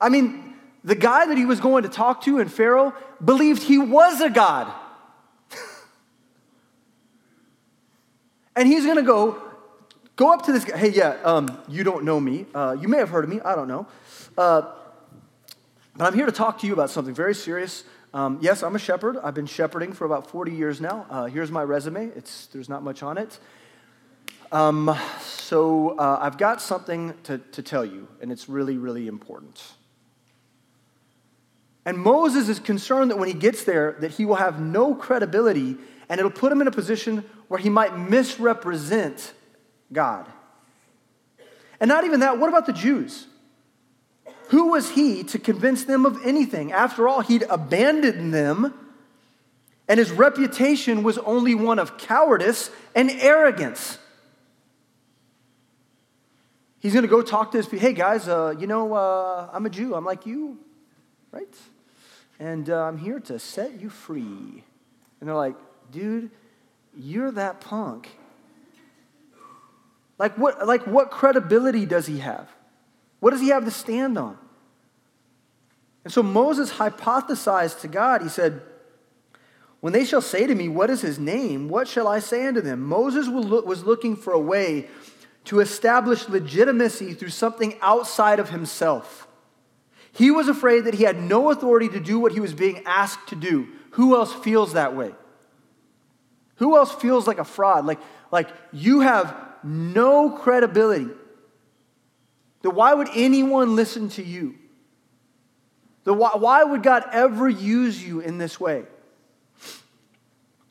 I 0.00 0.08
mean, 0.08 0.54
the 0.84 0.94
guy 0.94 1.26
that 1.26 1.36
he 1.36 1.44
was 1.44 1.60
going 1.60 1.82
to 1.82 1.88
talk 1.88 2.22
to 2.24 2.38
in 2.38 2.48
Pharaoh 2.48 2.94
believed 3.22 3.62
he 3.62 3.78
was 3.78 4.20
a 4.20 4.30
God. 4.30 4.72
and 8.56 8.68
he's 8.68 8.84
going 8.84 8.96
to 8.96 9.02
go 9.02 9.49
go 10.20 10.30
up 10.34 10.44
to 10.44 10.52
this 10.52 10.66
guy. 10.66 10.76
Hey, 10.76 10.90
yeah, 10.90 11.16
um, 11.24 11.58
you 11.66 11.82
don't 11.82 12.04
know 12.04 12.20
me. 12.20 12.44
Uh, 12.54 12.76
you 12.78 12.88
may 12.88 12.98
have 12.98 13.08
heard 13.08 13.24
of 13.24 13.30
me. 13.30 13.40
I 13.40 13.54
don't 13.54 13.68
know. 13.68 13.86
Uh, 14.36 14.70
but 15.96 16.04
I'm 16.04 16.12
here 16.12 16.26
to 16.26 16.32
talk 16.32 16.58
to 16.58 16.66
you 16.66 16.74
about 16.74 16.90
something 16.90 17.14
very 17.14 17.34
serious. 17.34 17.84
Um, 18.12 18.38
yes, 18.42 18.62
I'm 18.62 18.76
a 18.76 18.78
shepherd. 18.78 19.16
I've 19.16 19.32
been 19.32 19.46
shepherding 19.46 19.94
for 19.94 20.04
about 20.04 20.30
40 20.30 20.52
years 20.52 20.78
now. 20.78 21.06
Uh, 21.08 21.24
here's 21.24 21.50
my 21.50 21.62
resume. 21.62 22.08
It's, 22.14 22.48
there's 22.48 22.68
not 22.68 22.82
much 22.82 23.02
on 23.02 23.16
it. 23.16 23.38
Um, 24.52 24.94
so 25.22 25.96
uh, 25.96 26.18
I've 26.20 26.36
got 26.36 26.60
something 26.60 27.14
to, 27.22 27.38
to 27.38 27.62
tell 27.62 27.86
you, 27.86 28.06
and 28.20 28.30
it's 28.30 28.46
really, 28.46 28.76
really 28.76 29.06
important. 29.06 29.72
And 31.86 31.96
Moses 31.96 32.50
is 32.50 32.58
concerned 32.58 33.10
that 33.10 33.16
when 33.16 33.28
he 33.28 33.34
gets 33.34 33.64
there, 33.64 33.96
that 34.00 34.10
he 34.10 34.26
will 34.26 34.34
have 34.34 34.60
no 34.60 34.94
credibility 34.94 35.78
and 36.10 36.18
it'll 36.18 36.30
put 36.30 36.52
him 36.52 36.60
in 36.60 36.66
a 36.66 36.72
position 36.72 37.24
where 37.48 37.58
he 37.58 37.70
might 37.70 37.96
misrepresent 37.96 39.32
God. 39.92 40.26
And 41.80 41.88
not 41.88 42.04
even 42.04 42.20
that, 42.20 42.38
what 42.38 42.48
about 42.48 42.66
the 42.66 42.72
Jews? 42.72 43.26
Who 44.48 44.70
was 44.72 44.90
he 44.90 45.22
to 45.24 45.38
convince 45.38 45.84
them 45.84 46.04
of 46.04 46.18
anything? 46.24 46.72
After 46.72 47.08
all, 47.08 47.20
he'd 47.20 47.44
abandoned 47.44 48.34
them, 48.34 48.74
and 49.88 49.98
his 49.98 50.10
reputation 50.10 51.02
was 51.02 51.18
only 51.18 51.54
one 51.54 51.78
of 51.78 51.96
cowardice 51.98 52.70
and 52.94 53.10
arrogance. 53.10 53.98
He's 56.80 56.92
going 56.92 57.02
to 57.04 57.08
go 57.08 57.22
talk 57.22 57.52
to 57.52 57.58
his 57.58 57.66
people. 57.66 57.86
Hey, 57.86 57.92
guys, 57.92 58.28
uh, 58.28 58.54
you 58.58 58.66
know, 58.66 58.94
uh, 58.94 59.50
I'm 59.52 59.66
a 59.66 59.70
Jew. 59.70 59.94
I'm 59.94 60.04
like 60.04 60.26
you, 60.26 60.58
right? 61.30 61.54
and 62.40 62.70
uh, 62.70 62.84
I'm 62.84 62.96
here 62.96 63.20
to 63.20 63.38
set 63.38 63.80
you 63.80 63.90
free. 63.90 64.64
And 65.20 65.28
they're 65.28 65.36
like, 65.36 65.56
dude, 65.92 66.30
you're 66.96 67.30
that 67.32 67.60
punk. 67.60 68.08
Like 70.20 70.36
what, 70.36 70.66
like 70.66 70.86
what 70.86 71.10
credibility 71.10 71.86
does 71.86 72.06
he 72.06 72.18
have? 72.18 72.46
What 73.20 73.30
does 73.30 73.40
he 73.40 73.48
have 73.48 73.64
to 73.64 73.70
stand 73.70 74.18
on? 74.18 74.36
And 76.04 76.12
so 76.12 76.22
Moses 76.22 76.72
hypothesized 76.72 77.80
to 77.80 77.88
God, 77.88 78.20
he 78.20 78.28
said, 78.28 78.60
When 79.80 79.94
they 79.94 80.04
shall 80.04 80.20
say 80.20 80.46
to 80.46 80.54
me, 80.54 80.68
What 80.68 80.90
is 80.90 81.00
his 81.00 81.18
name? 81.18 81.70
What 81.70 81.88
shall 81.88 82.06
I 82.06 82.18
say 82.18 82.46
unto 82.46 82.60
them? 82.60 82.82
Moses 82.82 83.28
was 83.28 83.82
looking 83.82 84.14
for 84.14 84.34
a 84.34 84.38
way 84.38 84.88
to 85.46 85.60
establish 85.60 86.28
legitimacy 86.28 87.14
through 87.14 87.30
something 87.30 87.78
outside 87.80 88.38
of 88.38 88.50
himself. 88.50 89.26
He 90.12 90.30
was 90.30 90.48
afraid 90.48 90.82
that 90.82 90.92
he 90.92 91.04
had 91.04 91.18
no 91.18 91.50
authority 91.50 91.88
to 91.88 92.00
do 92.00 92.18
what 92.18 92.32
he 92.32 92.40
was 92.40 92.52
being 92.52 92.82
asked 92.84 93.28
to 93.28 93.36
do. 93.36 93.68
Who 93.92 94.14
else 94.16 94.34
feels 94.34 94.74
that 94.74 94.94
way? 94.94 95.14
Who 96.56 96.76
else 96.76 96.92
feels 96.92 97.26
like 97.26 97.38
a 97.38 97.44
fraud? 97.44 97.86
Like, 97.86 98.00
like 98.30 98.50
you 98.70 99.00
have 99.00 99.49
no 99.62 100.30
credibility. 100.30 101.08
Then 102.62 102.74
why 102.74 102.94
would 102.94 103.08
anyone 103.14 103.76
listen 103.76 104.08
to 104.10 104.24
you? 104.24 104.56
The, 106.04 106.14
why, 106.14 106.32
why 106.34 106.64
would 106.64 106.82
God 106.82 107.04
ever 107.12 107.48
use 107.48 108.02
you 108.02 108.20
in 108.20 108.38
this 108.38 108.58
way? 108.58 108.84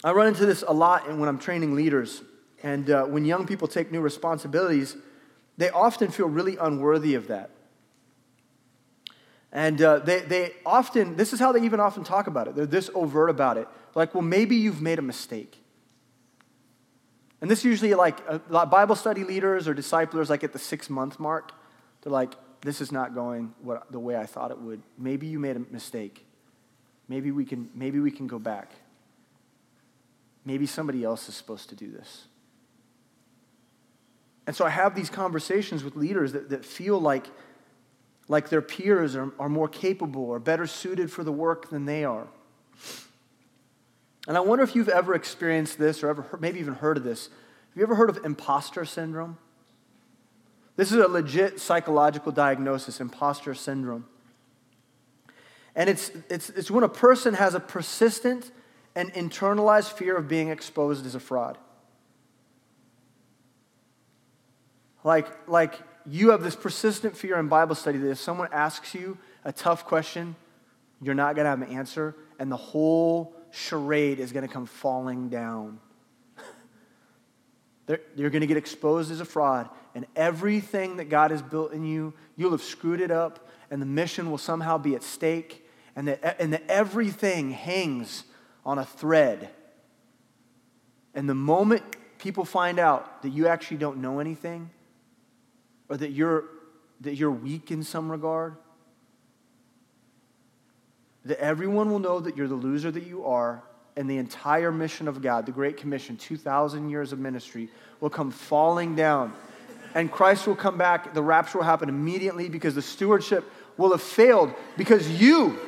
I 0.03 0.11
run 0.11 0.27
into 0.27 0.45
this 0.45 0.63
a 0.67 0.73
lot 0.73 1.07
when 1.07 1.27
I'm 1.27 1.39
training 1.39 1.75
leaders. 1.75 2.21
And 2.63 2.89
uh, 2.89 3.05
when 3.05 3.25
young 3.25 3.45
people 3.45 3.67
take 3.67 3.91
new 3.91 4.01
responsibilities, 4.01 4.95
they 5.57 5.69
often 5.69 6.11
feel 6.11 6.27
really 6.27 6.57
unworthy 6.57 7.15
of 7.15 7.27
that. 7.27 7.51
And 9.51 9.81
uh, 9.81 9.99
they, 9.99 10.19
they 10.19 10.53
often, 10.65 11.15
this 11.15 11.33
is 11.33 11.39
how 11.39 11.51
they 11.51 11.61
even 11.61 11.79
often 11.79 12.03
talk 12.03 12.27
about 12.27 12.47
it. 12.47 12.55
They're 12.55 12.65
this 12.65 12.89
overt 12.93 13.29
about 13.29 13.57
it. 13.57 13.67
Like, 13.95 14.13
well, 14.13 14.21
maybe 14.21 14.55
you've 14.55 14.81
made 14.81 14.99
a 14.99 15.03
mistake. 15.03 15.63
And 17.41 17.49
this 17.49 17.63
usually, 17.63 17.93
like, 17.93 18.19
Bible 18.49 18.95
study 18.95 19.23
leaders 19.23 19.67
or 19.67 19.73
disciplers, 19.73 20.29
like 20.29 20.43
at 20.43 20.53
the 20.53 20.59
six 20.59 20.89
month 20.89 21.19
mark, 21.19 21.53
they're 22.01 22.11
like, 22.11 22.33
this 22.61 22.81
is 22.81 22.91
not 22.91 23.15
going 23.15 23.53
what, 23.61 23.89
the 23.91 23.99
way 23.99 24.17
I 24.17 24.25
thought 24.25 24.51
it 24.51 24.59
would. 24.59 24.81
Maybe 24.97 25.27
you 25.27 25.39
made 25.39 25.55
a 25.55 25.59
mistake. 25.59 26.25
Maybe 27.07 27.31
we 27.31 27.45
can, 27.45 27.69
maybe 27.73 27.99
we 27.99 28.11
can 28.11 28.27
go 28.27 28.39
back. 28.39 28.71
Maybe 30.43 30.65
somebody 30.65 31.03
else 31.03 31.29
is 31.29 31.35
supposed 31.35 31.69
to 31.69 31.75
do 31.75 31.89
this. 31.89 32.25
And 34.45 34.55
so 34.55 34.65
I 34.65 34.69
have 34.69 34.95
these 34.95 35.09
conversations 35.09 35.83
with 35.83 35.95
leaders 35.95 36.33
that, 36.33 36.49
that 36.49 36.65
feel 36.65 36.99
like 36.99 37.27
like 38.29 38.49
their 38.49 38.61
peers 38.61 39.15
are, 39.15 39.33
are 39.39 39.49
more 39.49 39.67
capable 39.67 40.23
or 40.23 40.39
better 40.39 40.67
suited 40.67 41.11
for 41.11 41.23
the 41.25 41.31
work 41.31 41.69
than 41.69 41.85
they 41.85 42.05
are. 42.05 42.27
And 44.29 44.37
I 44.37 44.41
wonder 44.41 44.63
if 44.63 44.75
you've 44.75 44.89
ever 44.89 45.15
experienced 45.15 45.79
this 45.79 46.03
or 46.03 46.09
ever 46.09 46.37
maybe 46.39 46.59
even 46.59 46.75
heard 46.75 46.97
of 46.97 47.03
this. 47.03 47.29
Have 47.69 47.77
you 47.77 47.81
ever 47.81 47.95
heard 47.95 48.11
of 48.11 48.23
imposter 48.23 48.85
syndrome? 48.85 49.39
This 50.75 50.91
is 50.91 50.99
a 50.99 51.07
legit 51.07 51.59
psychological 51.59 52.31
diagnosis, 52.31 53.01
imposter 53.01 53.55
syndrome. 53.55 54.05
And 55.75 55.89
it's, 55.89 56.11
it's, 56.29 56.51
it's 56.51 56.69
when 56.69 56.83
a 56.83 56.89
person 56.89 57.33
has 57.33 57.55
a 57.55 57.59
persistent 57.59 58.51
and 58.95 59.11
internalized 59.13 59.93
fear 59.93 60.15
of 60.15 60.27
being 60.27 60.49
exposed 60.49 61.07
as 61.07 61.15
a 61.15 61.19
fraud. 61.19 61.57
Like, 65.03 65.49
like 65.49 65.73
you 66.05 66.29
have 66.29 66.43
this 66.43 66.55
persistent 66.55 67.17
fear 67.17 67.39
in 67.39 67.47
Bible 67.47 67.73
study 67.73 67.97
that 67.97 68.11
if 68.11 68.19
someone 68.19 68.49
asks 68.51 68.93
you 68.93 69.17
a 69.43 69.51
tough 69.51 69.85
question, 69.85 70.35
you're 71.01 71.15
not 71.15 71.33
going 71.33 71.45
to 71.45 71.49
have 71.49 71.63
an 71.63 71.75
answer, 71.75 72.15
and 72.37 72.51
the 72.51 72.57
whole 72.57 73.33
charade 73.51 74.19
is 74.19 74.31
going 74.31 74.47
to 74.47 74.53
come 74.53 74.65
falling 74.65 75.29
down. 75.29 75.79
You're 78.15 78.29
going 78.29 78.41
to 78.41 78.47
get 78.47 78.57
exposed 78.57 79.11
as 79.11 79.19
a 79.19 79.25
fraud, 79.25 79.69
and 79.95 80.05
everything 80.15 80.97
that 80.97 81.05
God 81.05 81.31
has 81.31 81.41
built 81.41 81.73
in 81.73 81.83
you, 81.83 82.13
you'll 82.35 82.51
have 82.51 82.61
screwed 82.61 83.01
it 83.01 83.11
up, 83.11 83.49
and 83.71 83.81
the 83.81 83.85
mission 83.85 84.29
will 84.29 84.37
somehow 84.37 84.77
be 84.77 84.95
at 84.95 85.03
stake, 85.03 85.65
and 85.95 86.07
that, 86.07 86.39
and 86.39 86.53
that 86.53 86.63
everything 86.67 87.51
hangs 87.51 88.23
on 88.65 88.77
a 88.77 88.85
thread. 88.85 89.49
And 91.13 91.27
the 91.27 91.35
moment 91.35 91.83
people 92.19 92.45
find 92.45 92.79
out 92.79 93.23
that 93.23 93.29
you 93.29 93.47
actually 93.47 93.77
don't 93.77 93.97
know 93.97 94.19
anything, 94.19 94.69
or 95.89 95.97
that 95.97 96.11
you're, 96.11 96.45
that 97.01 97.15
you're 97.15 97.31
weak 97.31 97.71
in 97.71 97.83
some 97.83 98.11
regard, 98.11 98.55
that 101.29 101.39
everyone 101.39 101.91
will 101.91 101.99
know 101.99 102.19
that 102.19 102.35
you're 102.35 102.47
the 102.47 102.55
loser 102.55 102.89
that 102.89 103.05
you 103.05 103.23
are, 103.23 103.61
and 103.95 104.09
the 104.09 104.17
entire 104.17 104.71
mission 104.71 105.07
of 105.07 105.21
God, 105.21 105.45
the 105.45 105.51
Great 105.51 105.77
Commission, 105.77 106.17
2,000 106.17 106.89
years 106.89 107.13
of 107.13 107.19
ministry, 107.19 107.69
will 107.99 108.09
come 108.09 108.31
falling 108.31 108.95
down. 108.95 109.31
And 109.93 110.11
Christ 110.11 110.47
will 110.47 110.55
come 110.55 110.79
back. 110.79 111.13
The 111.13 111.21
rapture 111.21 111.59
will 111.59 111.65
happen 111.65 111.87
immediately 111.87 112.49
because 112.49 112.73
the 112.73 112.81
stewardship 112.81 113.43
will 113.77 113.91
have 113.91 114.01
failed 114.01 114.55
because 114.75 115.07
you. 115.21 115.59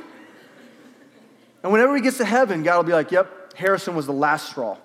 And 1.62 1.72
whenever 1.72 1.96
he 1.96 2.02
gets 2.02 2.18
to 2.18 2.26
heaven, 2.26 2.64
God 2.64 2.78
will 2.78 2.84
be 2.84 2.94
like, 2.94 3.12
yep, 3.12 3.54
Harrison 3.56 3.96
was 3.96 4.08
the 4.08 4.14
last 4.14 4.50
straw. 4.50 4.78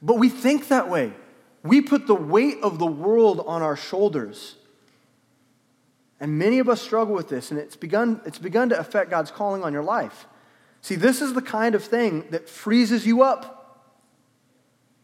but 0.00 0.14
we 0.14 0.30
think 0.30 0.68
that 0.68 0.88
way. 0.88 1.12
We 1.62 1.80
put 1.80 2.06
the 2.06 2.14
weight 2.14 2.58
of 2.62 2.78
the 2.78 2.86
world 2.86 3.44
on 3.46 3.62
our 3.62 3.76
shoulders. 3.76 4.56
And 6.18 6.38
many 6.38 6.58
of 6.58 6.68
us 6.68 6.82
struggle 6.82 7.14
with 7.14 7.28
this, 7.28 7.50
and 7.50 7.58
it's 7.58 7.76
begun, 7.76 8.20
it's 8.26 8.38
begun 8.38 8.68
to 8.70 8.78
affect 8.78 9.10
God's 9.10 9.30
calling 9.30 9.62
on 9.62 9.72
your 9.72 9.82
life. 9.82 10.26
See, 10.82 10.94
this 10.94 11.20
is 11.22 11.34
the 11.34 11.42
kind 11.42 11.74
of 11.74 11.84
thing 11.84 12.24
that 12.30 12.48
freezes 12.48 13.06
you 13.06 13.22
up. 13.22 13.56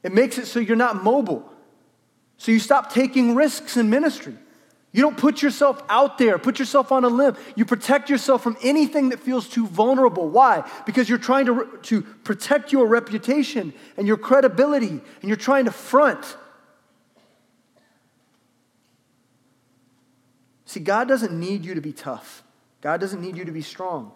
It 0.02 0.12
makes 0.12 0.38
it 0.38 0.46
so 0.46 0.60
you're 0.60 0.76
not 0.76 1.02
mobile. 1.02 1.50
So 2.38 2.52
you 2.52 2.58
stop 2.58 2.92
taking 2.92 3.34
risks 3.34 3.76
in 3.76 3.88
ministry. 3.88 4.34
You 4.92 5.02
don't 5.02 5.16
put 5.16 5.42
yourself 5.42 5.82
out 5.90 6.16
there, 6.16 6.38
put 6.38 6.58
yourself 6.58 6.90
on 6.90 7.04
a 7.04 7.08
limb. 7.08 7.36
You 7.54 7.66
protect 7.66 8.08
yourself 8.08 8.42
from 8.42 8.56
anything 8.62 9.10
that 9.10 9.20
feels 9.20 9.48
too 9.48 9.66
vulnerable. 9.66 10.28
Why? 10.28 10.66
Because 10.86 11.08
you're 11.08 11.18
trying 11.18 11.46
to, 11.46 11.78
to 11.82 12.02
protect 12.02 12.72
your 12.72 12.86
reputation 12.86 13.74
and 13.98 14.06
your 14.06 14.16
credibility, 14.16 14.88
and 14.88 15.22
you're 15.22 15.36
trying 15.36 15.66
to 15.66 15.70
front. 15.70 16.36
See, 20.76 20.82
God 20.82 21.08
doesn't 21.08 21.32
need 21.32 21.64
you 21.64 21.72
to 21.72 21.80
be 21.80 21.94
tough, 21.94 22.42
God 22.82 23.00
doesn't 23.00 23.22
need 23.22 23.38
you 23.38 23.46
to 23.46 23.50
be 23.50 23.62
strong. 23.62 24.12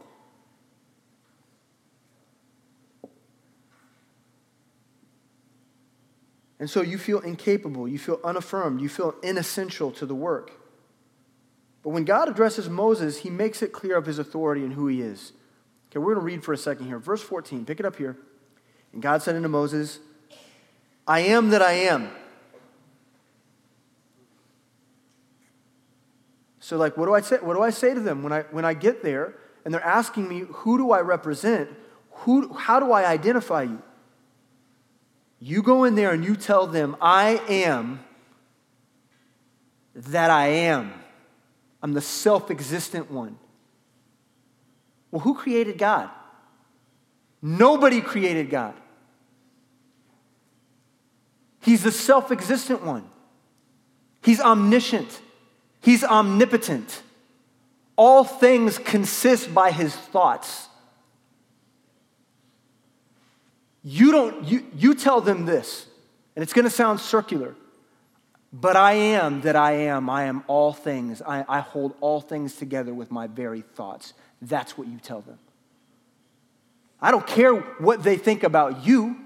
And 6.58 6.68
so 6.68 6.82
you 6.82 6.98
feel 6.98 7.20
incapable, 7.20 7.88
you 7.88 7.98
feel 7.98 8.20
unaffirmed, 8.22 8.82
you 8.82 8.90
feel 8.90 9.14
inessential 9.22 9.90
to 9.92 10.04
the 10.04 10.14
work. 10.14 10.52
But 11.82 11.90
when 11.90 12.04
God 12.04 12.28
addresses 12.28 12.68
Moses, 12.68 13.20
he 13.20 13.30
makes 13.30 13.62
it 13.62 13.72
clear 13.72 13.96
of 13.96 14.04
his 14.04 14.18
authority 14.18 14.62
and 14.62 14.74
who 14.74 14.86
he 14.86 15.00
is. 15.00 15.32
Okay, 15.88 15.98
we're 15.98 16.12
going 16.12 16.26
to 16.26 16.30
read 16.30 16.44
for 16.44 16.52
a 16.52 16.58
second 16.58 16.88
here. 16.88 16.98
Verse 16.98 17.22
14, 17.22 17.64
pick 17.64 17.80
it 17.80 17.86
up 17.86 17.96
here. 17.96 18.18
And 18.92 19.00
God 19.00 19.22
said 19.22 19.34
unto 19.34 19.48
Moses, 19.48 19.98
I 21.06 21.20
am 21.20 21.48
that 21.48 21.62
I 21.62 21.72
am. 21.72 22.10
So, 26.60 26.76
like, 26.76 26.96
what 26.96 27.06
do 27.06 27.14
I 27.14 27.22
say? 27.22 27.38
What 27.38 27.54
do 27.54 27.62
I 27.62 27.70
say 27.70 27.94
to 27.94 28.00
them 28.00 28.22
when 28.22 28.32
I 28.32 28.42
when 28.50 28.64
I 28.64 28.74
get 28.74 29.02
there 29.02 29.34
and 29.64 29.74
they're 29.74 29.84
asking 29.84 30.28
me, 30.28 30.40
who 30.48 30.78
do 30.78 30.92
I 30.92 31.00
represent? 31.00 31.70
Who, 32.10 32.52
how 32.54 32.80
do 32.80 32.92
I 32.92 33.06
identify 33.06 33.62
you? 33.62 33.82
You 35.38 35.62
go 35.62 35.84
in 35.84 35.94
there 35.94 36.10
and 36.12 36.24
you 36.24 36.36
tell 36.36 36.66
them, 36.66 36.96
I 37.00 37.40
am 37.48 38.04
that 39.94 40.30
I 40.30 40.46
am. 40.46 40.92
I'm 41.82 41.94
the 41.94 42.00
self 42.00 42.50
existent 42.50 43.10
one. 43.10 43.38
Well, 45.10 45.20
who 45.20 45.34
created 45.34 45.78
God? 45.78 46.10
Nobody 47.42 48.00
created 48.00 48.50
God. 48.50 48.74
He's 51.60 51.82
the 51.82 51.92
self 51.92 52.30
existent 52.30 52.82
one, 52.82 53.08
He's 54.22 54.40
omniscient. 54.40 55.22
He's 55.80 56.04
omnipotent. 56.04 57.02
All 57.96 58.24
things 58.24 58.78
consist 58.78 59.52
by 59.52 59.70
his 59.72 59.94
thoughts. 59.94 60.68
You 63.82 64.12
don't, 64.12 64.44
you, 64.44 64.66
you 64.76 64.94
tell 64.94 65.20
them 65.20 65.46
this, 65.46 65.86
and 66.36 66.42
it's 66.42 66.52
going 66.52 66.66
to 66.66 66.70
sound 66.70 67.00
circular, 67.00 67.54
but 68.52 68.76
I 68.76 68.92
am 68.92 69.40
that 69.42 69.56
I 69.56 69.72
am. 69.72 70.10
I 70.10 70.24
am 70.24 70.44
all 70.48 70.72
things. 70.72 71.22
I, 71.22 71.44
I 71.48 71.60
hold 71.60 71.94
all 72.00 72.20
things 72.20 72.56
together 72.56 72.92
with 72.92 73.10
my 73.10 73.26
very 73.26 73.62
thoughts. 73.62 74.12
That's 74.42 74.76
what 74.76 74.88
you 74.88 74.98
tell 74.98 75.20
them. 75.22 75.38
I 77.00 77.10
don't 77.10 77.26
care 77.26 77.54
what 77.54 78.02
they 78.02 78.16
think 78.16 78.42
about 78.42 78.84
you. 78.84 79.16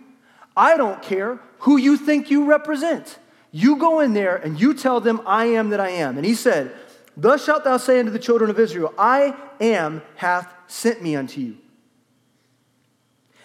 I 0.57 0.77
don't 0.77 1.03
care 1.03 1.41
who 1.61 1.77
you 1.77 1.97
think 1.97 2.31
you 2.31 2.45
represent. 2.45 3.19
You 3.57 3.77
go 3.77 4.01
in 4.01 4.15
there 4.15 4.35
and 4.35 4.61
you 4.61 4.75
tell 4.75 5.01
them, 5.01 5.21
I 5.25 5.45
am 5.45 5.71
that 5.71 5.79
I 5.79 5.91
am. 5.91 6.17
And 6.17 6.27
he 6.27 6.35
said, 6.35 6.75
Thus 7.17 7.45
shalt 7.45 7.63
thou 7.63 7.77
say 7.77 8.01
unto 8.01 8.11
the 8.11 8.19
children 8.19 8.51
of 8.51 8.59
Israel, 8.59 8.93
I 8.99 9.37
am 9.61 10.03
hath 10.17 10.53
sent 10.67 11.01
me 11.01 11.15
unto 11.15 11.41
you. 11.41 11.57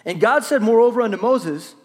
And 0.04 0.20
God 0.20 0.42
said, 0.42 0.62
moreover, 0.62 1.00
unto 1.00 1.16
Moses, 1.16 1.76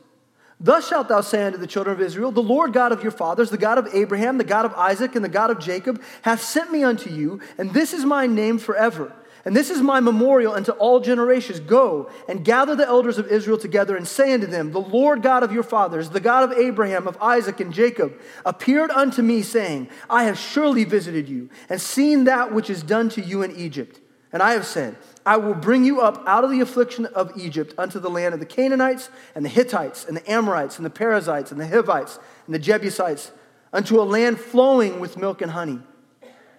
Thus 0.60 0.88
shalt 0.88 1.08
thou 1.08 1.22
say 1.22 1.44
unto 1.44 1.60
the 1.60 1.68
children 1.68 1.96
of 1.96 2.02
Israel, 2.02 2.32
The 2.32 2.42
Lord 2.42 2.74
God 2.74 2.92
of 2.92 3.04
your 3.04 3.12
fathers, 3.12 3.52
the 3.52 3.60
God 3.60 3.78
of 3.78 3.94
Abraham, 3.94 4.40
the 4.40 4.44
God 4.44 4.66
of 4.66 4.74
Isaac, 4.74 5.16
and 5.16 5.24
the 5.24 5.30
God 5.30 5.52
of 5.52 5.60
Jacob, 5.60 6.02
hath 6.24 6.42
sent 6.42 6.72
me 6.72 6.84
unto 6.84 7.12
you, 7.12 7.42
and 7.60 7.76
this 7.76 7.94
is 7.94 8.06
my 8.06 8.26
name 8.26 8.58
forever. 8.58 9.14
And 9.46 9.56
this 9.56 9.70
is 9.70 9.80
my 9.80 10.00
memorial 10.00 10.54
unto 10.54 10.72
all 10.72 11.00
generations. 11.00 11.60
Go 11.60 12.10
and 12.28 12.44
gather 12.44 12.76
the 12.76 12.88
elders 12.88 13.20
of 13.20 13.28
Israel 13.28 13.60
together 13.60 13.96
and 13.96 14.08
say 14.08 14.34
unto 14.34 14.48
them, 14.48 14.72
The 14.72 14.82
Lord 14.82 15.22
God 15.22 15.44
of 15.44 15.52
your 15.52 15.62
fathers, 15.62 16.10
the 16.10 16.20
God 16.20 16.52
of 16.52 16.58
Abraham, 16.58 17.08
of 17.08 17.16
Isaac, 17.22 17.60
and 17.60 17.72
Jacob, 17.72 18.20
appeared 18.44 18.90
unto 18.90 19.22
me, 19.22 19.44
saying, 19.44 19.88
I 20.10 20.24
have 20.24 20.40
surely 20.40 20.84
visited 20.84 21.30
you 21.30 21.52
and 21.70 21.80
seen 21.80 22.24
that 22.24 22.52
which 22.52 22.72
is 22.72 22.82
done 22.82 23.08
to 23.10 23.22
you 23.22 23.44
in 23.44 23.56
Egypt. 23.56 24.02
And 24.34 24.42
I 24.42 24.54
have 24.54 24.66
said, 24.66 24.98
I 25.28 25.38
will 25.38 25.54
bring 25.54 25.86
you 25.86 26.02
up 26.02 26.24
out 26.26 26.44
of 26.44 26.50
the 26.50 26.62
affliction 26.62 27.06
of 27.06 27.32
Egypt 27.38 27.76
unto 27.78 28.00
the 28.00 28.10
land 28.10 28.34
of 28.34 28.40
the 28.40 28.48
Canaanites 28.48 29.10
and 29.36 29.46
the 29.46 29.50
Hittites 29.50 30.06
and 30.06 30.18
the 30.18 30.30
Amorites 30.30 30.78
and 30.78 30.86
the 30.86 30.90
Perizzites 30.90 31.52
and 31.52 31.62
the 31.62 31.68
Hivites 31.68 32.18
and 32.48 32.56
the 32.56 32.60
Jebusites, 32.60 33.32
unto 33.72 34.02
a 34.02 34.04
land 34.04 34.40
flowing 34.40 35.00
with 35.00 35.18
milk 35.18 35.44
and 35.44 35.52
honey. 35.52 35.80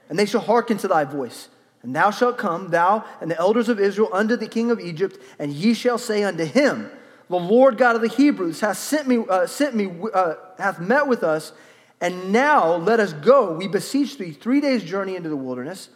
And 0.08 0.16
they 0.16 0.24
shall 0.24 0.40
hearken 0.40 0.78
to 0.78 0.88
thy 0.88 1.02
voice. 1.02 1.48
And 1.86 1.94
thou 1.94 2.10
shalt 2.10 2.36
come, 2.36 2.70
thou 2.70 3.04
and 3.20 3.30
the 3.30 3.38
elders 3.38 3.68
of 3.68 3.78
Israel, 3.78 4.10
unto 4.12 4.34
the 4.34 4.48
king 4.48 4.72
of 4.72 4.80
Egypt, 4.80 5.22
and 5.38 5.52
ye 5.52 5.72
shall 5.72 5.98
say 5.98 6.24
unto 6.24 6.44
him, 6.44 6.90
The 7.30 7.36
Lord 7.36 7.78
God 7.78 7.94
of 7.94 8.02
the 8.02 8.08
Hebrews 8.08 8.58
hath 8.58 8.76
sent 8.76 9.06
me, 9.06 9.24
uh, 9.30 9.46
sent 9.46 9.76
me 9.76 9.88
uh, 10.12 10.34
hath 10.58 10.80
met 10.80 11.06
with 11.06 11.22
us, 11.22 11.52
and 12.00 12.32
now 12.32 12.74
let 12.74 12.98
us 12.98 13.12
go, 13.12 13.52
we 13.52 13.68
beseech 13.68 14.18
thee, 14.18 14.32
three 14.32 14.60
days' 14.60 14.82
journey 14.82 15.14
into 15.14 15.28
the 15.28 15.36
wilderness, 15.36 15.88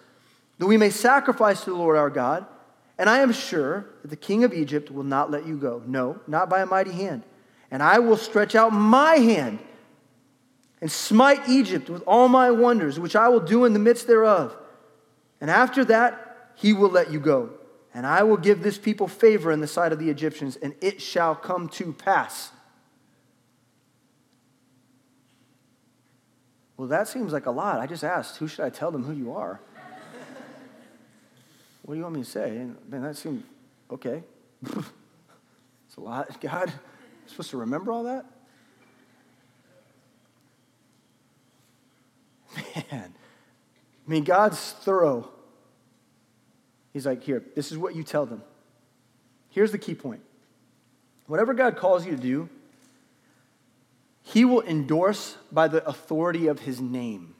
that 0.59 0.67
we 0.67 0.77
may 0.77 0.91
sacrifice 0.91 1.65
to 1.65 1.71
the 1.71 1.77
Lord 1.77 1.97
our 1.97 2.09
God. 2.09 2.47
And 2.97 3.11
I 3.11 3.19
am 3.19 3.33
sure 3.33 3.87
that 4.03 4.09
the 4.09 4.17
king 4.17 4.45
of 4.45 4.53
Egypt 4.53 4.93
will 4.93 5.03
not 5.03 5.29
let 5.33 5.45
you 5.45 5.57
go. 5.57 5.83
No, 5.89 6.21
not 6.29 6.49
by 6.49 6.61
a 6.61 6.67
mighty 6.67 6.93
hand. 6.93 7.25
And 7.73 7.83
I 7.83 7.99
will 7.99 8.17
stretch 8.17 8.55
out 8.55 8.73
my 8.73 9.17
hand 9.17 9.59
and 10.81 10.89
smite 10.91 11.49
Egypt 11.49 11.91
with 11.91 12.05
all 12.07 12.29
my 12.29 12.53
wonders, 12.53 13.01
which 13.01 13.17
I 13.17 13.29
will 13.29 13.41
do 13.41 13.65
in 13.65 13.73
the 13.73 13.81
midst 13.81 14.07
thereof. 14.07 14.57
And 15.41 15.51
after 15.51 15.85
that, 15.87 16.53
he 16.55 16.73
will 16.73 16.91
let 16.91 17.11
you 17.11 17.21
go. 17.21 17.51
And 17.93 18.07
I 18.07 18.23
will 18.23 18.37
give 18.37 18.63
this 18.63 18.79
people 18.79 19.09
favor 19.09 19.51
in 19.51 19.61
the 19.61 19.67
sight 19.67 19.93
of 19.93 19.99
the 19.99 20.11
Egyptians, 20.11 20.57
and 20.57 20.75
it 20.81 21.01
shall 21.01 21.35
come 21.35 21.69
to 21.71 21.93
pass. 21.93 22.53
Well, 26.77 26.89
that 26.89 27.09
seems 27.09 27.33
like 27.33 27.47
a 27.47 27.51
lot. 27.51 27.81
I 27.81 27.87
just 27.87 28.05
asked, 28.05 28.39
who 28.39 28.49
should 28.49 28.65
I 28.65 28.71
tell 28.71 28.91
them 28.91 29.05
who 29.05 29.13
you 29.13 29.33
are? 29.33 29.61
what 31.83 31.95
do 31.95 31.99
you 31.99 32.05
want 32.05 32.15
me 32.15 32.23
to 32.23 32.31
say? 32.31 32.57
And 32.57 32.77
man, 32.89 33.03
that 33.03 33.17
seems 33.17 33.43
okay. 33.91 34.23
it's 34.63 35.97
a 35.99 36.01
lot. 36.01 36.29
God, 36.41 36.71
I'm 36.71 37.29
supposed 37.29 37.51
to 37.51 37.59
remember 37.59 37.93
all 37.93 38.05
that? 38.05 38.25
Man, 42.91 43.15
I 44.07 44.11
mean, 44.11 44.25
God's 44.25 44.59
thorough. 44.59 45.31
He's 46.93 47.07
like, 47.07 47.23
here, 47.23 47.45
this 47.55 47.71
is 47.71 47.79
what 47.79 47.95
you 47.95 48.03
tell 48.03 48.27
them. 48.27 48.43
Here's 49.51 49.73
the 49.73 49.79
key 49.79 49.95
point 49.95 50.21
whatever 51.27 51.55
God 51.55 51.77
calls 51.77 52.05
you 52.05 52.11
to 52.13 52.21
do, 52.21 52.49
he 54.23 54.45
will 54.45 54.63
endorse 54.63 55.37
by 55.53 55.69
the 55.69 55.87
authority 55.87 56.49
of 56.49 56.61
his 56.61 56.81
name. 56.81 57.35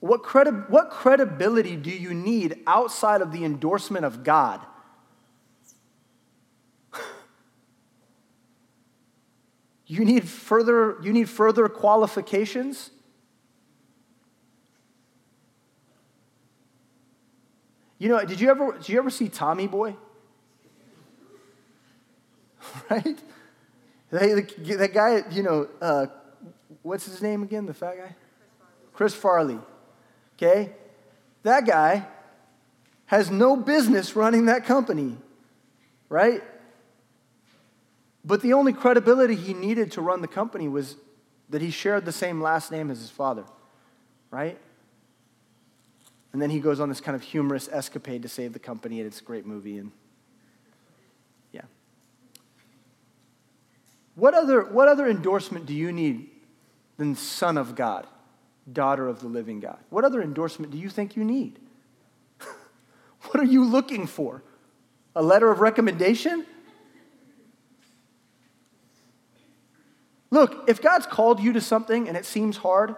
What, 0.00 0.22
credi- 0.22 0.50
what 0.68 0.90
credibility 0.90 1.76
do 1.76 1.90
you 1.90 2.14
need 2.14 2.60
outside 2.66 3.20
of 3.22 3.32
the 3.32 3.44
endorsement 3.44 4.04
of 4.04 4.24
God? 4.24 4.60
you 9.86 10.04
need 10.04 10.28
further, 10.28 10.96
you 11.02 11.12
need 11.12 11.28
further 11.28 11.68
qualifications? 11.68 12.90
You 17.98 18.08
know, 18.10 18.24
did 18.24 18.40
you 18.40 18.50
ever, 18.50 18.72
did 18.72 18.88
you 18.88 18.98
ever 18.98 19.10
see 19.10 19.28
Tommy 19.28 19.66
Boy? 19.66 19.96
right? 22.90 23.18
That 24.10 24.90
guy, 24.92 25.22
you 25.30 25.42
know, 25.42 25.68
uh, 25.80 26.06
what's 26.82 27.06
his 27.06 27.22
name 27.22 27.42
again, 27.42 27.66
the 27.66 27.74
fat 27.74 27.96
guy? 27.96 28.14
Chris 28.92 29.14
Farley. 29.14 29.58
Okay? 30.36 30.72
That 31.42 31.66
guy 31.66 32.06
has 33.06 33.30
no 33.30 33.56
business 33.56 34.16
running 34.16 34.46
that 34.46 34.64
company, 34.64 35.16
right? 36.08 36.42
But 38.24 38.42
the 38.42 38.52
only 38.52 38.72
credibility 38.72 39.36
he 39.36 39.54
needed 39.54 39.92
to 39.92 40.00
run 40.00 40.20
the 40.20 40.28
company 40.28 40.68
was 40.68 40.96
that 41.48 41.62
he 41.62 41.70
shared 41.70 42.04
the 42.04 42.12
same 42.12 42.40
last 42.40 42.72
name 42.72 42.90
as 42.90 42.98
his 42.98 43.10
father, 43.10 43.44
right? 44.30 44.58
And 46.36 46.42
then 46.42 46.50
he 46.50 46.60
goes 46.60 46.80
on 46.80 46.90
this 46.90 47.00
kind 47.00 47.16
of 47.16 47.22
humorous 47.22 47.66
escapade 47.66 48.20
to 48.20 48.28
save 48.28 48.52
the 48.52 48.58
company, 48.58 49.00
and 49.00 49.06
it's 49.06 49.22
a 49.22 49.24
great 49.24 49.46
movie. 49.46 49.78
And 49.78 49.90
yeah. 51.50 51.62
What 54.16 54.34
other, 54.34 54.62
what 54.62 54.86
other 54.86 55.08
endorsement 55.08 55.64
do 55.64 55.72
you 55.72 55.92
need 55.92 56.28
than 56.98 57.14
Son 57.14 57.56
of 57.56 57.74
God? 57.74 58.06
daughter 58.72 59.08
of 59.08 59.20
the 59.20 59.28
living 59.28 59.60
God. 59.60 59.78
What 59.90 60.04
other 60.04 60.20
endorsement 60.20 60.72
do 60.72 60.78
you 60.78 60.88
think 60.88 61.16
you 61.16 61.24
need? 61.24 61.58
what 63.22 63.40
are 63.40 63.44
you 63.44 63.64
looking 63.64 64.06
for? 64.06 64.42
A 65.14 65.22
letter 65.22 65.50
of 65.50 65.60
recommendation? 65.60 66.44
Look, 70.30 70.68
if 70.68 70.82
God's 70.82 71.06
called 71.06 71.40
you 71.40 71.52
to 71.52 71.60
something 71.60 72.08
and 72.08 72.16
it 72.16 72.26
seems 72.26 72.56
hard, 72.56 72.96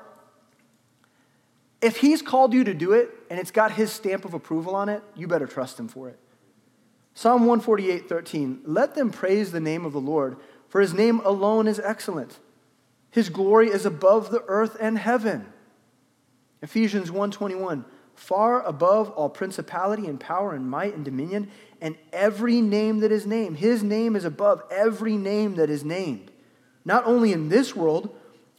if 1.81 1.99
He's 1.99 2.23
called 2.23 2.53
you 2.53 2.65
to 2.65 2.75
do 2.75 2.93
it 2.93 3.11
and 3.31 3.39
it's 3.39 3.51
got 3.51 3.73
His 3.73 3.93
stamp 3.93 4.25
of 4.25 4.35
approval 4.35 4.75
on 4.75 4.89
it, 4.89 5.03
you 5.15 5.27
better 5.27 5.47
trust 5.47 5.79
Him 5.79 5.89
for 5.89 6.09
it. 6.09 6.19
Psalm 7.15 7.47
148 7.47 8.09
13, 8.09 8.61
let 8.65 8.95
them 8.95 9.11
praise 9.11 9.53
the 9.53 9.61
name 9.61 9.85
of 9.85 9.93
the 9.93 10.01
Lord, 10.01 10.37
for 10.69 10.81
His 10.81 10.95
name 10.95 11.21
alone 11.21 11.67
is 11.67 11.81
excellent. 11.81 12.39
His 13.11 13.29
glory 13.29 13.69
is 13.69 13.87
above 13.87 14.31
the 14.31 14.45
earth 14.47 14.77
and 14.81 14.99
heaven. 14.99 15.53
Ephesians 16.63 17.11
1:21 17.11 17.85
far 18.15 18.63
above 18.63 19.11
all 19.11 19.29
principality 19.29 20.09
and 20.09 20.19
power 20.19 20.53
and 20.53 20.69
might 20.69 20.93
and 20.93 21.05
dominion 21.05 21.49
and 21.81 21.97
every 22.13 22.61
name 22.61 22.99
that 22.99 23.13
is 23.13 23.25
named 23.25 23.59
his 23.59 23.85
name 23.85 24.17
is 24.17 24.25
above 24.25 24.61
every 24.73 25.17
name 25.17 25.55
that 25.55 25.71
is 25.71 25.85
named 25.85 26.29
not 26.85 27.07
only 27.07 27.33
in 27.33 27.49
this 27.49 27.77
world 27.77 28.13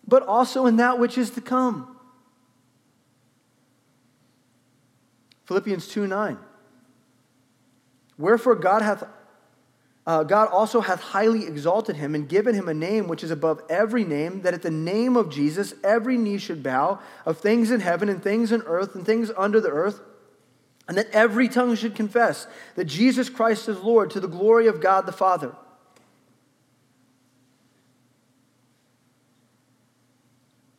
but 0.07 0.24
also 0.24 0.65
in 0.65 0.78
that 0.78 0.97
which 0.97 1.17
is 1.17 1.32
to 1.32 1.41
come 1.41 1.99
Philippians 5.50 5.88
2 5.88 6.06
9. 6.06 6.38
Wherefore 8.20 8.54
God 8.54 8.84
hath 8.84 9.04
uh, 10.06 10.24
God 10.24 10.47
also 10.50 10.80
hath 10.80 11.02
highly 11.02 11.47
exalted 11.47 11.95
him 11.95 12.14
and 12.14 12.30
given 12.30 12.54
him 12.54 12.68
a 12.68 12.74
name 12.74 13.08
which 13.08 13.24
is 13.24 13.32
above 13.32 13.60
every 13.68 14.04
name, 14.04 14.43
that 14.43 14.54
at 14.54 14.62
the 14.62 14.70
name 14.70 15.18
of 15.18 15.32
Jesus 15.32 15.74
every 15.84 16.18
knee 16.18 16.38
should 16.38 16.62
bow, 16.62 17.00
of 17.26 17.39
things 17.39 17.72
in 17.72 17.80
heaven 17.80 18.10
and 18.10 18.22
things 18.22 18.52
in 18.52 18.62
earth 18.68 18.93
and 18.93 19.04
things 19.04 19.32
under 19.36 19.60
the 19.60 19.70
earth, 19.70 20.02
and 20.88 20.95
that 21.00 21.10
every 21.14 21.50
tongue 21.50 21.76
should 21.76 21.95
confess 21.95 22.45
that 22.76 22.86
Jesus 22.86 23.28
Christ 23.28 23.68
is 23.68 23.80
Lord 23.80 24.12
to 24.12 24.20
the 24.20 24.28
glory 24.28 24.68
of 24.68 24.80
God 24.80 25.08
the 25.08 25.12
Father. 25.12 25.56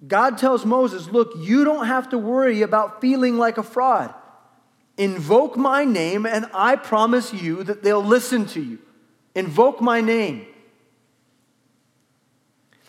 God 0.06 0.38
tells 0.38 0.64
Moses, 0.64 1.08
Look, 1.08 1.32
you 1.36 1.64
don't 1.64 1.86
have 1.86 2.10
to 2.10 2.18
worry 2.18 2.62
about 2.62 3.00
feeling 3.00 3.36
like 3.36 3.58
a 3.58 3.64
fraud. 3.64 4.14
Invoke 5.00 5.56
my 5.56 5.86
name, 5.86 6.26
and 6.26 6.44
I 6.52 6.76
promise 6.76 7.32
you 7.32 7.64
that 7.64 7.82
they'll 7.82 8.04
listen 8.04 8.44
to 8.48 8.60
you. 8.62 8.78
Invoke 9.34 9.80
my 9.80 10.02
name. 10.02 10.44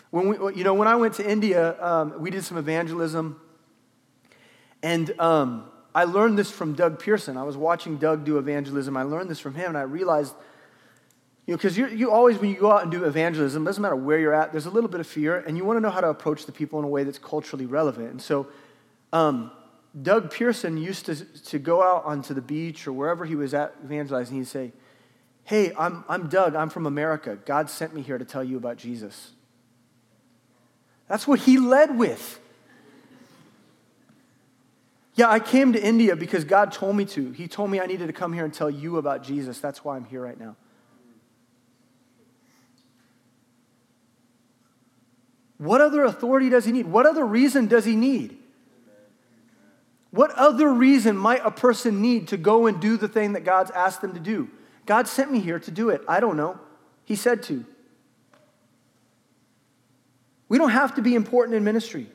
When 0.09 0.28
we, 0.28 0.55
you 0.55 0.66
know, 0.66 0.74
when 0.74 0.89
I 0.89 0.97
went 0.97 1.14
to 1.16 1.32
India, 1.32 1.82
um, 1.82 2.20
we 2.20 2.30
did 2.30 2.43
some 2.43 2.57
evangelism, 2.57 3.39
and 4.84 5.18
um, 5.22 5.72
I 5.95 6.03
learned 6.03 6.38
this 6.38 6.51
from 6.51 6.74
Doug 6.74 6.99
Pearson. 6.99 7.38
I 7.38 7.43
was 7.43 7.55
watching 7.55 7.95
Doug 7.95 8.26
do 8.26 8.38
evangelism. 8.38 8.97
I 8.97 9.03
learned 9.03 9.30
this 9.30 9.39
from 9.39 9.55
him, 9.55 9.70
and 9.70 9.78
I 9.78 9.84
realized, 9.84 10.34
you 11.45 11.53
know, 11.53 11.57
because 11.57 11.78
you 11.78 12.12
always, 12.12 12.38
when 12.39 12.49
you 12.49 12.57
go 12.57 12.74
out 12.74 12.84
and 12.84 12.91
do 12.91 13.05
evangelism, 13.05 13.64
doesn't 13.64 13.82
matter 13.82 13.95
where 13.95 14.20
you're 14.20 14.34
at, 14.34 14.51
there's 14.51 14.66
a 14.66 14.70
little 14.70 14.89
bit 14.89 14.99
of 14.99 15.07
fear, 15.07 15.38
and 15.38 15.55
you 15.55 15.64
want 15.64 15.78
to 15.78 15.82
know 15.82 15.89
how 15.89 16.01
to 16.01 16.09
approach 16.09 16.45
the 16.45 16.51
people 16.51 16.78
in 16.78 16.84
a 16.84 16.89
way 16.89 17.05
that's 17.05 17.20
culturally 17.20 17.68
relevant. 17.68 18.12
And 18.12 18.22
so, 18.22 18.47
um, 19.14 19.51
Doug 20.00 20.32
Pearson 20.32 20.78
used 20.78 21.06
to, 21.08 21.16
to 21.16 21.60
go 21.60 21.84
out 21.84 22.06
onto 22.06 22.34
the 22.34 22.42
beach 22.42 22.88
or 22.88 22.94
wherever 22.94 23.26
he 23.26 23.36
was 23.36 23.54
at 23.54 23.76
evangelizing, 23.84 24.38
he'd 24.38 24.48
say, 24.48 24.72
Hey, 25.44 25.74
I'm, 25.78 26.06
I'm 26.08 26.30
Doug. 26.30 26.56
I'm 26.56 26.70
from 26.70 26.86
America. 26.86 27.38
God 27.46 27.70
sent 27.70 27.94
me 27.94 28.02
here 28.02 28.18
to 28.18 28.24
tell 28.24 28.44
you 28.44 28.58
about 28.58 28.78
Jesus. 28.78 29.32
That's 31.08 31.28
what 31.28 31.39
he 31.39 31.58
led 31.58 31.98
with. 31.98 32.39
Yeah, 35.16 35.30
I 35.30 35.39
came 35.39 35.74
to 35.74 35.84
India 35.84 36.16
because 36.16 36.46
God 36.46 36.72
told 36.72 36.96
me 36.96 37.04
to. 37.06 37.32
He 37.32 37.48
told 37.48 37.70
me 37.70 37.82
I 37.82 37.86
needed 37.86 38.08
to 38.08 38.14
come 38.14 38.32
here 38.32 38.46
and 38.46 38.54
tell 38.54 38.70
you 38.70 38.98
about 38.98 39.24
Jesus. 39.24 39.60
That's 39.60 39.84
why 39.84 39.98
I'm 39.98 40.06
here 40.06 40.22
right 40.22 40.39
now. 40.39 40.56
What 45.58 45.82
other 45.82 46.06
authority 46.06 46.50
does 46.50 46.66
he 46.66 46.72
need? 46.72 46.88
What 46.88 47.06
other 47.06 47.26
reason 47.26 47.68
does 47.68 47.84
he 47.84 47.96
need? 47.96 48.41
What 50.12 50.32
other 50.32 50.72
reason 50.72 51.16
might 51.16 51.41
a 51.43 51.51
person 51.51 52.01
need 52.01 52.28
to 52.30 52.38
go 52.38 52.68
and 52.68 52.80
do 52.80 52.97
the 52.97 53.07
thing 53.07 53.34
that 53.34 53.45
God's 53.45 53.72
asked 53.72 54.01
them 54.01 54.14
to 54.14 54.20
do? 54.20 54.49
God 54.86 55.07
sent 55.07 55.32
me 55.32 55.39
here 55.39 55.59
to 55.59 55.72
do 55.72 55.89
it. 55.89 56.01
I 56.07 56.20
don't 56.20 56.38
know. 56.38 56.59
He 57.05 57.16
said 57.16 57.43
to. 57.43 57.66
We 60.49 60.57
don't 60.57 60.72
have 60.72 60.95
to 60.95 61.01
be 61.01 61.16
important 61.16 61.55
in 61.55 61.64
ministry. 61.64 62.07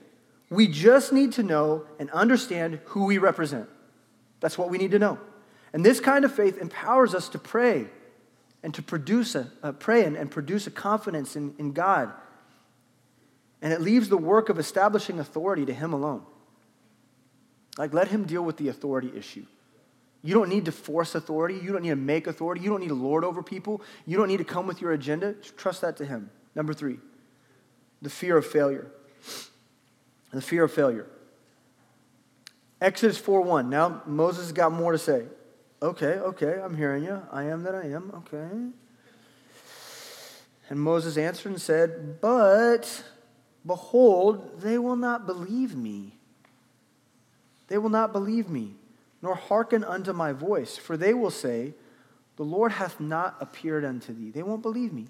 We 0.50 0.68
just 0.68 1.12
need 1.12 1.32
to 1.32 1.42
know 1.42 1.86
and 1.98 2.10
understand 2.10 2.80
who 2.84 3.06
we 3.06 3.16
represent. 3.16 3.68
That's 4.40 4.58
what 4.58 4.68
we 4.68 4.76
need 4.76 4.90
to 4.90 4.98
know. 4.98 5.18
And 5.72 5.84
this 5.84 6.00
kind 6.00 6.24
of 6.24 6.34
faith 6.34 6.58
empowers 6.58 7.14
us 7.14 7.30
to 7.30 7.38
pray 7.38 7.86
and 8.62 8.74
to 8.74 8.82
produce 8.82 9.34
a, 9.34 9.50
uh, 9.62 9.72
pray 9.72 10.04
and, 10.04 10.16
and 10.16 10.30
produce 10.30 10.66
a 10.66 10.70
confidence 10.70 11.34
in, 11.34 11.54
in 11.58 11.72
God. 11.72 12.12
And 13.62 13.72
it 13.72 13.80
leaves 13.80 14.08
the 14.08 14.18
work 14.18 14.48
of 14.48 14.58
establishing 14.58 15.18
authority 15.18 15.64
to 15.64 15.72
Him 15.72 15.92
alone. 15.92 16.22
Like, 17.78 17.92
let 17.92 18.08
Him 18.08 18.24
deal 18.24 18.42
with 18.42 18.56
the 18.56 18.68
authority 18.68 19.12
issue. 19.16 19.46
You 20.22 20.34
don't 20.34 20.48
need 20.48 20.64
to 20.64 20.72
force 20.72 21.14
authority. 21.14 21.54
You 21.54 21.72
don't 21.72 21.82
need 21.82 21.90
to 21.90 21.96
make 21.96 22.26
authority. 22.26 22.60
You 22.62 22.70
don't 22.70 22.80
need 22.80 22.88
to 22.88 22.94
lord 22.94 23.24
over 23.24 23.42
people. 23.42 23.82
You 24.06 24.16
don't 24.16 24.28
need 24.28 24.38
to 24.38 24.44
come 24.44 24.66
with 24.66 24.80
your 24.80 24.92
agenda. 24.92 25.34
Trust 25.56 25.82
that 25.82 25.96
to 25.98 26.04
Him. 26.04 26.30
Number 26.54 26.72
three, 26.72 26.98
the 28.02 28.10
fear 28.10 28.36
of 28.36 28.46
failure. 28.46 28.90
The 30.32 30.42
fear 30.42 30.64
of 30.64 30.72
failure. 30.72 31.06
Exodus 32.80 33.18
4 33.18 33.42
1. 33.42 33.70
Now 33.70 34.02
Moses 34.06 34.52
got 34.52 34.72
more 34.72 34.92
to 34.92 34.98
say. 34.98 35.24
Okay, 35.80 36.14
okay, 36.18 36.60
I'm 36.62 36.76
hearing 36.76 37.04
you. 37.04 37.22
I 37.30 37.44
am 37.44 37.62
that 37.62 37.74
I 37.74 37.84
am. 37.84 38.10
Okay. 38.16 38.48
And 40.68 40.80
Moses 40.80 41.16
answered 41.16 41.52
and 41.52 41.60
said, 41.60 42.20
But 42.20 43.04
behold, 43.64 44.60
they 44.60 44.78
will 44.78 44.96
not 44.96 45.26
believe 45.26 45.76
me. 45.76 46.15
They 47.68 47.78
will 47.78 47.90
not 47.90 48.12
believe 48.12 48.48
me 48.48 48.74
nor 49.22 49.34
hearken 49.34 49.82
unto 49.82 50.12
my 50.12 50.32
voice, 50.32 50.76
for 50.76 50.96
they 50.96 51.14
will 51.14 51.30
say, 51.30 51.74
The 52.36 52.44
Lord 52.44 52.72
hath 52.72 53.00
not 53.00 53.36
appeared 53.40 53.84
unto 53.84 54.12
thee. 54.12 54.30
They 54.30 54.42
won't 54.42 54.62
believe 54.62 54.92
me. 54.92 55.08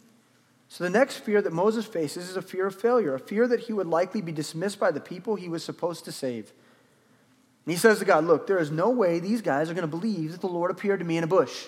So 0.69 0.85
the 0.85 0.91
next 0.91 1.19
fear 1.19 1.43
that 1.43 1.53
Moses 1.53 1.85
faces 1.85 2.29
is 2.29 2.37
a 2.37 2.43
fear 2.43 2.67
of 2.67 2.75
failure, 2.75 3.15
a 3.15 3.21
fear 3.21 3.47
that 3.47 3.61
he 3.61 3.73
would 3.73 3.87
likely 3.87 4.21
be 4.21 4.33
dismissed 4.33 4.81
by 4.81 4.91
the 4.91 5.01
people 5.01 5.37
he 5.37 5.49
was 5.49 5.63
supposed 5.63 6.05
to 6.07 6.13
save. 6.13 6.53
And 7.65 7.73
he 7.73 7.77
says 7.77 7.99
to 7.99 8.05
God, 8.05 8.25
Look, 8.25 8.47
there 8.47 8.59
is 8.59 8.71
no 8.71 8.91
way 8.91 9.19
these 9.19 9.43
guys 9.43 9.71
are 9.71 9.75
going 9.75 9.83
to 9.83 9.97
believe 9.97 10.33
that 10.33 10.41
the 10.41 10.49
Lord 10.49 10.71
appeared 10.71 11.01
to 11.01 11.05
me 11.05 11.19
in 11.19 11.25
a 11.25 11.29
bush. 11.29 11.67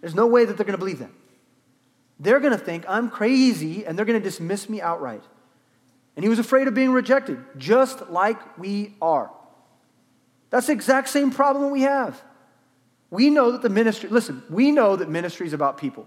There's 0.00 0.14
no 0.14 0.26
way 0.26 0.44
that 0.44 0.56
they're 0.56 0.66
going 0.66 0.78
to 0.78 0.78
believe 0.78 0.98
that. 0.98 1.10
They're 2.20 2.40
going 2.40 2.52
to 2.52 2.58
think 2.58 2.84
I'm 2.88 3.08
crazy 3.08 3.84
and 3.84 3.96
they're 3.96 4.04
going 4.04 4.20
to 4.20 4.24
dismiss 4.24 4.68
me 4.68 4.80
outright. 4.80 5.22
And 6.14 6.24
he 6.24 6.28
was 6.28 6.38
afraid 6.38 6.68
of 6.68 6.74
being 6.74 6.92
rejected, 6.92 7.38
just 7.56 8.10
like 8.10 8.58
we 8.58 8.94
are. 9.00 9.30
That's 10.52 10.66
the 10.66 10.74
exact 10.74 11.08
same 11.08 11.30
problem 11.30 11.70
we 11.70 11.80
have. 11.80 12.22
We 13.10 13.30
know 13.30 13.52
that 13.52 13.62
the 13.62 13.70
ministry, 13.70 14.10
listen, 14.10 14.42
we 14.50 14.70
know 14.70 14.96
that 14.96 15.08
ministry 15.08 15.46
is 15.46 15.54
about 15.54 15.78
people, 15.78 16.06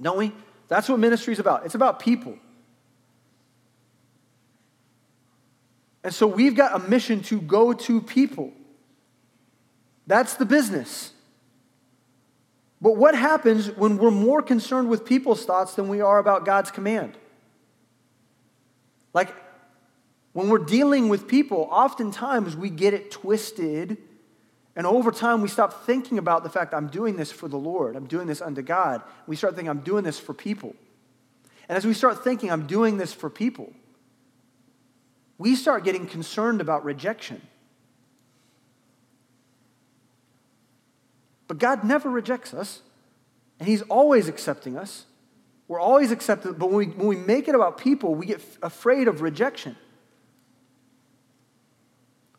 don't 0.00 0.18
we? 0.18 0.32
That's 0.68 0.90
what 0.90 0.98
ministry 0.98 1.32
is 1.32 1.38
about. 1.38 1.64
It's 1.64 1.74
about 1.74 2.00
people. 2.00 2.38
And 6.04 6.12
so 6.14 6.26
we've 6.26 6.54
got 6.54 6.74
a 6.74 6.86
mission 6.86 7.22
to 7.24 7.40
go 7.40 7.72
to 7.72 8.02
people. 8.02 8.52
That's 10.06 10.34
the 10.34 10.44
business. 10.44 11.12
But 12.78 12.96
what 12.96 13.14
happens 13.14 13.70
when 13.70 13.96
we're 13.96 14.10
more 14.10 14.42
concerned 14.42 14.90
with 14.90 15.06
people's 15.06 15.46
thoughts 15.46 15.74
than 15.74 15.88
we 15.88 16.02
are 16.02 16.18
about 16.18 16.44
God's 16.44 16.70
command? 16.70 17.16
Like, 19.14 19.34
when 20.40 20.48
we're 20.48 20.58
dealing 20.58 21.08
with 21.10 21.28
people, 21.28 21.68
oftentimes 21.70 22.56
we 22.56 22.70
get 22.70 22.94
it 22.94 23.10
twisted, 23.10 23.98
and 24.74 24.86
over 24.86 25.10
time 25.10 25.42
we 25.42 25.48
stop 25.48 25.84
thinking 25.84 26.16
about 26.16 26.44
the 26.44 26.48
fact 26.48 26.72
I'm 26.72 26.88
doing 26.88 27.16
this 27.16 27.30
for 27.30 27.46
the 27.46 27.58
Lord, 27.58 27.94
I'm 27.94 28.06
doing 28.06 28.26
this 28.26 28.40
unto 28.40 28.62
God. 28.62 29.02
We 29.26 29.36
start 29.36 29.54
thinking 29.54 29.68
I'm 29.68 29.80
doing 29.80 30.02
this 30.02 30.18
for 30.18 30.32
people. 30.32 30.74
And 31.68 31.76
as 31.76 31.84
we 31.84 31.92
start 31.92 32.24
thinking 32.24 32.50
I'm 32.50 32.66
doing 32.66 32.96
this 32.96 33.12
for 33.12 33.28
people, 33.28 33.72
we 35.36 35.56
start 35.56 35.84
getting 35.84 36.06
concerned 36.06 36.60
about 36.60 36.84
rejection. 36.84 37.42
But 41.48 41.58
God 41.58 41.84
never 41.84 42.08
rejects 42.08 42.54
us, 42.54 42.80
and 43.58 43.68
He's 43.68 43.82
always 43.82 44.28
accepting 44.28 44.78
us. 44.78 45.04
We're 45.68 45.80
always 45.80 46.12
accepted, 46.12 46.58
but 46.58 46.70
when 46.70 46.76
we, 46.76 46.86
when 46.86 47.06
we 47.08 47.16
make 47.16 47.46
it 47.46 47.54
about 47.54 47.78
people, 47.78 48.14
we 48.14 48.26
get 48.26 48.40
afraid 48.62 49.06
of 49.06 49.20
rejection. 49.20 49.76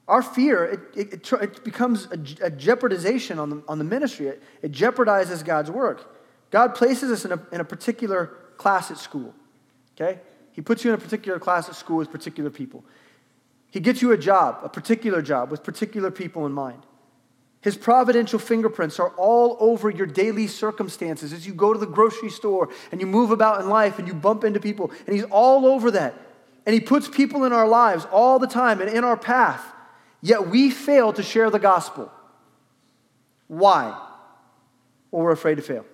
Our 0.07 0.21
fear, 0.21 0.65
it, 0.65 1.13
it, 1.13 1.31
it 1.33 1.63
becomes 1.63 2.05
a, 2.05 2.15
a, 2.45 2.51
jeopardization 2.51 3.37
on 3.37 3.49
the, 3.49 3.63
on 3.67 3.77
the 3.77 3.83
ministry. 3.83 4.27
It, 4.27 4.43
it 4.61 4.71
jeopardizes 4.71 5.45
God's 5.45 5.71
work. 5.71 6.17
God 6.49 6.75
places 6.75 7.11
us 7.11 7.23
in 7.23 7.31
a, 7.31 7.41
in 7.51 7.61
a 7.61 7.63
particular 7.63 8.37
class 8.57 8.91
at 8.91 8.97
school, 8.97 9.33
okay? 9.95 10.19
He 10.51 10.61
puts 10.61 10.83
you 10.83 10.91
in 10.91 10.95
a 10.95 11.01
particular 11.01 11.39
class 11.39 11.69
at 11.69 11.75
school 11.75 11.97
with 11.97 12.11
particular 12.11 12.49
people. 12.49 12.83
He 13.71 13.79
gets 13.79 14.01
you 14.01 14.11
a 14.11 14.17
job, 14.17 14.59
a 14.63 14.69
particular 14.69 15.21
job, 15.21 15.49
with 15.49 15.63
particular 15.63 16.11
people 16.11 16.45
in 16.45 16.51
mind. 16.51 16.83
His 17.61 17.77
providential 17.77 18.39
fingerprints 18.39 18.99
are 18.99 19.09
all 19.17 19.55
over 19.59 19.89
your 19.89 20.07
daily 20.07 20.47
circumstances 20.47 21.31
as 21.31 21.45
you 21.45 21.53
go 21.53 21.73
to 21.73 21.79
the 21.79 21.85
grocery 21.85 22.29
store 22.29 22.69
and 22.91 22.99
you 22.99 23.07
move 23.07 23.31
about 23.31 23.61
in 23.61 23.69
life 23.69 23.99
and 23.99 24.07
you 24.07 24.13
bump 24.13 24.43
into 24.43 24.59
people, 24.59 24.91
and 25.05 25.15
He's 25.15 25.25
all 25.25 25.65
over 25.65 25.91
that. 25.91 26.15
And 26.65 26.73
He 26.73 26.81
puts 26.81 27.07
people 27.07 27.43
in 27.45 27.53
our 27.53 27.67
lives 27.67 28.05
all 28.11 28.39
the 28.39 28.47
time 28.47 28.81
and 28.81 28.89
in 28.89 29.03
our 29.03 29.15
path, 29.15 29.63
yet 30.21 30.47
we 30.47 30.69
fail 30.69 31.13
to 31.13 31.23
share 31.23 31.49
the 31.49 31.59
gospel. 31.59 32.11
Why? 33.47 33.89
Well, 35.11 35.23
we're 35.23 35.31
afraid 35.31 35.55
to 35.55 35.61
fail. 35.61 35.85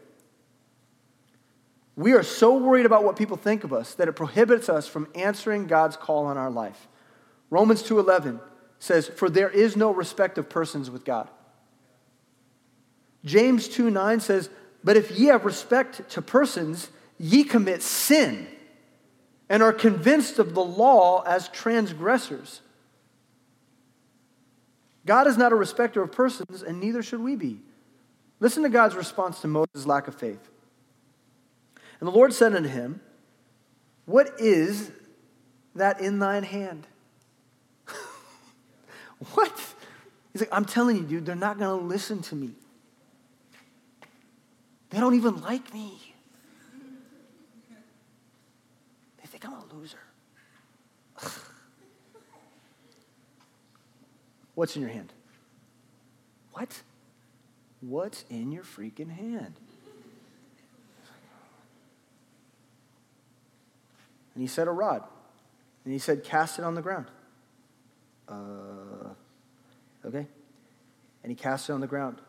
We 1.95 2.13
are 2.13 2.23
so 2.23 2.57
worried 2.57 2.86
about 2.86 3.03
what 3.03 3.15
people 3.15 3.38
think 3.38 3.63
of 3.63 3.73
us 3.73 3.95
that 3.95 4.07
it 4.07 4.13
prohibits 4.13 4.69
us 4.69 4.88
from 4.88 5.07
answering 5.15 5.65
God's 5.65 5.97
call 5.97 6.25
on 6.25 6.38
our 6.38 6.51
life. 6.51 6.88
Romans 7.49 7.82
2:11 7.82 8.39
says, 8.78 9.07
"For 9.07 9.30
there 9.30 9.49
is 9.49 9.75
no 9.75 9.91
respect 9.91 10.38
of 10.38 10.49
persons 10.49 10.91
with 10.91 11.03
God." 11.03 11.30
James 13.25 13.67
2 13.67 13.89
9 13.89 14.19
says, 14.19 14.49
But 14.84 14.97
if 14.97 15.11
ye 15.11 15.25
have 15.28 15.45
respect 15.45 16.09
to 16.11 16.21
persons, 16.21 16.89
ye 17.17 17.43
commit 17.43 17.84
sin 17.84 18.47
and 19.49 19.61
are 19.63 19.73
convinced 19.73 20.39
of 20.39 20.53
the 20.53 20.63
law 20.63 21.23
as 21.23 21.49
transgressors. 21.49 22.61
God 25.07 25.25
is 25.25 25.37
not 25.37 25.53
a 25.53 25.55
respecter 25.55 26.03
of 26.03 26.11
persons, 26.11 26.61
and 26.61 26.81
neither 26.81 27.01
should 27.01 27.21
we 27.21 27.37
be. 27.37 27.61
Listen 28.41 28.61
to 28.63 28.69
God's 28.69 28.93
response 28.93 29.39
to 29.41 29.47
Moses' 29.47 29.85
lack 29.85 30.07
of 30.07 30.13
faith. 30.13 30.49
And 31.99 32.07
the 32.07 32.11
Lord 32.11 32.33
said 32.33 32.53
unto 32.53 32.69
him, 32.69 32.99
What 34.05 34.33
is 34.37 34.91
that 35.75 36.01
in 36.01 36.19
thine 36.19 36.43
hand? 36.43 36.87
what? 39.33 39.51
He's 40.33 40.41
like, 40.41 40.49
I'm 40.51 40.65
telling 40.65 40.97
you, 40.97 41.03
dude, 41.03 41.25
they're 41.25 41.35
not 41.35 41.57
going 41.57 41.79
to 41.79 41.85
listen 41.85 42.21
to 42.23 42.35
me. 42.35 42.51
They 44.89 44.99
don't 44.99 45.15
even 45.15 45.41
like 45.41 45.73
me. 45.73 45.93
They 49.21 49.27
think 49.27 49.45
I'm 49.45 49.53
a 49.53 49.63
loser. 49.73 49.97
What's 54.57 54.75
in 54.75 54.81
your 54.81 54.89
hand? 54.89 55.13
What? 56.53 56.81
What's 57.79 58.25
in 58.27 58.51
your 58.51 58.63
freaking 58.63 59.15
hand? 59.15 59.53
And 64.33 64.41
he 64.41 64.47
said, 64.47 64.67
A 64.67 64.71
rod. 64.71 65.03
And 65.83 65.93
he 65.93 65.99
said, 65.99 66.23
Cast 66.23 66.57
it 66.57 66.65
on 66.65 66.73
the 66.73 66.81
ground. 66.81 67.05
Uh, 68.27 69.13
okay. 70.03 70.25
And 71.21 71.29
he 71.29 71.35
cast 71.35 71.69
it 71.69 71.73
on 71.73 71.79
the 71.79 71.85
ground, 71.85 72.19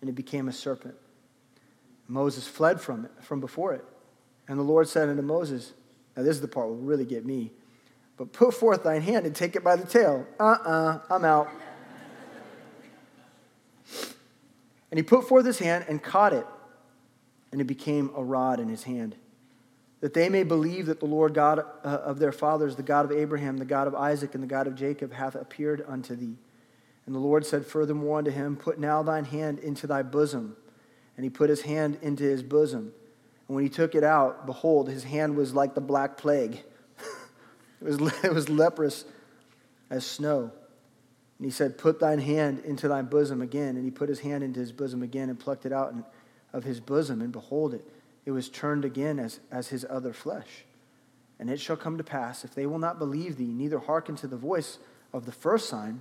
and 0.00 0.10
it 0.10 0.14
became 0.14 0.48
a 0.48 0.52
serpent. 0.52 0.96
Moses 2.08 2.48
fled 2.48 2.80
from 2.80 3.04
it, 3.04 3.12
from 3.22 3.38
before 3.38 3.74
it. 3.74 3.84
And 4.48 4.58
the 4.58 4.64
Lord 4.64 4.88
said 4.88 5.08
unto 5.08 5.22
Moses, 5.22 5.72
Now 6.16 6.24
this 6.24 6.34
is 6.34 6.40
the 6.40 6.48
part 6.48 6.66
will 6.66 6.74
really 6.74 7.04
get 7.04 7.24
me. 7.24 7.52
But 8.16 8.32
put 8.32 8.54
forth 8.54 8.82
thine 8.82 9.02
hand 9.02 9.24
and 9.24 9.36
take 9.36 9.54
it 9.54 9.62
by 9.62 9.76
the 9.76 9.86
tail. 9.86 10.26
Uh 10.40 10.42
uh-uh, 10.42 10.68
uh, 10.68 11.00
i 11.10 11.14
am 11.14 11.24
out. 11.24 11.48
And 14.90 14.98
he 14.98 15.02
put 15.02 15.28
forth 15.28 15.46
his 15.46 15.58
hand 15.58 15.84
and 15.88 16.02
caught 16.02 16.32
it, 16.32 16.46
and 17.52 17.60
it 17.60 17.64
became 17.64 18.10
a 18.16 18.22
rod 18.22 18.60
in 18.60 18.68
his 18.68 18.84
hand. 18.84 19.16
That 20.00 20.14
they 20.14 20.28
may 20.28 20.42
believe 20.42 20.86
that 20.86 21.00
the 21.00 21.06
Lord 21.06 21.34
God 21.34 21.58
uh, 21.58 21.88
of 21.88 22.18
their 22.18 22.32
fathers, 22.32 22.76
the 22.76 22.82
God 22.82 23.04
of 23.04 23.12
Abraham, 23.12 23.56
the 23.56 23.64
God 23.64 23.88
of 23.88 23.94
Isaac, 23.94 24.34
and 24.34 24.42
the 24.42 24.48
God 24.48 24.66
of 24.66 24.74
Jacob, 24.74 25.12
hath 25.12 25.34
appeared 25.34 25.84
unto 25.88 26.14
thee. 26.14 26.36
And 27.06 27.14
the 27.14 27.20
Lord 27.20 27.46
said 27.46 27.64
furthermore 27.64 28.18
unto 28.18 28.30
him, 28.30 28.56
Put 28.56 28.78
now 28.78 29.02
thine 29.02 29.24
hand 29.24 29.58
into 29.60 29.86
thy 29.86 30.02
bosom 30.02 30.56
and 31.16 31.24
he 31.24 31.30
put 31.30 31.50
his 31.50 31.62
hand 31.62 31.98
into 32.02 32.24
his 32.24 32.42
bosom. 32.42 32.92
And 33.48 33.54
when 33.54 33.64
he 33.64 33.70
took 33.70 33.94
it 33.94 34.04
out, 34.04 34.46
behold, 34.46 34.88
his 34.88 35.04
hand 35.04 35.36
was 35.36 35.54
like 35.54 35.74
the 35.74 35.80
black 35.80 36.16
plague. 36.18 36.62
it, 37.80 37.84
was, 37.84 38.24
it 38.24 38.32
was 38.32 38.48
leprous 38.48 39.04
as 39.90 40.04
snow. 40.04 40.52
And 41.38 41.44
he 41.44 41.50
said, 41.50 41.78
Put 41.78 42.00
thine 42.00 42.18
hand 42.18 42.60
into 42.64 42.88
thy 42.88 43.02
bosom 43.02 43.42
again. 43.42 43.76
And 43.76 43.84
he 43.84 43.90
put 43.90 44.08
his 44.08 44.20
hand 44.20 44.42
into 44.42 44.60
his 44.60 44.72
bosom 44.72 45.02
again 45.02 45.28
and 45.28 45.38
plucked 45.38 45.66
it 45.66 45.72
out 45.72 45.94
of 46.52 46.64
his 46.64 46.80
bosom. 46.80 47.20
And 47.20 47.32
behold, 47.32 47.74
it, 47.74 47.84
it 48.24 48.30
was 48.30 48.48
turned 48.48 48.84
again 48.84 49.18
as, 49.18 49.40
as 49.50 49.68
his 49.68 49.86
other 49.88 50.12
flesh. 50.12 50.64
And 51.38 51.50
it 51.50 51.60
shall 51.60 51.76
come 51.76 51.98
to 51.98 52.04
pass, 52.04 52.44
if 52.44 52.54
they 52.54 52.66
will 52.66 52.78
not 52.78 52.98
believe 52.98 53.36
thee, 53.36 53.52
neither 53.52 53.78
hearken 53.78 54.16
to 54.16 54.26
the 54.26 54.38
voice 54.38 54.78
of 55.12 55.26
the 55.26 55.32
first 55.32 55.68
sign, 55.68 56.00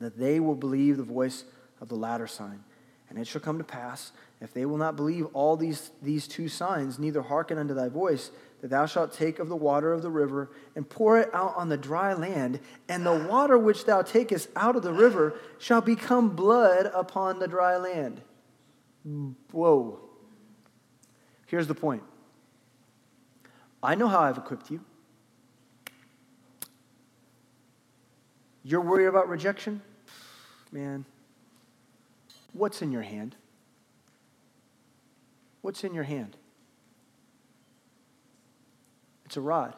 that 0.00 0.18
they 0.18 0.40
will 0.40 0.56
believe 0.56 0.96
the 0.96 1.04
voice 1.04 1.44
of 1.80 1.88
the 1.88 1.94
latter 1.94 2.26
sign. 2.26 2.64
And 3.08 3.18
it 3.18 3.26
shall 3.26 3.40
come 3.40 3.58
to 3.58 3.64
pass, 3.64 4.10
if 4.40 4.52
they 4.52 4.64
will 4.66 4.78
not 4.78 4.96
believe 4.96 5.26
all 5.32 5.56
these, 5.56 5.90
these 6.02 6.26
two 6.26 6.48
signs, 6.48 6.98
neither 6.98 7.22
hearken 7.22 7.58
unto 7.58 7.74
thy 7.74 7.88
voice, 7.88 8.32
that 8.62 8.70
thou 8.70 8.86
shalt 8.86 9.12
take 9.12 9.38
of 9.38 9.50
the 9.50 9.56
water 9.56 9.92
of 9.92 10.00
the 10.00 10.10
river 10.10 10.50
and 10.74 10.88
pour 10.88 11.18
it 11.18 11.28
out 11.34 11.54
on 11.56 11.68
the 11.68 11.76
dry 11.76 12.14
land, 12.14 12.60
and 12.88 13.04
the 13.04 13.26
water 13.28 13.58
which 13.58 13.84
thou 13.84 14.00
takest 14.00 14.48
out 14.56 14.74
of 14.76 14.82
the 14.82 14.92
river 14.92 15.34
shall 15.58 15.82
become 15.82 16.30
blood 16.30 16.90
upon 16.94 17.38
the 17.38 17.46
dry 17.46 17.76
land. 17.76 18.22
Whoa. 19.50 20.00
Here's 21.46 21.66
the 21.66 21.74
point 21.74 22.02
I 23.82 23.94
know 23.94 24.08
how 24.08 24.20
I've 24.20 24.38
equipped 24.38 24.70
you. 24.70 24.80
You're 28.64 28.80
worried 28.80 29.06
about 29.06 29.28
rejection? 29.28 29.82
Man, 30.70 31.04
What's 32.52 32.82
in 32.82 32.92
your 32.92 33.02
hand? 33.02 33.34
What's 35.62 35.84
in 35.84 35.94
your 35.94 36.04
hand? 36.04 36.36
It's 39.32 39.38
a 39.38 39.40
rod. 39.40 39.74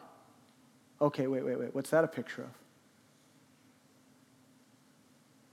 Okay, 0.99 1.27
wait, 1.27 1.45
wait, 1.45 1.57
wait. 1.57 1.73
What's 1.73 1.89
that 1.91 2.03
a 2.03 2.09
picture 2.09 2.41
of? 2.41 2.49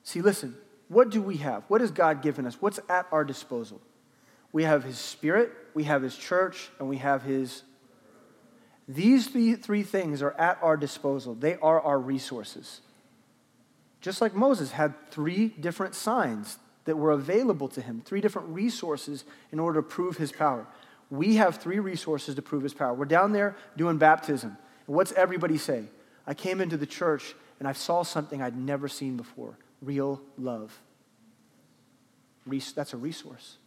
See, 0.02 0.20
listen, 0.20 0.56
what 0.88 1.10
do 1.10 1.22
we 1.22 1.36
have? 1.36 1.62
What 1.68 1.80
has 1.82 1.92
God 1.92 2.20
given 2.20 2.44
us? 2.44 2.56
What's 2.60 2.80
at 2.88 3.06
our 3.12 3.22
disposal? 3.22 3.80
We 4.50 4.64
have 4.64 4.82
His 4.82 4.98
Spirit, 4.98 5.52
we 5.72 5.84
have 5.84 6.02
His 6.02 6.16
church, 6.16 6.70
and 6.80 6.88
we 6.88 6.96
have 6.96 7.22
His. 7.22 7.62
These 8.88 9.28
three, 9.28 9.54
three 9.54 9.84
things 9.84 10.20
are 10.20 10.32
at 10.32 10.58
our 10.62 10.76
disposal. 10.76 11.36
They 11.36 11.54
are 11.58 11.80
our 11.80 12.00
resources. 12.00 12.80
Just 14.00 14.20
like 14.20 14.34
Moses 14.34 14.72
had 14.72 14.94
three 15.12 15.46
different 15.46 15.94
signs 15.94 16.58
that 16.86 16.96
were 16.96 17.12
available 17.12 17.68
to 17.68 17.80
him, 17.80 18.02
three 18.04 18.20
different 18.20 18.48
resources 18.48 19.24
in 19.52 19.60
order 19.60 19.80
to 19.80 19.86
prove 19.86 20.16
his 20.16 20.32
power. 20.32 20.66
We 21.12 21.36
have 21.36 21.56
three 21.56 21.78
resources 21.78 22.36
to 22.36 22.42
prove 22.42 22.62
his 22.62 22.72
power. 22.72 22.94
We're 22.94 23.04
down 23.04 23.32
there 23.32 23.54
doing 23.76 23.98
baptism. 23.98 24.56
And 24.86 24.96
what's 24.96 25.12
everybody 25.12 25.58
say? 25.58 25.84
I 26.26 26.32
came 26.32 26.58
into 26.58 26.78
the 26.78 26.86
church 26.86 27.34
and 27.58 27.68
I 27.68 27.72
saw 27.72 28.02
something 28.02 28.40
I'd 28.40 28.56
never 28.56 28.88
seen 28.88 29.18
before 29.18 29.58
real 29.82 30.22
love. 30.38 30.80
That's 32.46 32.94
a 32.94 32.96
resource. 32.96 33.58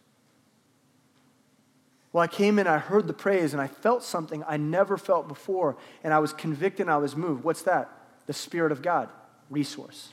Well, 2.11 2.23
I 2.23 2.27
came 2.27 2.57
in, 2.57 2.65
I 2.65 2.79
heard 2.79 3.05
the 3.05 3.13
praise, 3.13 3.53
and 3.53 3.61
I 3.61 3.67
felt 3.67 4.01
something 4.01 4.43
I 4.47 4.57
never 4.57 4.97
felt 4.97 5.27
before, 5.27 5.77
and 6.03 6.13
I 6.13 6.19
was 6.19 6.33
convicted 6.33 6.87
and 6.87 6.89
I 6.89 6.97
was 6.97 7.15
moved. 7.15 7.43
What's 7.43 7.61
that? 7.63 7.91
The 8.25 8.33
Spirit 8.33 8.71
of 8.71 8.81
God, 8.81 9.09
resource. 9.51 10.09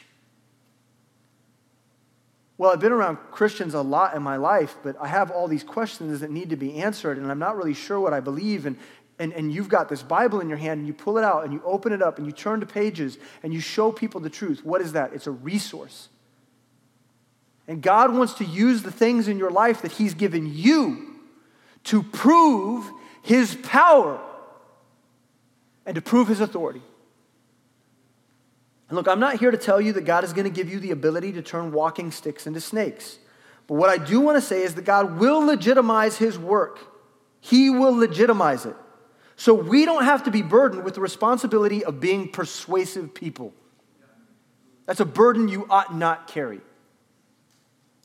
Well, 2.62 2.70
I've 2.70 2.78
been 2.78 2.92
around 2.92 3.16
Christians 3.32 3.74
a 3.74 3.82
lot 3.82 4.14
in 4.14 4.22
my 4.22 4.36
life, 4.36 4.76
but 4.84 4.94
I 5.00 5.08
have 5.08 5.32
all 5.32 5.48
these 5.48 5.64
questions 5.64 6.20
that 6.20 6.30
need 6.30 6.50
to 6.50 6.56
be 6.56 6.76
answered, 6.76 7.18
and 7.18 7.28
I'm 7.28 7.40
not 7.40 7.56
really 7.56 7.74
sure 7.74 7.98
what 7.98 8.12
I 8.12 8.20
believe. 8.20 8.66
And, 8.66 8.76
and, 9.18 9.32
and 9.32 9.52
you've 9.52 9.68
got 9.68 9.88
this 9.88 10.04
Bible 10.04 10.38
in 10.38 10.48
your 10.48 10.58
hand, 10.58 10.78
and 10.78 10.86
you 10.86 10.94
pull 10.94 11.18
it 11.18 11.24
out, 11.24 11.42
and 11.42 11.52
you 11.52 11.60
open 11.64 11.92
it 11.92 12.00
up, 12.00 12.18
and 12.18 12.26
you 12.26 12.32
turn 12.32 12.60
to 12.60 12.66
pages, 12.66 13.18
and 13.42 13.52
you 13.52 13.58
show 13.58 13.90
people 13.90 14.20
the 14.20 14.30
truth. 14.30 14.64
What 14.64 14.80
is 14.80 14.92
that? 14.92 15.12
It's 15.12 15.26
a 15.26 15.32
resource. 15.32 16.08
And 17.66 17.82
God 17.82 18.14
wants 18.14 18.34
to 18.34 18.44
use 18.44 18.84
the 18.84 18.92
things 18.92 19.26
in 19.26 19.38
your 19.38 19.50
life 19.50 19.82
that 19.82 19.90
He's 19.90 20.14
given 20.14 20.46
you 20.54 21.16
to 21.82 22.04
prove 22.04 22.88
His 23.22 23.56
power 23.56 24.20
and 25.84 25.96
to 25.96 26.00
prove 26.00 26.28
His 26.28 26.38
authority. 26.38 26.82
And 28.92 28.96
look, 28.98 29.08
I'm 29.08 29.20
not 29.20 29.38
here 29.38 29.50
to 29.50 29.56
tell 29.56 29.80
you 29.80 29.94
that 29.94 30.02
God 30.02 30.22
is 30.22 30.34
going 30.34 30.44
to 30.44 30.50
give 30.50 30.68
you 30.68 30.78
the 30.78 30.90
ability 30.90 31.32
to 31.32 31.40
turn 31.40 31.72
walking 31.72 32.10
sticks 32.10 32.46
into 32.46 32.60
snakes. 32.60 33.18
But 33.66 33.76
what 33.76 33.88
I 33.88 33.96
do 33.96 34.20
want 34.20 34.36
to 34.36 34.42
say 34.42 34.60
is 34.64 34.74
that 34.74 34.84
God 34.84 35.18
will 35.18 35.38
legitimize 35.38 36.18
His 36.18 36.38
work, 36.38 36.78
He 37.40 37.70
will 37.70 37.96
legitimize 37.96 38.66
it. 38.66 38.76
So 39.34 39.54
we 39.54 39.86
don't 39.86 40.04
have 40.04 40.24
to 40.24 40.30
be 40.30 40.42
burdened 40.42 40.84
with 40.84 40.92
the 40.92 41.00
responsibility 41.00 41.82
of 41.82 42.00
being 42.00 42.28
persuasive 42.28 43.14
people. 43.14 43.54
That's 44.84 45.00
a 45.00 45.06
burden 45.06 45.48
you 45.48 45.66
ought 45.70 45.96
not 45.96 46.26
carry. 46.26 46.60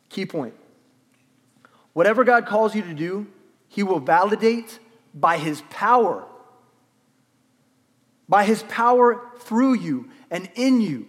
Key 0.07 0.25
point. 0.25 0.53
Whatever 1.91 2.23
God 2.23 2.45
calls 2.45 2.73
you 2.73 2.81
to 2.83 2.93
do, 2.93 3.27
He 3.67 3.83
will 3.83 3.99
validate 3.99 4.79
by 5.13 5.37
His 5.37 5.61
power. 5.69 6.23
By 8.29 8.45
His 8.45 8.63
power 8.63 9.21
through 9.39 9.73
you 9.73 10.11
and 10.29 10.49
in 10.55 10.81
you. 10.81 11.07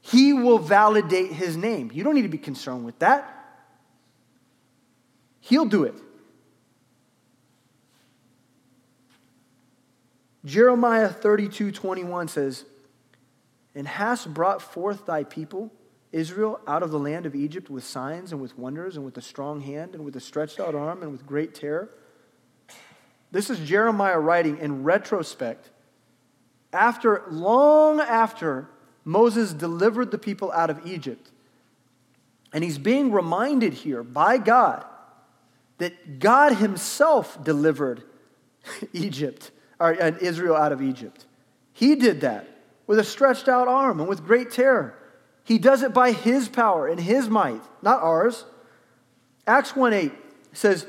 He 0.00 0.32
will 0.32 0.58
validate 0.58 1.32
His 1.32 1.56
name. 1.56 1.90
You 1.92 2.04
don't 2.04 2.14
need 2.14 2.22
to 2.22 2.28
be 2.28 2.38
concerned 2.38 2.84
with 2.84 2.98
that. 3.00 3.36
He'll 5.40 5.66
do 5.66 5.84
it. 5.84 5.94
Jeremiah 10.44 11.08
32 11.08 11.70
21 11.70 12.28
says, 12.28 12.64
And 13.74 13.86
hast 13.86 14.32
brought 14.32 14.62
forth 14.62 15.06
thy 15.06 15.24
people 15.24 15.70
Israel 16.12 16.60
out 16.66 16.82
of 16.82 16.90
the 16.90 16.98
land 16.98 17.26
of 17.26 17.34
Egypt 17.34 17.70
with 17.70 17.84
signs 17.84 18.32
and 18.32 18.40
with 18.40 18.58
wonders 18.58 18.96
and 18.96 19.04
with 19.04 19.16
a 19.16 19.22
strong 19.22 19.60
hand 19.60 19.94
and 19.94 20.04
with 20.04 20.16
a 20.16 20.20
stretched 20.20 20.58
out 20.58 20.74
arm 20.74 21.02
and 21.02 21.12
with 21.12 21.26
great 21.26 21.54
terror. 21.54 21.90
This 23.30 23.48
is 23.48 23.60
Jeremiah 23.60 24.18
writing 24.18 24.58
in 24.58 24.82
retrospect 24.82 25.70
after 26.72 27.22
long 27.30 28.00
after 28.00 28.68
Moses 29.04 29.52
delivered 29.52 30.10
the 30.10 30.18
people 30.18 30.52
out 30.52 30.70
of 30.70 30.86
Egypt. 30.86 31.30
And 32.52 32.64
he's 32.64 32.78
being 32.78 33.12
reminded 33.12 33.72
here 33.72 34.02
by 34.02 34.38
God 34.38 34.84
that 35.78 36.18
God 36.18 36.56
himself 36.56 37.42
delivered 37.42 38.02
Egypt 38.92 39.50
or 39.78 39.92
Israel 39.92 40.56
out 40.56 40.72
of 40.72 40.82
Egypt. 40.82 41.24
He 41.72 41.94
did 41.94 42.20
that 42.20 42.46
with 42.86 42.98
a 42.98 43.04
stretched 43.04 43.48
out 43.48 43.68
arm 43.68 44.00
and 44.00 44.08
with 44.08 44.24
great 44.24 44.50
terror. 44.50 44.94
He 45.44 45.58
does 45.58 45.82
it 45.82 45.94
by 45.94 46.12
his 46.12 46.48
power 46.48 46.86
and 46.86 47.00
his 47.00 47.28
might, 47.28 47.62
not 47.82 48.02
ours. 48.02 48.44
Acts 49.46 49.74
1 49.74 49.92
8 49.92 50.12
says, 50.52 50.86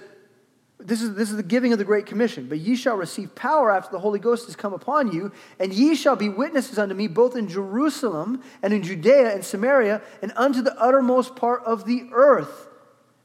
this 0.84 1.02
is, 1.02 1.16
this 1.16 1.30
is 1.30 1.38
the 1.38 1.44
giving 1.44 1.72
of 1.74 1.80
the 1.80 1.86
Great 1.86 2.06
Commission. 2.06 2.48
But 2.48 2.60
ye 2.60 2.76
shall 2.76 2.96
receive 2.96 3.36
power 3.36 3.72
after 3.72 3.92
the 3.92 4.00
Holy 4.00 4.20
Ghost 4.20 4.46
has 4.46 4.56
come 4.56 4.74
upon 4.74 5.12
you, 5.12 5.32
and 5.60 5.74
ye 5.74 5.96
shall 5.96 6.16
be 6.16 6.30
witnesses 6.30 6.80
unto 6.80 6.96
me 6.96 7.08
both 7.08 7.36
in 7.36 7.48
Jerusalem 7.48 8.42
and 8.62 8.74
in 8.74 8.84
Judea 8.84 9.34
and 9.34 9.46
Samaria 9.46 10.02
and 10.22 10.34
unto 10.36 10.62
the 10.62 10.78
uttermost 10.80 11.36
part 11.36 11.64
of 11.64 11.86
the 11.86 12.10
earth. 12.12 12.68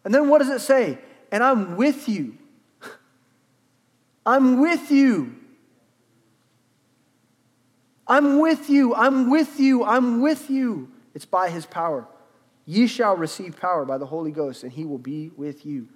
And 0.04 0.14
then 0.14 0.28
what 0.28 0.38
does 0.38 0.50
it 0.50 0.60
say? 0.60 0.98
And 1.32 1.42
I'm 1.42 1.76
with 1.76 2.08
you. 2.08 2.38
I'm 4.26 4.60
with 4.60 4.90
you. 4.90 5.34
I'm 8.06 8.38
with 8.38 8.70
you. 8.70 8.94
I'm 8.94 9.30
with 9.30 9.58
you. 9.58 9.84
I'm 9.84 10.20
with 10.20 10.48
you. 10.50 10.90
It's 11.14 11.24
by 11.24 11.50
his 11.50 11.66
power. 11.66 12.06
Ye 12.66 12.86
shall 12.86 13.16
receive 13.16 13.56
power 13.56 13.84
by 13.84 13.98
the 13.98 14.06
Holy 14.06 14.30
Ghost, 14.30 14.62
and 14.62 14.72
he 14.72 14.84
will 14.84 14.98
be 14.98 15.30
with 15.36 15.64
you. 15.64 15.88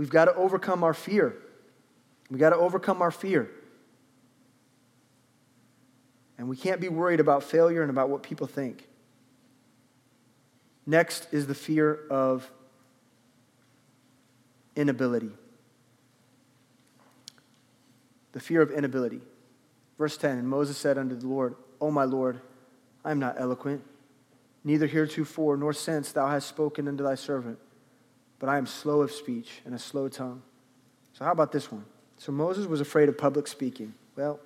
We've 0.00 0.08
got 0.08 0.24
to 0.24 0.34
overcome 0.34 0.82
our 0.82 0.94
fear. 0.94 1.36
We've 2.30 2.40
got 2.40 2.50
to 2.50 2.56
overcome 2.56 3.02
our 3.02 3.10
fear. 3.10 3.50
And 6.38 6.48
we 6.48 6.56
can't 6.56 6.80
be 6.80 6.88
worried 6.88 7.20
about 7.20 7.44
failure 7.44 7.82
and 7.82 7.90
about 7.90 8.08
what 8.08 8.22
people 8.22 8.46
think. 8.46 8.88
Next 10.86 11.28
is 11.32 11.48
the 11.48 11.54
fear 11.54 11.98
of 12.08 12.50
inability. 14.74 15.32
The 18.32 18.40
fear 18.40 18.62
of 18.62 18.70
inability. 18.70 19.20
Verse 19.98 20.16
10 20.16 20.38
And 20.38 20.48
Moses 20.48 20.78
said 20.78 20.96
unto 20.96 21.14
the 21.14 21.26
Lord, 21.26 21.56
O 21.78 21.90
my 21.90 22.04
Lord, 22.04 22.40
I 23.04 23.10
am 23.10 23.18
not 23.18 23.38
eloquent, 23.38 23.84
neither 24.64 24.86
heretofore 24.86 25.58
nor 25.58 25.74
since 25.74 26.10
thou 26.10 26.26
hast 26.26 26.48
spoken 26.48 26.88
unto 26.88 27.04
thy 27.04 27.16
servant, 27.16 27.58
but 28.40 28.48
I 28.48 28.58
am 28.58 28.66
slow 28.66 29.02
of 29.02 29.12
speech 29.12 29.60
and 29.64 29.74
a 29.74 29.78
slow 29.78 30.08
tongue. 30.08 30.42
So, 31.12 31.24
how 31.24 31.30
about 31.30 31.52
this 31.52 31.70
one? 31.70 31.84
So, 32.16 32.32
Moses 32.32 32.66
was 32.66 32.80
afraid 32.80 33.08
of 33.08 33.16
public 33.16 33.46
speaking. 33.46 33.94
Well, 34.16 34.40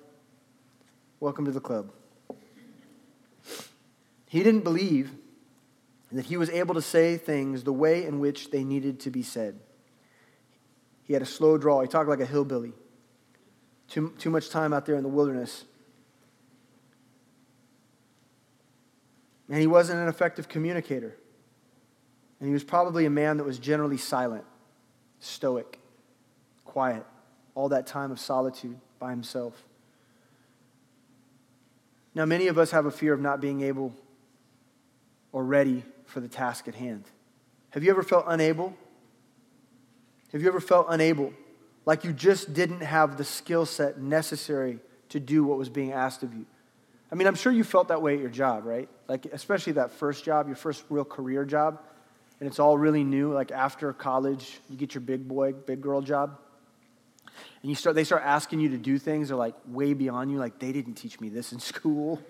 welcome 1.19 1.45
to 1.45 1.51
the 1.51 1.59
club. 1.59 1.91
He 4.27 4.43
didn't 4.43 4.63
believe 4.63 5.09
that 6.11 6.25
he 6.25 6.37
was 6.37 6.51
able 6.51 6.75
to 6.75 6.81
say 6.81 7.17
things 7.17 7.63
the 7.63 7.73
way 7.73 8.05
in 8.05 8.19
which 8.19 8.51
they 8.51 8.63
needed 8.63 8.99
to 9.01 9.09
be 9.09 9.23
said. 9.23 9.59
He 11.03 11.13
had 11.13 11.23
a 11.23 11.25
slow 11.25 11.57
draw. 11.57 11.81
He 11.81 11.87
talked 11.87 12.09
like 12.09 12.19
a 12.19 12.25
hillbilly. 12.25 12.73
Too, 13.87 14.13
too 14.19 14.29
much 14.29 14.49
time 14.49 14.73
out 14.73 14.85
there 14.85 14.95
in 14.95 15.03
the 15.03 15.09
wilderness 15.09 15.65
And 19.49 19.59
he 19.59 19.67
wasn't 19.67 19.99
an 19.99 20.07
effective 20.07 20.47
communicator. 20.47 21.15
And 22.45 22.51
he 22.51 22.53
was 22.53 22.63
probably 22.63 23.07
a 23.07 23.09
man 23.09 23.37
that 23.37 23.43
was 23.43 23.57
generally 23.57 23.97
silent, 23.97 24.43
stoic, 25.19 25.79
quiet, 26.63 27.03
all 27.55 27.69
that 27.69 27.87
time 27.87 28.11
of 28.11 28.19
solitude 28.19 28.77
by 28.99 29.09
himself. 29.09 29.63
Now, 32.13 32.25
many 32.25 32.45
of 32.45 32.59
us 32.59 32.69
have 32.69 32.85
a 32.85 32.91
fear 32.91 33.13
of 33.15 33.19
not 33.19 33.41
being 33.41 33.61
able 33.61 33.95
or 35.31 35.43
ready 35.43 35.83
for 36.05 36.19
the 36.19 36.27
task 36.27 36.67
at 36.67 36.75
hand. 36.75 37.05
Have 37.71 37.83
you 37.83 37.89
ever 37.89 38.03
felt 38.03 38.25
unable? 38.27 38.75
Have 40.31 40.43
you 40.43 40.47
ever 40.47 40.61
felt 40.61 40.85
unable? 40.87 41.33
Like 41.83 42.03
you 42.03 42.13
just 42.13 42.53
didn't 42.53 42.81
have 42.81 43.17
the 43.17 43.23
skill 43.23 43.65
set 43.65 43.99
necessary 43.99 44.77
to 45.09 45.19
do 45.19 45.43
what 45.43 45.57
was 45.57 45.69
being 45.69 45.93
asked 45.93 46.21
of 46.21 46.31
you? 46.35 46.45
I 47.11 47.15
mean, 47.15 47.25
I'm 47.25 47.33
sure 47.33 47.51
you 47.51 47.63
felt 47.63 47.87
that 47.87 48.03
way 48.03 48.13
at 48.13 48.19
your 48.19 48.29
job, 48.29 48.65
right? 48.65 48.87
Like, 49.07 49.25
especially 49.25 49.73
that 49.73 49.89
first 49.89 50.23
job, 50.23 50.45
your 50.45 50.55
first 50.55 50.83
real 50.91 51.05
career 51.05 51.43
job, 51.43 51.81
and 52.39 52.47
it's 52.47 52.59
all 52.59 52.77
really 52.77 53.03
new. 53.03 53.33
Like, 53.33 53.51
after 53.51 53.91
college, 53.93 54.59
you 54.69 54.77
get 54.77 54.93
your 54.93 55.01
big 55.01 55.27
boy, 55.27 55.53
big 55.53 55.81
girl 55.81 56.01
job, 56.01 56.37
and 57.61 57.69
you 57.69 57.75
start, 57.75 57.95
they 57.95 58.03
start 58.03 58.23
asking 58.23 58.59
you 58.59 58.69
to 58.69 58.77
do 58.77 58.97
things 58.97 59.29
that 59.29 59.35
are 59.35 59.37
like 59.37 59.55
way 59.67 59.93
beyond 59.93 60.31
you, 60.31 60.37
like, 60.37 60.59
they 60.59 60.71
didn't 60.71 60.93
teach 60.93 61.19
me 61.19 61.29
this 61.29 61.51
in 61.51 61.59
school. 61.71 62.21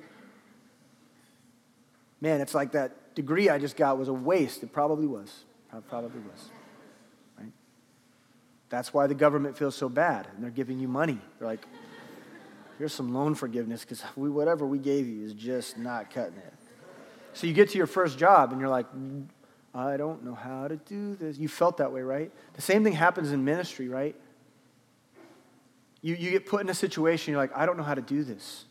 Man, 2.22 2.42
it's 2.42 2.56
like 2.56 2.72
that 2.72 3.16
degree 3.16 3.50
I 3.50 3.58
just 3.58 3.76
got 3.76 3.98
was 3.98 4.08
a 4.08 4.14
waste. 4.14 4.64
It 4.64 4.72
probably 4.72 5.08
was. 5.08 5.44
It 5.74 5.88
probably 5.90 6.22
was. 6.22 6.50
Right? 7.38 7.52
That's 8.70 8.94
why 8.94 9.08
the 9.08 9.16
government 9.16 9.58
feels 9.58 9.76
so 9.76 9.90
bad, 9.90 10.28
and 10.34 10.44
they're 10.44 10.52
giving 10.52 10.80
you 10.80 10.88
money. 10.88 11.20
They're 11.38 11.48
like, 11.48 11.66
here's 12.78 12.94
some 12.94 13.14
loan 13.14 13.36
forgiveness 13.36 13.82
because 13.82 14.04
we, 14.16 14.30
whatever 14.30 14.66
we 14.66 14.80
gave 14.80 15.08
you 15.08 15.24
is 15.24 15.34
just 15.34 15.78
not 15.78 16.12
cutting 16.12 16.38
it. 16.38 16.54
So 17.34 17.48
you 17.48 17.54
get 17.54 17.70
to 17.72 17.78
your 17.78 17.88
first 17.88 18.18
job 18.18 18.52
and 18.54 18.62
you're 18.62 18.70
like, 18.70 18.86
I 19.76 19.98
don't 19.98 20.24
know 20.24 20.34
how 20.34 20.70
to 20.70 20.78
do 20.78 21.16
this. 21.16 21.38
You 21.38 21.50
felt 21.50 21.78
that 21.78 21.92
way, 21.92 22.02
right? 22.02 22.32
The 22.54 22.62
same 22.62 22.84
thing 22.86 22.94
happens 22.94 23.34
in 23.34 23.44
ministry, 23.44 23.90
right? 23.90 24.16
You, 26.02 26.16
you 26.16 26.32
get 26.32 26.46
put 26.46 26.62
in 26.62 26.70
a 26.70 26.74
situation, 26.74 27.34
you're 27.34 27.42
like, 27.42 27.56
I 27.56 27.66
don't 27.66 27.76
know 27.76 27.84
how 27.84 27.94
to 27.94 28.02
do 28.02 28.24
this. 28.24 28.64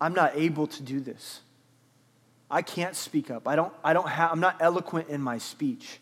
I'm 0.00 0.14
not 0.14 0.32
able 0.34 0.68
to 0.68 0.82
do 0.82 1.00
this. 1.00 1.40
I 2.50 2.62
can't 2.62 2.96
speak 2.96 3.30
up. 3.30 3.46
I 3.46 3.56
don't, 3.56 3.72
I 3.84 3.92
don't 3.92 4.08
have, 4.08 4.32
I'm 4.32 4.40
not 4.40 4.56
eloquent 4.60 5.08
in 5.08 5.20
my 5.20 5.36
speech. 5.36 6.00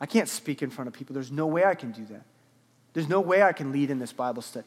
I 0.00 0.06
can't 0.06 0.28
speak 0.28 0.62
in 0.62 0.68
front 0.68 0.88
of 0.88 0.94
people. 0.94 1.14
There's 1.14 1.32
no 1.32 1.46
way 1.46 1.64
I 1.64 1.74
can 1.74 1.92
do 1.92 2.04
that. 2.06 2.24
There's 2.92 3.08
no 3.08 3.20
way 3.20 3.42
I 3.42 3.52
can 3.52 3.72
lead 3.72 3.90
in 3.90 3.98
this 3.98 4.12
Bible 4.12 4.42
study. 4.42 4.66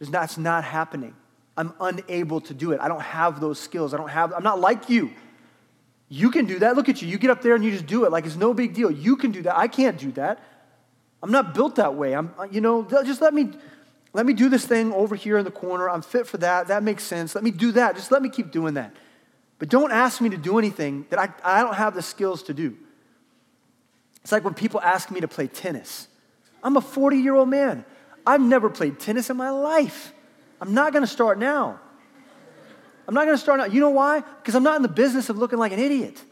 That's 0.00 0.36
not 0.36 0.64
happening. 0.64 1.14
I'm 1.56 1.72
unable 1.80 2.42
to 2.42 2.52
do 2.52 2.72
it. 2.72 2.80
I 2.80 2.88
don't 2.88 3.00
have 3.00 3.40
those 3.40 3.58
skills. 3.58 3.94
I 3.94 3.96
don't 3.96 4.10
have, 4.10 4.34
I'm 4.34 4.42
not 4.42 4.60
like 4.60 4.90
you. 4.90 5.12
You 6.08 6.30
can 6.30 6.46
do 6.46 6.60
that. 6.60 6.76
Look 6.76 6.88
at 6.88 7.02
you. 7.02 7.08
You 7.08 7.18
get 7.18 7.30
up 7.30 7.42
there 7.42 7.54
and 7.54 7.64
you 7.64 7.70
just 7.70 7.86
do 7.86 8.04
it 8.04 8.12
like 8.12 8.26
it's 8.26 8.36
no 8.36 8.54
big 8.54 8.74
deal. 8.74 8.90
You 8.90 9.16
can 9.16 9.32
do 9.32 9.42
that. 9.42 9.58
I 9.58 9.68
can't 9.68 9.98
do 9.98 10.12
that. 10.12 10.42
I'm 11.22 11.32
not 11.32 11.54
built 11.54 11.76
that 11.76 11.94
way. 11.94 12.14
I'm, 12.14 12.32
uh, 12.38 12.46
you 12.50 12.60
know, 12.60 12.84
just 13.04 13.20
let 13.20 13.34
me, 13.34 13.50
Let 14.16 14.24
me 14.24 14.32
do 14.32 14.48
this 14.48 14.64
thing 14.64 14.94
over 14.94 15.14
here 15.14 15.36
in 15.36 15.44
the 15.44 15.50
corner. 15.50 15.90
I'm 15.90 16.00
fit 16.00 16.26
for 16.26 16.38
that. 16.38 16.68
That 16.68 16.82
makes 16.82 17.04
sense. 17.04 17.34
Let 17.34 17.44
me 17.44 17.50
do 17.50 17.72
that. 17.72 17.96
Just 17.96 18.10
let 18.10 18.22
me 18.22 18.30
keep 18.30 18.50
doing 18.50 18.72
that. 18.74 18.94
But 19.58 19.68
don't 19.68 19.92
ask 19.92 20.22
me 20.22 20.30
to 20.30 20.38
do 20.38 20.58
anything 20.58 21.04
that 21.10 21.18
I, 21.18 21.28
I 21.44 21.62
don't 21.62 21.74
have 21.74 21.94
the 21.94 22.00
skills 22.00 22.42
to 22.44 22.54
do. 22.54 22.78
It's 24.22 24.32
like 24.32 24.42
when 24.42 24.54
people 24.54 24.80
ask 24.80 25.10
me 25.10 25.20
to 25.20 25.28
play 25.28 25.48
tennis. 25.48 26.08
I'm 26.62 26.78
a 26.78 26.80
40 26.80 27.18
year 27.18 27.34
old 27.34 27.50
man. 27.50 27.84
I've 28.26 28.40
never 28.40 28.70
played 28.70 28.98
tennis 28.98 29.28
in 29.28 29.36
my 29.36 29.50
life. 29.50 30.14
I'm 30.62 30.72
not 30.72 30.94
going 30.94 31.04
to 31.04 31.10
start 31.10 31.38
now. 31.38 31.78
I'm 33.06 33.14
not 33.14 33.24
going 33.24 33.36
to 33.36 33.42
start 33.42 33.60
out. 33.60 33.72
You 33.72 33.80
know 33.80 33.90
why? 33.90 34.20
Because 34.20 34.54
I'm 34.54 34.62
not 34.62 34.76
in 34.76 34.82
the 34.82 34.88
business 34.88 35.28
of 35.28 35.38
looking 35.38 35.58
like 35.58 35.72
an 35.72 35.78
idiot. 35.78 36.22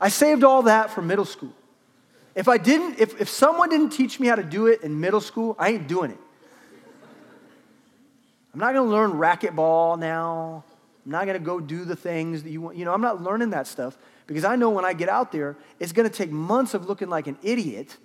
I 0.00 0.08
saved 0.08 0.44
all 0.44 0.62
that 0.62 0.90
for 0.90 1.02
middle 1.02 1.26
school. 1.26 1.52
If 2.34 2.48
I 2.48 2.56
didn't, 2.56 2.98
if, 2.98 3.20
if 3.20 3.28
someone 3.28 3.68
didn't 3.68 3.90
teach 3.90 4.18
me 4.18 4.28
how 4.28 4.36
to 4.36 4.42
do 4.42 4.66
it 4.66 4.82
in 4.82 4.98
middle 4.98 5.20
school, 5.20 5.54
I 5.58 5.70
ain't 5.70 5.86
doing 5.86 6.12
it. 6.12 6.18
I'm 8.54 8.60
not 8.60 8.72
going 8.72 8.88
to 8.88 8.90
learn 8.90 9.12
racquetball 9.12 9.98
now. 9.98 10.64
I'm 11.04 11.12
not 11.12 11.26
going 11.26 11.38
to 11.38 11.44
go 11.44 11.60
do 11.60 11.84
the 11.84 11.96
things 11.96 12.42
that 12.42 12.50
you 12.50 12.60
want. 12.60 12.76
You 12.76 12.84
know, 12.84 12.94
I'm 12.94 13.00
not 13.00 13.22
learning 13.22 13.50
that 13.50 13.66
stuff 13.66 13.98
because 14.26 14.44
I 14.44 14.56
know 14.56 14.70
when 14.70 14.84
I 14.84 14.92
get 14.92 15.08
out 15.08 15.32
there, 15.32 15.56
it's 15.78 15.92
going 15.92 16.08
to 16.08 16.14
take 16.14 16.30
months 16.30 16.74
of 16.74 16.86
looking 16.86 17.08
like 17.08 17.26
an 17.26 17.38
idiot 17.42 17.96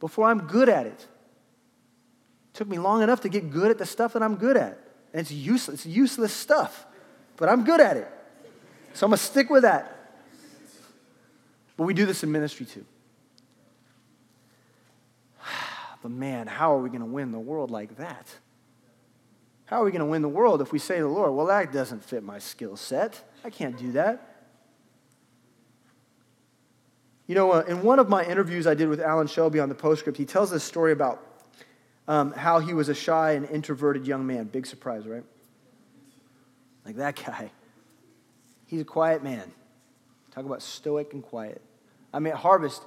before 0.00 0.28
I'm 0.28 0.46
good 0.46 0.68
at 0.68 0.86
it. 0.86 1.00
It 1.00 2.54
took 2.54 2.68
me 2.68 2.78
long 2.78 3.02
enough 3.02 3.22
to 3.22 3.28
get 3.28 3.50
good 3.50 3.70
at 3.70 3.78
the 3.78 3.86
stuff 3.86 4.12
that 4.12 4.22
I'm 4.22 4.36
good 4.36 4.56
at. 4.56 4.78
And 5.12 5.20
it's 5.20 5.30
useless, 5.30 5.84
it's 5.84 5.86
useless 5.86 6.32
stuff, 6.32 6.86
but 7.36 7.48
I'm 7.48 7.64
good 7.64 7.80
at 7.80 7.96
it. 7.96 8.08
So 8.94 9.06
I'm 9.06 9.10
going 9.10 9.18
to 9.18 9.24
stick 9.24 9.50
with 9.50 9.62
that. 9.62 9.98
But 11.76 11.84
we 11.84 11.94
do 11.94 12.06
this 12.06 12.22
in 12.22 12.32
ministry 12.32 12.66
too. 12.66 12.84
But 16.02 16.10
man, 16.10 16.48
how 16.48 16.74
are 16.74 16.80
we 16.80 16.88
going 16.88 17.00
to 17.00 17.06
win 17.06 17.30
the 17.30 17.38
world 17.38 17.70
like 17.70 17.96
that? 17.98 18.26
How 19.66 19.80
are 19.80 19.84
we 19.84 19.92
going 19.92 20.00
to 20.00 20.06
win 20.06 20.20
the 20.20 20.28
world 20.28 20.60
if 20.60 20.72
we 20.72 20.78
say 20.78 20.96
to 20.96 21.02
the 21.02 21.08
Lord, 21.08 21.32
well, 21.32 21.46
that 21.46 21.72
doesn't 21.72 22.04
fit 22.04 22.24
my 22.24 22.40
skill 22.40 22.76
set? 22.76 23.22
I 23.44 23.50
can't 23.50 23.78
do 23.78 23.92
that. 23.92 24.32
You 27.26 27.34
know, 27.34 27.52
uh, 27.52 27.64
in 27.66 27.82
one 27.82 27.98
of 27.98 28.08
my 28.08 28.24
interviews 28.24 28.66
I 28.66 28.74
did 28.74 28.88
with 28.88 29.00
Alan 29.00 29.26
Shelby 29.26 29.60
on 29.60 29.68
the 29.68 29.74
postscript, 29.74 30.18
he 30.18 30.24
tells 30.24 30.50
this 30.50 30.64
story 30.64 30.92
about 30.92 31.24
um, 32.08 32.32
how 32.32 32.58
he 32.58 32.74
was 32.74 32.88
a 32.88 32.94
shy 32.94 33.32
and 33.32 33.48
introverted 33.48 34.06
young 34.06 34.26
man. 34.26 34.44
Big 34.44 34.66
surprise, 34.66 35.06
right? 35.06 35.24
Like 36.84 36.96
that 36.96 37.16
guy. 37.16 37.50
He's 38.66 38.80
a 38.80 38.84
quiet 38.84 39.22
man. 39.22 39.52
Talk 40.32 40.44
about 40.44 40.62
stoic 40.62 41.12
and 41.12 41.22
quiet. 41.22 41.60
I 42.12 42.18
mean, 42.18 42.32
at 42.32 42.38
Harvest, 42.38 42.82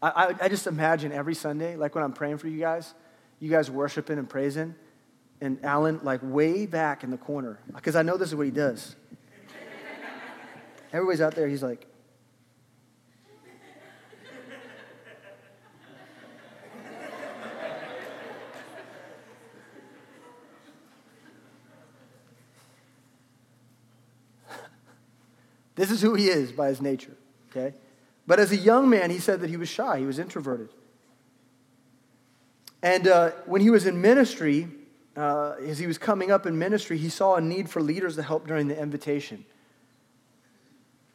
I, 0.00 0.08
I, 0.08 0.44
I 0.44 0.48
just 0.48 0.66
imagine 0.66 1.12
every 1.12 1.34
Sunday, 1.34 1.76
like 1.76 1.94
when 1.94 2.04
I'm 2.04 2.12
praying 2.12 2.38
for 2.38 2.46
you 2.46 2.60
guys, 2.60 2.94
you 3.40 3.50
guys 3.50 3.70
worshiping 3.70 4.18
and 4.18 4.28
praising, 4.28 4.74
and 5.40 5.58
Alan, 5.64 6.00
like 6.02 6.20
way 6.22 6.66
back 6.66 7.02
in 7.02 7.10
the 7.10 7.16
corner, 7.16 7.58
because 7.74 7.96
I 7.96 8.02
know 8.02 8.16
this 8.16 8.28
is 8.28 8.34
what 8.34 8.46
he 8.46 8.52
does. 8.52 8.94
Everybody's 10.92 11.20
out 11.20 11.34
there, 11.34 11.48
he's 11.48 11.62
like, 11.62 11.87
This 25.78 25.92
is 25.92 26.02
who 26.02 26.14
he 26.14 26.26
is 26.26 26.50
by 26.50 26.70
his 26.70 26.82
nature, 26.82 27.16
okay? 27.50 27.72
But 28.26 28.40
as 28.40 28.50
a 28.50 28.56
young 28.56 28.90
man, 28.90 29.10
he 29.10 29.20
said 29.20 29.40
that 29.42 29.48
he 29.48 29.56
was 29.56 29.68
shy, 29.68 30.00
he 30.00 30.06
was 30.06 30.18
introverted. 30.18 30.70
And 32.82 33.06
uh, 33.06 33.30
when 33.46 33.60
he 33.60 33.70
was 33.70 33.86
in 33.86 34.00
ministry, 34.00 34.66
uh, 35.16 35.54
as 35.64 35.78
he 35.78 35.86
was 35.86 35.96
coming 35.96 36.32
up 36.32 36.46
in 36.46 36.58
ministry, 36.58 36.98
he 36.98 37.08
saw 37.08 37.36
a 37.36 37.40
need 37.40 37.70
for 37.70 37.80
leaders 37.80 38.16
to 38.16 38.24
help 38.24 38.48
during 38.48 38.66
the 38.66 38.76
invitation. 38.76 39.44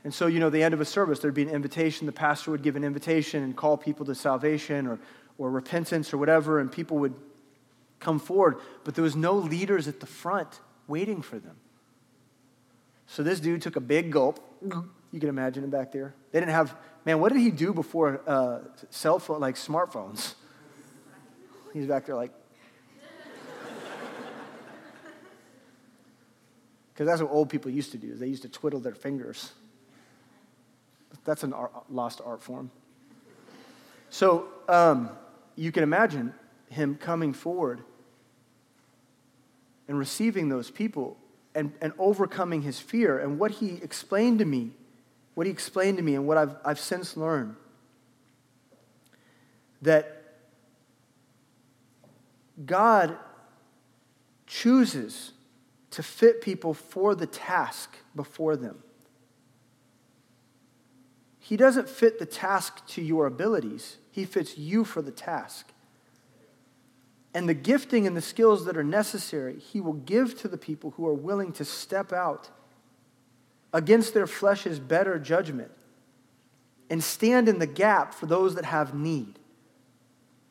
And 0.06 0.14
so, 0.14 0.28
you 0.28 0.40
know, 0.40 0.50
the 0.50 0.64
end 0.64 0.74
of 0.74 0.80
a 0.80 0.86
service, 0.86 1.20
there'd 1.20 1.34
be 1.34 1.44
an 1.44 1.50
invitation. 1.50 2.06
The 2.06 2.14
pastor 2.14 2.52
would 2.52 2.64
give 2.64 2.78
an 2.78 2.86
invitation 2.86 3.44
and 3.44 3.58
call 3.58 3.76
people 3.76 4.06
to 4.06 4.16
salvation 4.16 4.88
or, 4.88 4.98
or 5.38 5.52
repentance 5.52 6.14
or 6.14 6.18
whatever, 6.18 6.62
and 6.62 6.72
people 6.72 7.00
would 7.00 7.16
come 8.00 8.18
forward. 8.18 8.60
But 8.86 8.96
there 8.96 9.04
was 9.04 9.18
no 9.18 9.34
leaders 9.34 9.90
at 9.90 10.00
the 10.00 10.06
front 10.06 10.62
waiting 10.88 11.22
for 11.22 11.38
them. 11.38 11.58
So 13.14 13.22
this 13.22 13.40
dude 13.40 13.62
took 13.62 13.76
a 13.76 13.80
big 13.80 14.10
gulp. 14.10 14.40
You 15.12 15.20
can 15.20 15.30
imagine 15.30 15.64
him 15.64 15.70
back 15.70 15.92
there. 15.92 16.16
They 16.32 16.40
didn't 16.40 16.54
have, 16.54 16.76
man, 17.06 17.20
what 17.20 17.32
did 17.32 17.42
he 17.42 17.52
do 17.52 17.72
before 17.72 18.22
uh, 18.26 18.62
cell 18.90 19.20
phone, 19.20 19.40
like 19.40 19.54
smartphones? 19.54 20.34
He's 21.74 21.86
back 21.86 22.08
there 22.08 22.16
like, 22.16 22.32
because 26.92 27.06
that's 27.06 27.22
what 27.22 27.30
old 27.30 27.50
people 27.50 27.70
used 27.70 27.92
to 27.92 28.00
do. 28.00 28.14
Is 28.14 28.20
they 28.20 28.26
used 28.26 28.42
to 28.42 28.50
twiddle 28.50 28.80
their 28.80 28.96
fingers. 28.96 29.52
That's 31.24 31.44
an 31.44 31.54
art, 31.54 31.72
lost 31.92 32.20
art 32.26 32.42
form. 32.42 32.72
So 34.10 34.48
um, 34.68 35.12
you 35.56 35.72
can 35.72 35.84
imagine 35.84 36.34
him 36.68 36.96
coming 36.96 37.32
forward 37.34 37.82
and 39.88 40.00
receiving 40.00 40.50
those 40.50 40.72
people 40.72 41.20
and, 41.56 41.74
and 41.82 41.94
overcoming 41.98 42.62
his 42.62 42.80
fear. 42.80 43.20
And 43.20 43.40
what 43.40 43.52
he 43.52 43.80
explained 43.82 44.40
to 44.40 44.46
me, 44.46 44.72
what 45.36 45.46
he 45.46 45.52
explained 45.52 45.98
to 45.98 46.04
me, 46.04 46.16
and 46.16 46.28
what 46.28 46.38
I've, 46.38 46.56
I've 46.64 46.80
since 46.80 47.18
learned, 47.18 47.56
that 49.82 50.24
God 52.66 53.18
chooses 54.48 55.32
to 55.92 56.04
fit 56.04 56.42
people 56.42 56.74
for 56.74 57.16
the 57.16 57.26
task 57.28 57.98
before 58.16 58.56
them. 58.56 58.78
He 61.40 61.58
doesn't 61.58 61.90
fit 61.90 62.20
the 62.20 62.26
task 62.26 62.86
to 62.88 63.02
your 63.02 63.26
abilities, 63.26 63.98
He 64.12 64.26
fits 64.26 64.58
you 64.58 64.86
for 64.86 65.02
the 65.02 65.12
task 65.12 65.73
and 67.34 67.50
the 67.50 67.54
gifting 67.54 68.06
and 68.06 68.16
the 68.16 68.22
skills 68.22 68.66
that 68.66 68.78
are 68.78 68.84
necessary, 68.84 69.60
He 69.60 69.82
will 69.82 69.94
give 69.94 70.40
to 70.42 70.48
the 70.48 70.58
people 70.58 70.92
who 70.92 71.08
are 71.08 71.14
willing 71.14 71.52
to 71.54 71.66
step 71.66 72.14
out 72.14 72.50
against 73.74 74.14
their 74.14 74.28
flesh's 74.28 74.80
better 74.80 75.18
judgment 75.18 75.72
and 76.90 77.04
stand 77.04 77.50
in 77.50 77.60
the 77.60 77.68
gap 77.68 78.14
for 78.14 78.28
those 78.28 78.56
that 78.56 78.66
have 78.66 78.94
need. 78.94 79.40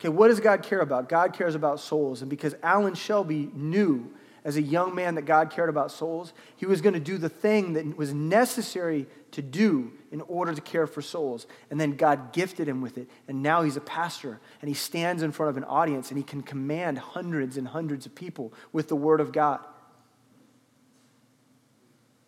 Okay, 0.00 0.08
what 0.08 0.28
does 0.28 0.40
God 0.40 0.64
care 0.64 0.80
about? 0.80 1.08
God 1.08 1.32
cares 1.32 1.54
about 1.54 1.78
souls. 1.78 2.22
And 2.22 2.28
because 2.28 2.56
Alan 2.62 2.94
Shelby 2.94 3.48
knew 3.54 4.12
as 4.44 4.56
a 4.56 4.62
young 4.62 4.96
man 4.96 5.14
that 5.14 5.22
God 5.22 5.50
cared 5.50 5.68
about 5.68 5.92
souls, 5.92 6.32
he 6.56 6.66
was 6.66 6.80
going 6.80 6.94
to 6.94 7.00
do 7.00 7.16
the 7.16 7.28
thing 7.28 7.74
that 7.74 7.96
was 7.96 8.12
necessary 8.12 9.06
to 9.30 9.42
do 9.42 9.92
in 10.12 10.20
order 10.22 10.54
to 10.54 10.60
care 10.60 10.86
for 10.86 11.02
souls. 11.02 11.46
And 11.70 11.80
then 11.80 11.96
God 11.96 12.32
gifted 12.32 12.68
him 12.68 12.82
with 12.82 12.98
it. 12.98 13.08
And 13.26 13.42
now 13.42 13.62
he's 13.62 13.78
a 13.78 13.80
pastor 13.80 14.38
and 14.60 14.68
he 14.68 14.74
stands 14.74 15.22
in 15.22 15.32
front 15.32 15.50
of 15.50 15.56
an 15.56 15.64
audience 15.64 16.10
and 16.10 16.18
he 16.18 16.22
can 16.22 16.42
command 16.42 16.98
hundreds 16.98 17.56
and 17.56 17.66
hundreds 17.66 18.06
of 18.06 18.14
people 18.14 18.52
with 18.72 18.88
the 18.88 18.94
word 18.94 19.20
of 19.20 19.32
God. 19.32 19.60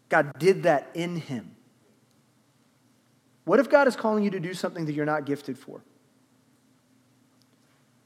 God 0.08 0.38
did 0.38 0.64
that 0.64 0.90
in 0.94 1.16
him. 1.16 1.54
What 3.44 3.60
if 3.60 3.68
God 3.68 3.86
is 3.86 3.94
calling 3.94 4.24
you 4.24 4.30
to 4.30 4.40
do 4.40 4.54
something 4.54 4.86
that 4.86 4.94
you're 4.94 5.04
not 5.04 5.26
gifted 5.26 5.58
for? 5.58 5.82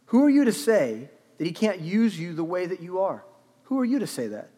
Who 0.06 0.24
are 0.24 0.30
you 0.30 0.44
to 0.44 0.52
say 0.52 1.08
that 1.36 1.46
he 1.46 1.52
can't 1.52 1.80
use 1.80 2.18
you 2.18 2.32
the 2.32 2.42
way 2.42 2.66
that 2.66 2.80
you 2.80 3.00
are? 3.00 3.24
Who 3.64 3.78
are 3.78 3.84
you 3.84 4.00
to 4.00 4.06
say 4.06 4.26
that? 4.28 4.50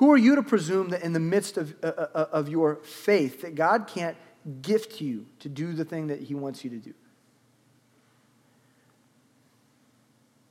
Who 0.00 0.10
are 0.12 0.16
you 0.16 0.34
to 0.36 0.42
presume 0.42 0.88
that 0.88 1.02
in 1.02 1.12
the 1.12 1.20
midst 1.20 1.58
of, 1.58 1.74
uh, 1.84 1.88
uh, 1.88 2.06
uh, 2.14 2.26
of 2.32 2.48
your 2.48 2.76
faith 2.76 3.42
that 3.42 3.54
God 3.54 3.86
can't 3.86 4.16
gift 4.62 5.02
you 5.02 5.26
to 5.40 5.50
do 5.50 5.74
the 5.74 5.84
thing 5.84 6.06
that 6.06 6.22
he 6.22 6.34
wants 6.34 6.64
you 6.64 6.70
to 6.70 6.78
do? 6.78 6.94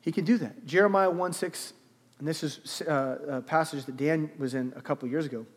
He 0.02 0.12
can 0.12 0.24
do 0.24 0.38
that. 0.38 0.68
Jeremiah 0.68 1.10
1 1.10 1.34
6, 1.34 1.74
and 2.20 2.28
this 2.28 2.44
is 2.44 2.84
uh, 2.84 3.18
a 3.28 3.42
passage 3.42 3.86
that 3.86 3.98
Dan 3.98 4.30
was 4.38 4.54
in 4.54 4.72
a 4.76 4.84
couple 4.84 5.10
years 5.10 5.26
ago. 5.26 5.48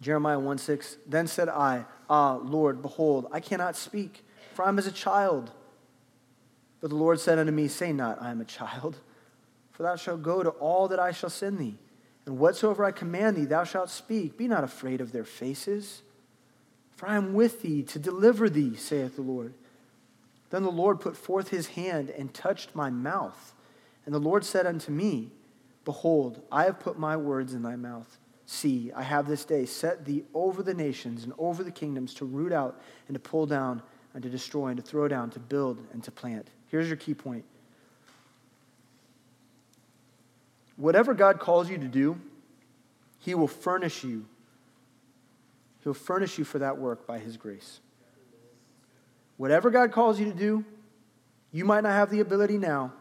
Jeremiah 0.00 0.40
1 0.40 0.58
6, 0.58 0.96
then 1.06 1.28
said 1.28 1.48
I, 1.48 1.84
Ah, 2.10 2.40
Lord, 2.42 2.82
behold, 2.82 3.28
I 3.30 3.38
cannot 3.38 3.76
speak, 3.76 4.24
for 4.54 4.64
I 4.64 4.70
am 4.70 4.78
as 4.78 4.88
a 4.88 4.92
child. 4.92 5.52
But 6.80 6.90
the 6.90 6.96
Lord 6.96 7.20
said 7.20 7.38
unto 7.38 7.52
me, 7.52 7.68
Say 7.68 7.92
not, 7.92 8.20
I 8.20 8.32
am 8.32 8.40
a 8.40 8.44
child, 8.44 8.98
for 9.70 9.84
thou 9.84 9.94
shalt 9.94 10.22
go 10.22 10.42
to 10.42 10.50
all 10.50 10.88
that 10.88 10.98
I 10.98 11.12
shall 11.12 11.30
send 11.30 11.60
thee 11.60 11.78
and 12.28 12.38
whatsoever 12.38 12.84
I 12.84 12.90
command 12.90 13.38
thee, 13.38 13.46
thou 13.46 13.64
shalt 13.64 13.88
speak. 13.88 14.36
Be 14.36 14.48
not 14.48 14.62
afraid 14.62 15.00
of 15.00 15.12
their 15.12 15.24
faces, 15.24 16.02
for 16.94 17.08
I 17.08 17.16
am 17.16 17.32
with 17.32 17.62
thee 17.62 17.82
to 17.84 17.98
deliver 17.98 18.50
thee, 18.50 18.76
saith 18.76 19.16
the 19.16 19.22
Lord. 19.22 19.54
Then 20.50 20.62
the 20.62 20.70
Lord 20.70 21.00
put 21.00 21.16
forth 21.16 21.48
his 21.48 21.68
hand 21.68 22.10
and 22.10 22.34
touched 22.34 22.74
my 22.74 22.90
mouth. 22.90 23.54
And 24.04 24.14
the 24.14 24.18
Lord 24.18 24.44
said 24.44 24.66
unto 24.66 24.92
me, 24.92 25.30
Behold, 25.86 26.42
I 26.52 26.64
have 26.64 26.80
put 26.80 26.98
my 26.98 27.16
words 27.16 27.54
in 27.54 27.62
thy 27.62 27.76
mouth. 27.76 28.18
See, 28.44 28.92
I 28.94 29.04
have 29.04 29.26
this 29.26 29.46
day 29.46 29.64
set 29.64 30.04
thee 30.04 30.24
over 30.34 30.62
the 30.62 30.74
nations 30.74 31.24
and 31.24 31.32
over 31.38 31.64
the 31.64 31.70
kingdoms 31.70 32.12
to 32.14 32.26
root 32.26 32.52
out 32.52 32.78
and 33.06 33.14
to 33.14 33.20
pull 33.20 33.46
down 33.46 33.80
and 34.12 34.22
to 34.22 34.28
destroy 34.28 34.66
and 34.66 34.76
to 34.76 34.82
throw 34.82 35.08
down, 35.08 35.30
to 35.30 35.40
build 35.40 35.78
and 35.94 36.04
to 36.04 36.10
plant. 36.10 36.48
Here's 36.66 36.88
your 36.88 36.98
key 36.98 37.14
point 37.14 37.46
whatever 40.78 41.12
God 41.12 41.38
calls 41.40 41.68
you 41.68 41.76
to 41.76 41.88
do, 41.88 42.18
He 43.18 43.34
will 43.34 43.48
furnish 43.48 44.02
you. 44.02 44.24
He'll 45.84 45.92
furnish 45.92 46.38
you 46.38 46.44
for 46.44 46.60
that 46.60 46.78
work 46.78 47.06
by 47.06 47.18
His 47.18 47.36
grace. 47.36 47.80
Whatever 49.36 49.70
God 49.70 49.92
calls 49.92 50.18
you 50.18 50.26
to 50.26 50.34
do, 50.34 50.64
you 51.52 51.64
might 51.64 51.82
not 51.82 51.92
have 51.92 52.10
the 52.10 52.20
ability 52.20 52.58
now, 52.58 52.92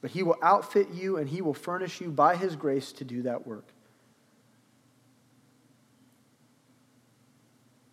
but 0.00 0.10
He 0.10 0.22
will 0.22 0.36
outfit 0.42 0.90
you 0.94 1.16
and 1.16 1.28
He 1.28 1.42
will 1.42 1.54
furnish 1.54 2.00
you 2.00 2.10
by 2.10 2.36
His 2.36 2.54
grace 2.54 2.92
to 2.92 3.04
do 3.04 3.22
that 3.22 3.46
work. 3.46 3.66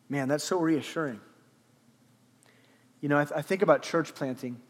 Man, 0.09 0.27
that's 0.27 0.43
so 0.43 0.59
reassuring. 0.59 1.19
You 3.01 3.09
know, 3.09 3.17
I, 3.17 3.25
th- 3.25 3.37
I 3.37 3.41
think 3.41 3.61
about 3.61 3.81
church 3.81 4.13
planting, 4.13 4.61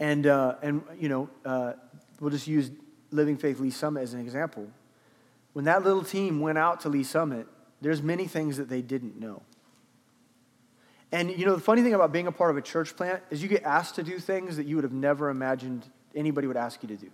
and, 0.00 0.26
uh, 0.26 0.56
and 0.62 0.82
you 0.98 1.08
know, 1.08 1.30
uh, 1.44 1.74
we'll 2.20 2.30
just 2.30 2.46
use 2.46 2.70
Living 3.10 3.36
Faith 3.36 3.60
Lee 3.60 3.70
Summit 3.70 4.02
as 4.02 4.14
an 4.14 4.20
example. 4.20 4.68
When 5.52 5.64
that 5.64 5.84
little 5.84 6.04
team 6.04 6.40
went 6.40 6.58
out 6.58 6.80
to 6.82 6.88
Lee 6.88 7.02
Summit, 7.02 7.46
there's 7.80 8.02
many 8.02 8.26
things 8.26 8.56
that 8.56 8.68
they 8.68 8.82
didn't 8.82 9.18
know. 9.18 9.42
And 11.12 11.30
you 11.30 11.46
know, 11.46 11.54
the 11.54 11.62
funny 11.62 11.82
thing 11.82 11.94
about 11.94 12.12
being 12.12 12.26
a 12.26 12.32
part 12.32 12.50
of 12.50 12.56
a 12.56 12.62
church 12.62 12.96
plant 12.96 13.22
is 13.30 13.42
you 13.42 13.48
get 13.48 13.62
asked 13.62 13.94
to 13.94 14.02
do 14.02 14.18
things 14.18 14.56
that 14.56 14.66
you 14.66 14.76
would 14.76 14.84
have 14.84 14.92
never 14.92 15.30
imagined 15.30 15.88
anybody 16.14 16.46
would 16.46 16.56
ask 16.56 16.82
you 16.82 16.88
to 16.88 16.96
do. 16.96 17.10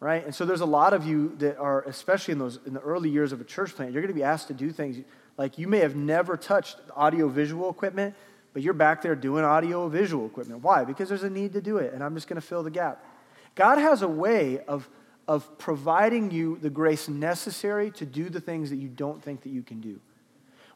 Right? 0.00 0.24
And 0.24 0.34
so 0.34 0.44
there's 0.44 0.60
a 0.60 0.66
lot 0.66 0.92
of 0.92 1.06
you 1.06 1.34
that 1.38 1.56
are, 1.56 1.82
especially 1.82 2.32
in 2.32 2.38
those 2.38 2.58
in 2.66 2.74
the 2.74 2.80
early 2.80 3.08
years 3.08 3.32
of 3.32 3.40
a 3.40 3.44
church 3.44 3.74
plant, 3.74 3.92
you're 3.92 4.02
going 4.02 4.12
to 4.12 4.18
be 4.18 4.22
asked 4.22 4.48
to 4.48 4.54
do 4.54 4.70
things 4.70 4.98
like 5.38 5.58
you 5.58 5.68
may 5.68 5.78
have 5.78 5.96
never 5.96 6.36
touched 6.36 6.76
audio 6.94 7.28
visual 7.28 7.70
equipment, 7.70 8.14
but 8.52 8.62
you're 8.62 8.74
back 8.74 9.02
there 9.02 9.14
doing 9.14 9.44
audio 9.44 9.88
visual 9.88 10.26
equipment. 10.26 10.62
Why? 10.62 10.84
Because 10.84 11.08
there's 11.08 11.22
a 11.22 11.30
need 11.30 11.54
to 11.54 11.62
do 11.62 11.78
it, 11.78 11.94
and 11.94 12.02
I'm 12.02 12.14
just 12.14 12.28
going 12.28 12.40
to 12.40 12.46
fill 12.46 12.62
the 12.62 12.70
gap. 12.70 13.02
God 13.56 13.78
has 13.78 14.02
a 14.02 14.08
way 14.08 14.60
of, 14.68 14.88
of 15.26 15.58
providing 15.58 16.30
you 16.30 16.58
the 16.58 16.70
grace 16.70 17.08
necessary 17.08 17.90
to 17.92 18.06
do 18.06 18.28
the 18.28 18.40
things 18.40 18.70
that 18.70 18.76
you 18.76 18.88
don't 18.88 19.20
think 19.20 19.42
that 19.42 19.48
you 19.48 19.62
can 19.62 19.80
do. 19.80 19.98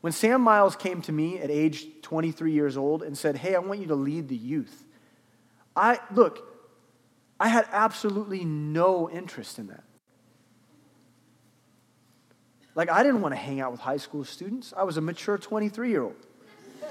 When 0.00 0.14
Sam 0.14 0.40
Miles 0.40 0.76
came 0.76 1.02
to 1.02 1.12
me 1.12 1.38
at 1.38 1.50
age 1.50 1.86
23 2.02 2.52
years 2.52 2.76
old 2.76 3.02
and 3.02 3.16
said, 3.16 3.36
Hey, 3.36 3.54
I 3.54 3.58
want 3.58 3.80
you 3.80 3.86
to 3.88 3.94
lead 3.94 4.28
the 4.28 4.36
youth, 4.36 4.84
I, 5.76 6.00
look, 6.12 6.46
I 7.38 7.48
had 7.48 7.66
absolutely 7.70 8.44
no 8.44 9.10
interest 9.10 9.58
in 9.58 9.68
that. 9.68 9.84
Like, 12.74 12.88
I 12.88 13.02
didn't 13.02 13.20
want 13.20 13.34
to 13.34 13.40
hang 13.40 13.60
out 13.60 13.72
with 13.72 13.80
high 13.80 13.98
school 13.98 14.24
students. 14.24 14.72
I 14.74 14.84
was 14.84 14.96
a 14.96 15.02
mature 15.02 15.36
23 15.36 15.90
year 15.90 16.02
old. 16.02 16.26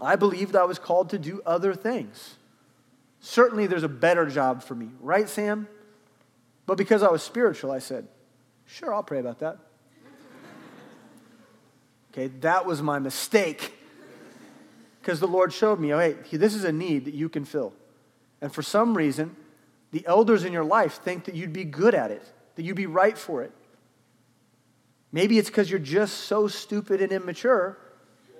I 0.00 0.16
believed 0.16 0.56
I 0.56 0.64
was 0.64 0.78
called 0.78 1.10
to 1.10 1.18
do 1.18 1.42
other 1.44 1.74
things. 1.74 2.37
Certainly, 3.20 3.66
there's 3.66 3.82
a 3.82 3.88
better 3.88 4.26
job 4.26 4.62
for 4.62 4.74
me, 4.74 4.90
right, 5.00 5.28
Sam? 5.28 5.68
But 6.66 6.78
because 6.78 7.02
I 7.02 7.10
was 7.10 7.22
spiritual, 7.22 7.70
I 7.70 7.78
said, 7.78 8.06
Sure, 8.66 8.92
I'll 8.94 9.02
pray 9.02 9.20
about 9.20 9.38
that. 9.40 9.58
Okay, 12.10 12.28
that 12.40 12.64
was 12.64 12.82
my 12.82 12.98
mistake. 12.98 13.78
Because 15.00 15.20
the 15.20 15.26
Lord 15.26 15.52
showed 15.52 15.80
me, 15.80 15.94
oh, 15.94 15.98
hey, 15.98 16.16
this 16.32 16.54
is 16.54 16.64
a 16.64 16.72
need 16.72 17.06
that 17.06 17.14
you 17.14 17.30
can 17.30 17.44
fill. 17.44 17.72
And 18.40 18.52
for 18.52 18.62
some 18.62 18.94
reason, 18.94 19.36
the 19.90 20.06
elders 20.06 20.44
in 20.44 20.52
your 20.52 20.64
life 20.64 21.00
think 21.02 21.24
that 21.24 21.34
you'd 21.34 21.52
be 21.52 21.64
good 21.64 21.94
at 21.94 22.10
it, 22.10 22.22
that 22.56 22.62
you'd 22.62 22.76
be 22.76 22.86
right 22.86 23.16
for 23.16 23.42
it. 23.42 23.52
Maybe 25.12 25.38
it's 25.38 25.48
because 25.48 25.70
you're 25.70 25.78
just 25.78 26.24
so 26.24 26.48
stupid 26.48 27.00
and 27.00 27.10
immature 27.10 27.78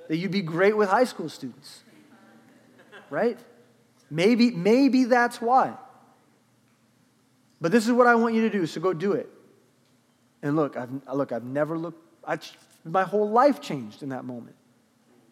that 0.09 0.16
you'd 0.16 0.31
be 0.31 0.43
great 0.43 0.76
with 0.76 0.91
high 0.91 1.05
school 1.05 1.29
students. 1.31 1.85
Right? 3.09 3.39
Maybe, 4.11 4.51
maybe 4.51 5.05
that's 5.05 5.41
why. 5.41 5.75
But 7.61 7.73
this 7.73 7.87
is 7.87 7.93
what 7.93 8.07
I 8.07 8.15
want 8.15 8.35
you 8.35 8.43
to 8.43 8.51
do, 8.51 8.67
so 8.67 8.81
go 8.81 8.93
do 8.93 9.13
it. 9.13 9.29
And 10.43 10.57
look, 10.57 10.77
I've, 10.77 10.91
look, 11.13 11.33
I've 11.33 11.45
never 11.45 11.77
looked, 11.77 12.01
I, 12.25 12.39
my 12.85 13.03
whole 13.03 13.29
life 13.29 13.61
changed 13.61 14.03
in 14.03 14.11
that 14.11 14.25
moment. 14.25 14.55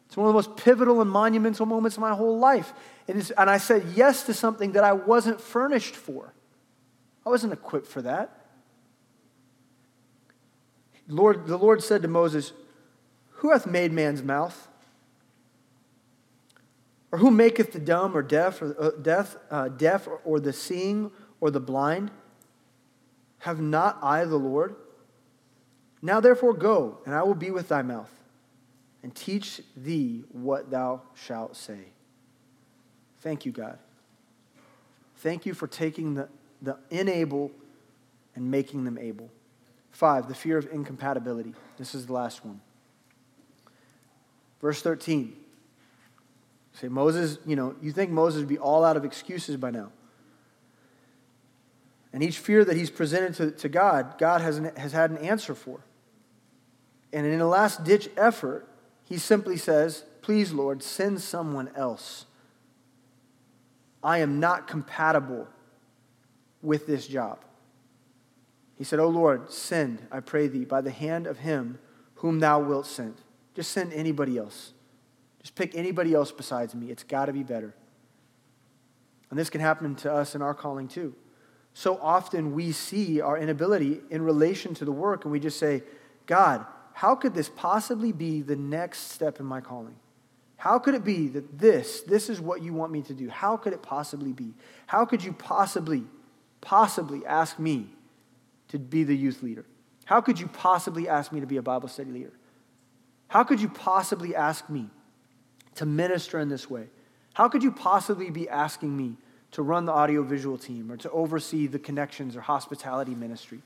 It's 0.07 0.17
one 0.17 0.27
of 0.29 0.33
the 0.33 0.37
most 0.37 0.57
pivotal 0.57 1.01
and 1.01 1.11
monumental 1.11 1.67
moments 1.67 1.97
of 1.97 2.01
my 2.01 2.15
whole 2.15 2.39
life. 2.39 2.73
and 3.09 3.25
I 3.37 3.59
said 3.59 3.85
yes 3.95 4.25
to 4.25 4.35
something 4.35 4.73
that 4.73 4.85
I 4.85 4.93
wasn't 4.93 5.41
furnished 5.41 5.97
for. 5.97 6.33
I 7.25 7.31
wasn't 7.31 7.53
equipped 7.53 7.89
for 7.89 8.03
that. 8.03 8.47
Lord, 11.09 11.47
the 11.47 11.57
Lord 11.57 11.83
said 11.83 12.03
to 12.03 12.09
Moses, 12.09 12.53
Who 13.31 13.53
hath 13.53 13.67
made 13.67 13.93
man's 13.93 14.23
mouth? 14.23 14.69
Or 17.13 17.19
who 17.19 17.31
maketh 17.31 17.73
the 17.73 17.79
dumb 17.79 18.17
or 18.17 18.23
deaf 18.23 18.61
or 18.61 18.75
uh, 18.79 18.91
deaf, 19.01 19.37
uh, 19.51 19.69
deaf 19.69 20.07
or, 20.07 20.21
or 20.25 20.41
the 20.41 20.53
seeing 20.53 21.11
or 21.41 21.51
the 21.51 21.61
blind? 21.61 22.11
Have 23.39 23.61
not 23.61 23.99
I 24.03 24.25
the 24.25 24.37
Lord? 24.37 24.75
Now 26.03 26.21
therefore 26.21 26.53
go, 26.53 26.99
and 27.07 27.15
I 27.15 27.23
will 27.23 27.35
be 27.35 27.51
with 27.51 27.69
thy 27.69 27.83
mouth, 27.83 28.11
and 29.03 29.15
teach 29.15 29.61
thee 29.77 30.25
what 30.31 30.71
thou 30.71 31.03
shalt 31.15 31.57
say. 31.57 31.79
Thank 33.21 33.47
you, 33.47 33.53
God. 33.53 33.79
Thank 35.17 35.47
you 35.47 35.55
for 35.55 35.67
taking 35.67 36.15
the, 36.15 36.29
the 36.61 36.77
unable 36.91 37.51
and 38.35 38.51
making 38.51 38.85
them 38.85 38.99
able. 38.99 39.31
Five, 39.91 40.29
the 40.29 40.35
fear 40.35 40.59
of 40.59 40.69
incompatibility. 40.71 41.55
This 41.79 41.95
is 41.95 42.07
the 42.07 42.13
last 42.13 42.45
one. 42.45 42.61
Verse 44.61 44.83
13. 44.83 45.35
Say, 46.81 46.89
Moses, 46.89 47.39
you 47.47 47.57
know, 47.57 47.75
you 47.81 47.91
think 47.91 48.11
Moses 48.11 48.41
would 48.41 48.49
be 48.49 48.59
all 48.59 48.85
out 48.85 48.97
of 48.97 49.05
excuses 49.05 49.57
by 49.57 49.71
now. 49.71 49.93
And 52.13 52.23
each 52.23 52.39
fear 52.39 52.65
that 52.65 52.77
he's 52.77 52.91
presented 52.91 53.35
to, 53.35 53.51
to 53.51 53.69
God, 53.69 54.19
God 54.19 54.43
has, 54.43 54.59
an, 54.59 54.75
has 54.77 54.93
had 54.93 55.11
an 55.11 55.19
answer 55.19 55.55
for. 55.55 55.81
And 57.13 57.27
in 57.27 57.41
a 57.41 57.49
last 57.49 57.85
ditch 57.85 58.11
effort, 58.17 58.69
he 59.05 59.17
simply 59.17 59.57
says, 59.57 60.05
Please, 60.21 60.53
Lord, 60.53 60.83
send 60.83 61.21
someone 61.21 61.71
else. 61.75 62.27
I 64.03 64.19
am 64.19 64.39
not 64.39 64.67
compatible 64.67 65.49
with 66.61 66.87
this 66.87 67.07
job. 67.07 67.39
He 68.77 68.85
said, 68.85 68.99
Oh 68.99 69.09
Lord, 69.09 69.51
send, 69.51 70.07
I 70.13 70.21
pray 70.21 70.47
thee, 70.47 70.65
by 70.65 70.83
the 70.83 70.91
hand 70.91 71.27
of 71.27 71.39
him 71.39 71.79
whom 72.17 72.41
thou 72.41 72.61
wilt 72.61 72.87
send. 72.87 73.15
Just 73.55 73.71
send 73.71 73.93
anybody 73.93 74.37
else. 74.37 74.73
Just 75.47 75.55
pick 75.55 75.77
anybody 75.77 76.13
else 76.13 76.33
besides 76.33 76.75
me. 76.75 76.91
It's 76.91 77.05
got 77.05 77.27
to 77.27 77.33
be 77.33 77.45
better. 77.45 77.73
And 79.31 79.39
this 79.39 79.49
can 79.49 79.61
happen 79.61 79.95
to 79.95 80.13
us 80.13 80.35
in 80.35 80.43
our 80.43 80.55
calling 80.55 80.89
too. 80.89 81.15
So 81.73 82.01
often 82.03 82.53
we 82.53 82.73
see 82.73 83.21
our 83.21 83.39
inability 83.39 84.01
in 84.11 84.23
relation 84.23 84.75
to 84.75 84.85
the 84.85 84.91
work 84.91 85.25
and 85.25 85.31
we 85.31 85.39
just 85.39 85.61
say, 85.61 85.85
God, 86.27 86.67
how 86.95 87.15
could 87.15 87.33
this 87.33 87.49
possibly 87.49 88.11
be 88.11 88.43
the 88.43 88.57
next 88.57 89.13
step 89.13 89.39
in 89.39 89.47
my 89.47 89.61
calling? 89.61 89.95
How 90.57 90.81
could 90.81 90.95
it 90.95 91.05
be 91.05 91.29
that 91.29 91.61
this, 91.61 92.01
this 92.01 92.29
is 92.29 92.41
what 92.41 92.61
you 92.61 92.75
want 92.75 92.91
me 92.91 93.03
to 93.03 93.15
do? 93.15 93.29
How 93.29 93.57
could 93.57 93.73
it 93.73 93.83
possibly 93.85 94.33
be? 94.33 94.53
How 94.89 95.05
could 95.05 95.23
you 95.23 95.33
possibly, 95.33 96.03
possibly 96.61 97.25
ask 97.25 97.57
me 97.57 97.87
to 98.67 98.81
be 98.81 99.05
the 99.05 99.17
youth 99.17 99.45
leader? 99.45 99.65
How 100.07 100.21
could 100.21 100.41
you 100.41 100.49
possibly 100.49 101.09
ask 101.09 101.31
me 101.31 101.39
to 101.39 101.47
be 101.47 101.57
a 101.57 101.63
Bible 101.63 101.89
study 101.89 102.11
leader? 102.11 102.33
How 103.29 103.45
could 103.45 103.61
you 103.61 103.69
possibly 103.69 104.35
ask 104.35 104.69
me 104.69 104.91
to 105.77 105.87
minister 105.87 106.39
in 106.39 106.49
this 106.49 106.69
way? 106.69 106.89
How 107.35 107.49
could 107.49 107.63
you 107.63 107.71
possibly 107.71 108.31
be 108.31 108.49
asking 108.49 108.97
me 108.97 109.17
to 109.53 109.63
run 109.63 109.85
the 109.85 109.93
audiovisual 109.93 110.59
team 110.59 110.91
or 110.91 110.97
to 110.99 111.11
oversee 111.11 111.67
the 111.67 111.79
connections 111.79 112.37
or 112.37 112.41
hospitality 112.41 113.15
ministry? 113.15 113.61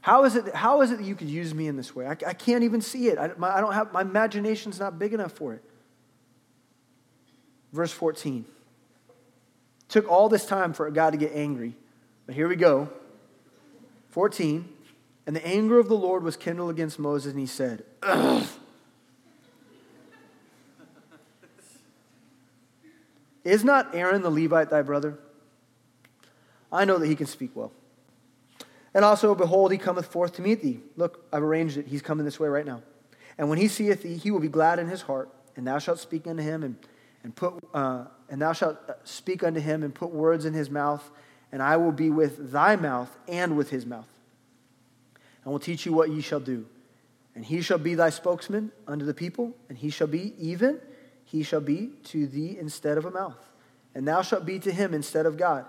How 0.00 0.24
is 0.24 0.36
it, 0.36 0.54
how 0.54 0.82
is 0.82 0.90
it 0.90 0.98
that 0.98 1.04
you 1.04 1.14
could 1.14 1.28
use 1.28 1.54
me 1.54 1.66
in 1.66 1.76
this 1.76 1.94
way? 1.94 2.06
I, 2.06 2.12
I 2.12 2.34
can't 2.34 2.64
even 2.64 2.80
see 2.80 3.08
it. 3.08 3.18
I, 3.18 3.32
my, 3.36 3.56
I 3.56 3.60
don't 3.60 3.72
have, 3.72 3.92
my 3.92 4.02
imagination's 4.02 4.78
not 4.78 4.98
big 4.98 5.12
enough 5.12 5.32
for 5.32 5.54
it. 5.54 5.62
Verse 7.72 7.92
14. 7.92 8.44
Took 9.88 10.08
all 10.10 10.28
this 10.28 10.46
time 10.46 10.72
for 10.72 10.90
God 10.90 11.10
to 11.10 11.16
get 11.16 11.32
angry, 11.34 11.74
but 12.26 12.34
here 12.34 12.48
we 12.48 12.56
go. 12.56 12.90
14. 14.10 14.68
And 15.26 15.36
the 15.36 15.46
anger 15.46 15.78
of 15.78 15.88
the 15.88 15.96
Lord 15.96 16.22
was 16.22 16.36
kindled 16.36 16.70
against 16.70 16.98
Moses, 16.98 17.32
and 17.32 17.40
he 17.40 17.46
said, 17.46 17.84
Ugh. 18.02 18.46
Is 23.48 23.64
not 23.64 23.94
Aaron 23.94 24.20
the 24.20 24.28
Levite 24.28 24.68
thy 24.68 24.82
brother? 24.82 25.18
I 26.70 26.84
know 26.84 26.98
that 26.98 27.06
he 27.06 27.16
can 27.16 27.24
speak 27.24 27.52
well. 27.54 27.72
And 28.92 29.06
also, 29.06 29.34
behold, 29.34 29.72
he 29.72 29.78
cometh 29.78 30.04
forth 30.04 30.34
to 30.34 30.42
meet 30.42 30.60
thee. 30.60 30.80
Look, 30.96 31.24
I've 31.32 31.42
arranged 31.42 31.78
it. 31.78 31.86
He's 31.86 32.02
coming 32.02 32.26
this 32.26 32.38
way 32.38 32.48
right 32.48 32.66
now. 32.66 32.82
And 33.38 33.48
when 33.48 33.56
he 33.56 33.66
seeth 33.66 34.02
thee, 34.02 34.18
he 34.18 34.30
will 34.30 34.40
be 34.40 34.48
glad 34.48 34.78
in 34.78 34.86
his 34.86 35.00
heart, 35.00 35.30
and 35.56 35.66
thou 35.66 35.78
shalt 35.78 35.98
speak 35.98 36.26
unto 36.26 36.42
him, 36.42 36.62
and, 36.62 36.76
and 37.24 37.34
put 37.34 37.54
uh, 37.72 38.04
and 38.28 38.42
thou 38.42 38.52
shalt 38.52 38.76
speak 39.04 39.42
unto 39.42 39.60
him, 39.60 39.82
and 39.82 39.94
put 39.94 40.10
words 40.10 40.44
in 40.44 40.52
his 40.52 40.68
mouth, 40.68 41.10
and 41.50 41.62
I 41.62 41.78
will 41.78 41.92
be 41.92 42.10
with 42.10 42.52
thy 42.52 42.76
mouth 42.76 43.16
and 43.28 43.56
with 43.56 43.70
his 43.70 43.86
mouth, 43.86 44.08
and 45.42 45.50
will 45.50 45.58
teach 45.58 45.86
you 45.86 45.94
what 45.94 46.10
ye 46.10 46.20
shall 46.20 46.40
do. 46.40 46.66
And 47.34 47.46
he 47.46 47.62
shall 47.62 47.78
be 47.78 47.94
thy 47.94 48.10
spokesman 48.10 48.72
unto 48.86 49.06
the 49.06 49.14
people, 49.14 49.56
and 49.70 49.78
he 49.78 49.88
shall 49.88 50.06
be 50.06 50.34
even, 50.38 50.80
he 51.30 51.42
shall 51.42 51.60
be 51.60 51.90
to 52.04 52.26
thee 52.26 52.56
instead 52.58 52.96
of 52.96 53.04
a 53.04 53.10
mouth, 53.10 53.50
and 53.94 54.08
thou 54.08 54.22
shalt 54.22 54.46
be 54.46 54.58
to 54.60 54.72
him 54.72 54.94
instead 54.94 55.26
of 55.26 55.36
God. 55.36 55.66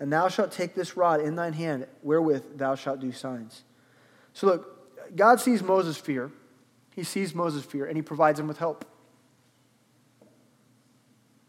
And 0.00 0.12
thou 0.12 0.28
shalt 0.28 0.50
take 0.50 0.74
this 0.74 0.96
rod 0.96 1.20
in 1.20 1.36
thine 1.36 1.52
hand, 1.52 1.86
wherewith 2.02 2.58
thou 2.58 2.74
shalt 2.74 2.98
do 2.98 3.12
signs. 3.12 3.62
So 4.32 4.48
look, 4.48 5.16
God 5.16 5.40
sees 5.40 5.62
Moses' 5.62 5.96
fear. 5.96 6.32
He 6.96 7.04
sees 7.04 7.32
Moses' 7.32 7.64
fear, 7.64 7.86
and 7.86 7.96
he 7.96 8.02
provides 8.02 8.40
him 8.40 8.48
with 8.48 8.58
help. 8.58 8.84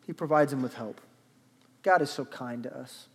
He 0.05 0.13
provides 0.13 0.53
him 0.53 0.61
with 0.61 0.75
help. 0.75 1.01
God 1.81 2.03
is 2.03 2.11
so 2.11 2.25
kind 2.25 2.61
to 2.63 2.77
us. 2.77 3.07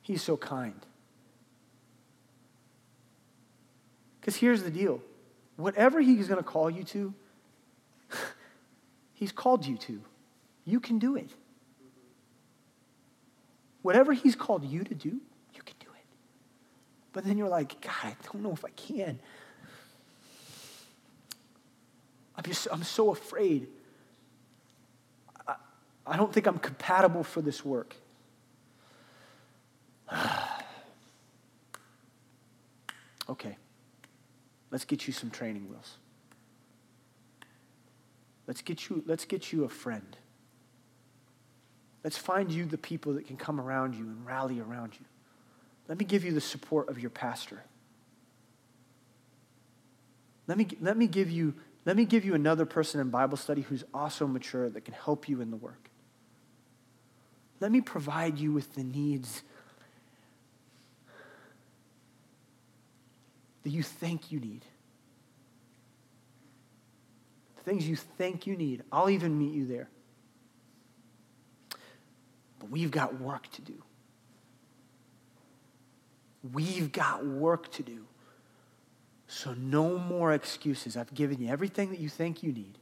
He's 0.00 0.22
so 0.22 0.38
kind. 0.38 0.86
Because 4.20 4.36
here's 4.36 4.62
the 4.62 4.70
deal 4.70 5.02
whatever 5.60 6.00
he's 6.00 6.28
going 6.28 6.38
to 6.38 6.44
call 6.48 6.70
you 6.70 6.84
to, 6.84 7.14
he's 9.14 9.32
called 9.32 9.66
you 9.66 9.76
to. 9.78 10.00
You 10.64 10.80
can 10.80 10.98
do 10.98 11.16
it. 11.16 11.30
Whatever 13.82 14.12
he's 14.12 14.36
called 14.36 14.64
you 14.64 14.84
to 14.84 14.94
do, 14.94 15.20
you 15.54 15.62
can 15.64 15.76
do 15.80 15.86
it. 15.94 16.06
But 17.12 17.24
then 17.24 17.38
you're 17.38 17.48
like, 17.48 17.80
God, 17.80 17.92
I 18.04 18.14
don't 18.32 18.42
know 18.42 18.52
if 18.52 18.64
I 18.64 18.70
can. 18.70 19.18
I'm, 22.36 22.44
just, 22.44 22.68
I'm 22.70 22.82
so 22.82 23.10
afraid. 23.10 23.68
I, 25.46 25.56
I 26.06 26.16
don't 26.16 26.32
think 26.32 26.46
I'm 26.46 26.58
compatible 26.58 27.24
for 27.24 27.42
this 27.42 27.64
work. 27.64 27.96
okay. 33.28 33.56
Let's 34.70 34.84
get 34.84 35.06
you 35.06 35.12
some 35.12 35.30
training 35.30 35.68
wheels. 35.68 35.96
Let's 38.46 38.62
get 38.62 38.88
you, 38.88 39.02
let's 39.06 39.24
get 39.24 39.52
you 39.52 39.64
a 39.64 39.68
friend. 39.68 40.16
Let's 42.02 42.16
find 42.16 42.50
you 42.50 42.64
the 42.64 42.78
people 42.78 43.14
that 43.14 43.26
can 43.26 43.36
come 43.36 43.60
around 43.60 43.94
you 43.94 44.04
and 44.04 44.24
rally 44.24 44.60
around 44.60 44.94
you. 44.98 45.06
Let 45.88 45.98
me 45.98 46.04
give 46.04 46.24
you 46.24 46.32
the 46.32 46.40
support 46.40 46.88
of 46.88 46.98
your 46.98 47.10
pastor. 47.10 47.62
Let 50.46 50.56
me, 50.56 50.66
let 50.80 50.96
me, 50.96 51.06
give, 51.06 51.30
you, 51.30 51.54
let 51.84 51.96
me 51.96 52.04
give 52.04 52.24
you 52.24 52.34
another 52.34 52.64
person 52.64 53.00
in 53.00 53.10
Bible 53.10 53.36
study 53.36 53.62
who's 53.62 53.84
also 53.92 54.26
mature 54.26 54.68
that 54.68 54.84
can 54.84 54.94
help 54.94 55.28
you 55.28 55.40
in 55.40 55.50
the 55.50 55.56
work. 55.56 55.90
Let 57.60 57.70
me 57.70 57.80
provide 57.80 58.38
you 58.38 58.52
with 58.52 58.74
the 58.74 58.82
needs 58.82 59.42
that 63.62 63.70
you 63.70 63.82
think 63.82 64.32
you 64.32 64.40
need. 64.40 64.64
The 67.56 67.62
things 67.62 67.86
you 67.86 67.96
think 67.96 68.46
you 68.46 68.56
need. 68.56 68.82
I'll 68.90 69.10
even 69.10 69.38
meet 69.38 69.52
you 69.52 69.66
there. 69.66 69.88
But 72.58 72.70
we've 72.70 72.90
got 72.90 73.20
work 73.20 73.50
to 73.52 73.62
do. 73.62 73.82
We've 76.52 76.90
got 76.90 77.26
work 77.26 77.70
to 77.72 77.82
do. 77.82 78.06
So, 79.26 79.54
no 79.54 79.96
more 79.96 80.32
excuses. 80.32 80.96
I've 80.96 81.14
given 81.14 81.40
you 81.40 81.48
everything 81.48 81.90
that 81.90 82.00
you 82.00 82.08
think 82.08 82.42
you 82.42 82.52
need. 82.52 82.78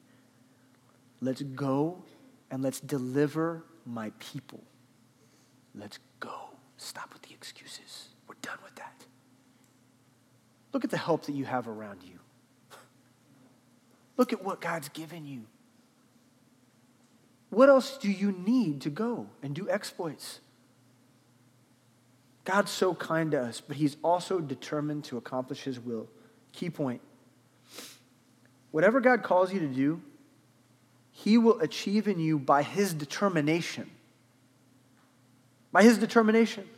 Let's 1.21 1.43
go 1.43 2.05
and 2.51 2.63
let's 2.63 2.81
deliver 2.81 3.65
my 3.85 4.13
people. 4.19 4.63
Let's 5.75 5.99
go. 6.21 6.51
Stop 6.77 7.13
with 7.13 7.23
the 7.23 7.35
excuses. 7.35 8.09
We're 8.27 8.37
done 8.41 8.59
with 8.65 8.77
that. 8.77 8.98
Look 10.73 10.85
at 10.85 10.91
the 10.91 10.99
help 10.99 11.27
that 11.27 11.35
you 11.35 11.45
have 11.45 11.69
around 11.69 12.03
you. 12.03 12.19
Look 14.17 14.33
at 14.33 14.45
what 14.45 14.61
God's 14.61 14.89
given 14.89 15.27
you. 15.27 15.45
What 17.51 17.69
else 17.69 17.97
do 17.97 18.11
you 18.11 18.33
need 18.33 18.83
to 18.83 18.91
go 18.91 19.29
and 19.43 19.55
do 19.55 19.69
exploits? 19.71 20.41
God's 22.45 22.71
so 22.71 22.95
kind 22.95 23.31
to 23.33 23.41
us, 23.41 23.61
but 23.61 23.77
He's 23.77 23.97
also 24.03 24.41
determined 24.41 25.05
to 25.05 25.17
accomplish 25.17 25.63
His 25.63 25.79
will. 25.79 26.09
Key 26.53 26.71
point 26.71 27.01
whatever 28.71 29.01
God 29.01 29.23
calls 29.23 29.53
you 29.53 29.61
to 29.61 29.67
do, 29.67 30.03
He 31.11 31.39
will 31.39 31.61
achieve 31.61 32.09
in 32.09 32.19
you 32.19 32.39
by 32.39 32.63
His 32.63 32.93
determination. 32.93 33.91
By 35.73 35.83
His 35.83 35.99
determination. 35.99 36.69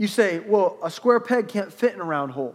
You 0.00 0.08
say, 0.08 0.38
well, 0.38 0.78
a 0.82 0.90
square 0.90 1.20
peg 1.20 1.48
can't 1.48 1.70
fit 1.70 1.92
in 1.92 2.00
a 2.00 2.04
round 2.04 2.32
hole. 2.32 2.54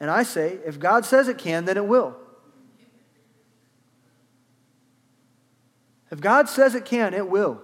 And 0.00 0.10
I 0.10 0.22
say, 0.22 0.58
if 0.64 0.80
God 0.80 1.04
says 1.04 1.28
it 1.28 1.36
can, 1.36 1.66
then 1.66 1.76
it 1.76 1.84
will. 1.84 2.16
If 6.10 6.18
God 6.18 6.48
says 6.48 6.74
it 6.74 6.86
can, 6.86 7.12
it 7.12 7.28
will. 7.28 7.60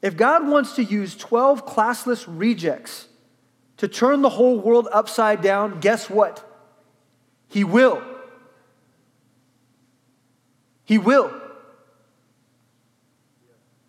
If 0.00 0.16
God 0.16 0.46
wants 0.46 0.76
to 0.76 0.84
use 0.84 1.16
12 1.16 1.66
classless 1.66 2.24
rejects 2.28 3.08
to 3.78 3.88
turn 3.88 4.22
the 4.22 4.28
whole 4.28 4.60
world 4.60 4.86
upside 4.92 5.42
down, 5.42 5.80
guess 5.80 6.08
what? 6.08 6.48
He 7.48 7.64
will. 7.64 8.00
He 10.84 10.98
will. 10.98 11.39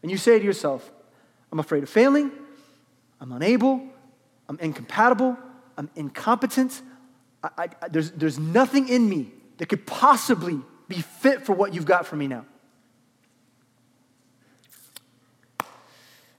And 0.01 0.11
you 0.11 0.17
say 0.17 0.39
to 0.39 0.45
yourself, 0.45 0.89
I'm 1.51 1.59
afraid 1.59 1.83
of 1.83 1.89
failing, 1.89 2.31
I'm 3.19 3.31
unable, 3.31 3.87
I'm 4.49 4.57
incompatible, 4.59 5.37
I'm 5.77 5.89
incompetent, 5.95 6.81
I, 7.43 7.69
I, 7.81 7.87
there's, 7.89 8.11
there's 8.11 8.39
nothing 8.39 8.89
in 8.89 9.07
me 9.07 9.31
that 9.57 9.67
could 9.67 9.85
possibly 9.85 10.59
be 10.87 11.01
fit 11.01 11.45
for 11.45 11.53
what 11.53 11.73
you've 11.73 11.85
got 11.85 12.05
for 12.05 12.15
me 12.15 12.27
now. 12.27 12.45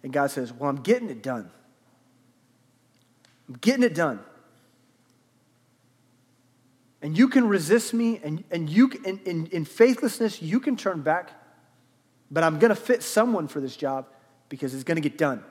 And 0.03 0.13
God 0.13 0.31
says, 0.31 0.53
Well, 0.53 0.69
I'm 0.69 0.83
getting 0.83 1.11
it 1.11 1.23
done. 1.23 1.51
I'm 3.49 3.57
getting 3.57 3.83
it 3.85 3.95
done. 3.95 4.21
And 7.01 7.19
you 7.19 7.29
can 7.29 7.49
resist 7.49 7.93
me, 7.93 8.21
and, 8.23 8.45
and 8.51 8.71
you 8.71 8.91
in, 9.05 9.65
faithlessness, 9.65 10.41
you 10.41 10.61
can 10.61 10.77
turn 10.77 11.03
back, 11.03 11.33
but 12.33 12.43
I'm 12.43 12.59
going 12.59 12.71
to 12.71 12.75
fit 12.75 13.03
someone 13.03 13.47
for 13.47 13.61
this 13.61 13.77
job 13.77 14.07
because 14.49 14.75
it's 14.75 14.85
going 14.85 14.97
to 14.97 15.07
get 15.07 15.19
done. 15.19 15.45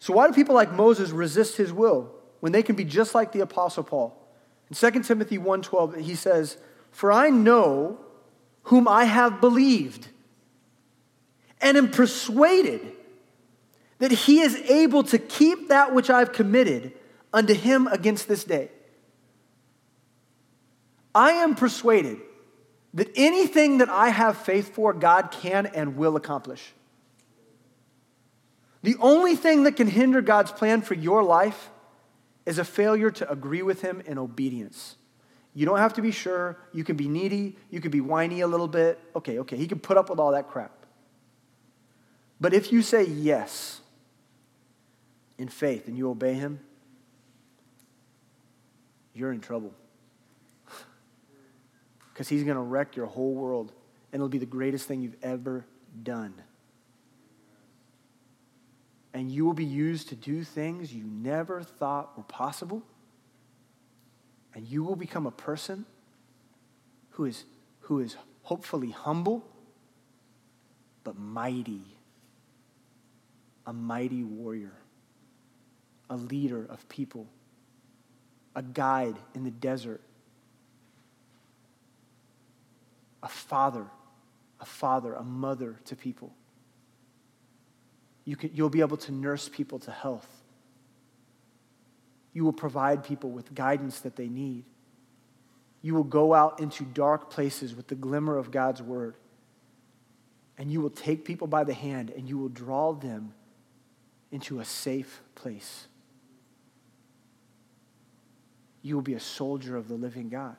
So, 0.00 0.12
why 0.12 0.26
do 0.26 0.34
people 0.34 0.54
like 0.54 0.72
Moses 0.72 1.10
resist 1.10 1.56
his 1.56 1.72
will 1.72 2.10
when 2.40 2.52
they 2.52 2.62
can 2.62 2.74
be 2.74 2.84
just 2.84 3.14
like 3.14 3.32
the 3.32 3.40
Apostle 3.40 3.84
Paul? 3.84 4.14
In 4.68 4.74
2 4.76 5.02
Timothy 5.02 5.38
1:12, 5.38 6.00
he 6.00 6.16
says, 6.16 6.58
For 6.90 7.12
I 7.12 7.30
know 7.30 7.98
whom 8.64 8.88
I 8.88 9.04
have 9.04 9.40
believed, 9.40 10.08
and 11.60 11.76
am 11.76 11.90
persuaded 11.90 12.80
that 13.98 14.10
he 14.10 14.40
is 14.40 14.56
able 14.56 15.04
to 15.04 15.18
keep 15.18 15.68
that 15.68 15.94
which 15.94 16.10
I've 16.10 16.32
committed 16.32 16.92
unto 17.32 17.54
him 17.54 17.86
against 17.86 18.28
this 18.28 18.44
day. 18.44 18.70
I 21.14 21.32
am 21.32 21.54
persuaded 21.54 22.18
that 22.94 23.10
anything 23.16 23.78
that 23.78 23.88
I 23.88 24.08
have 24.08 24.38
faith 24.38 24.74
for, 24.74 24.92
God 24.92 25.30
can 25.30 25.66
and 25.66 25.96
will 25.96 26.16
accomplish. 26.16 26.72
The 28.82 28.96
only 29.00 29.36
thing 29.36 29.64
that 29.64 29.76
can 29.76 29.88
hinder 29.88 30.22
God's 30.22 30.52
plan 30.52 30.82
for 30.82 30.94
your 30.94 31.22
life 31.22 31.70
is 32.46 32.58
a 32.58 32.64
failure 32.64 33.10
to 33.10 33.30
agree 33.30 33.62
with 33.62 33.82
Him 33.82 34.00
in 34.06 34.18
obedience. 34.18 34.96
You 35.54 35.66
don't 35.66 35.78
have 35.78 35.94
to 35.94 36.02
be 36.02 36.12
sure. 36.12 36.56
You 36.72 36.84
can 36.84 36.96
be 36.96 37.08
needy. 37.08 37.56
You 37.70 37.80
can 37.80 37.90
be 37.90 38.00
whiny 38.00 38.40
a 38.40 38.46
little 38.46 38.68
bit. 38.68 38.98
Okay, 39.16 39.40
okay. 39.40 39.56
He 39.56 39.66
can 39.66 39.80
put 39.80 39.96
up 39.96 40.08
with 40.08 40.18
all 40.18 40.32
that 40.32 40.48
crap. 40.48 40.72
But 42.40 42.54
if 42.54 42.72
you 42.72 42.82
say 42.82 43.04
yes 43.04 43.80
in 45.36 45.48
faith 45.48 45.88
and 45.88 45.98
you 45.98 46.08
obey 46.08 46.34
Him, 46.34 46.60
you're 49.12 49.32
in 49.32 49.40
trouble. 49.40 49.74
Because 52.18 52.28
He's 52.28 52.42
going 52.42 52.56
to 52.56 52.62
wreck 52.62 52.96
your 52.96 53.06
whole 53.06 53.32
world, 53.32 53.72
and 54.12 54.18
it'll 54.18 54.28
be 54.28 54.38
the 54.38 54.44
greatest 54.44 54.88
thing 54.88 55.00
you've 55.00 55.22
ever 55.22 55.64
done 56.02 56.34
and 59.18 59.32
you 59.32 59.44
will 59.44 59.54
be 59.54 59.64
used 59.64 60.10
to 60.10 60.14
do 60.14 60.44
things 60.44 60.94
you 60.94 61.02
never 61.02 61.62
thought 61.62 62.16
were 62.16 62.22
possible. 62.22 62.82
And 64.54 64.66
you 64.66 64.84
will 64.84 64.94
become 64.94 65.26
a 65.26 65.32
person 65.32 65.86
who 67.10 67.24
is, 67.24 67.44
who 67.80 67.98
is 68.00 68.16
hopefully 68.42 68.90
humble, 68.90 69.44
but 71.04 71.18
mighty. 71.18 71.82
A 73.66 73.72
mighty 73.72 74.22
warrior, 74.22 74.72
a 76.08 76.16
leader 76.16 76.64
of 76.70 76.88
people, 76.88 77.26
a 78.54 78.62
guide 78.62 79.16
in 79.34 79.44
the 79.44 79.50
desert, 79.50 80.00
a 83.22 83.28
father, 83.28 83.86
a 84.60 84.64
father, 84.64 85.14
a 85.14 85.22
mother 85.22 85.78
to 85.86 85.96
people 85.96 86.32
you 88.28 88.36
can, 88.36 88.50
you'll 88.52 88.68
be 88.68 88.82
able 88.82 88.98
to 88.98 89.10
nurse 89.10 89.48
people 89.48 89.78
to 89.78 89.90
health. 89.90 90.28
You 92.34 92.44
will 92.44 92.52
provide 92.52 93.02
people 93.02 93.30
with 93.30 93.54
guidance 93.54 94.00
that 94.00 94.16
they 94.16 94.28
need. 94.28 94.64
you 95.80 95.94
will 95.94 96.04
go 96.04 96.34
out 96.34 96.60
into 96.60 96.84
dark 96.84 97.30
places 97.30 97.74
with 97.74 97.86
the 97.86 97.94
glimmer 97.94 98.36
of 98.36 98.50
God's 98.50 98.82
word. 98.82 99.14
And 100.58 100.70
you 100.70 100.82
will 100.82 100.90
take 100.90 101.24
people 101.24 101.46
by 101.46 101.64
the 101.64 101.72
hand 101.72 102.10
and 102.10 102.28
you 102.28 102.36
will 102.36 102.50
draw 102.50 102.92
them 102.92 103.32
into 104.30 104.60
a 104.60 104.64
safe 104.64 105.22
place. 105.34 105.86
You 108.82 108.94
will 108.96 109.02
be 109.02 109.14
a 109.14 109.20
soldier 109.20 109.74
of 109.74 109.88
the 109.88 109.94
living 109.94 110.28
God. 110.28 110.56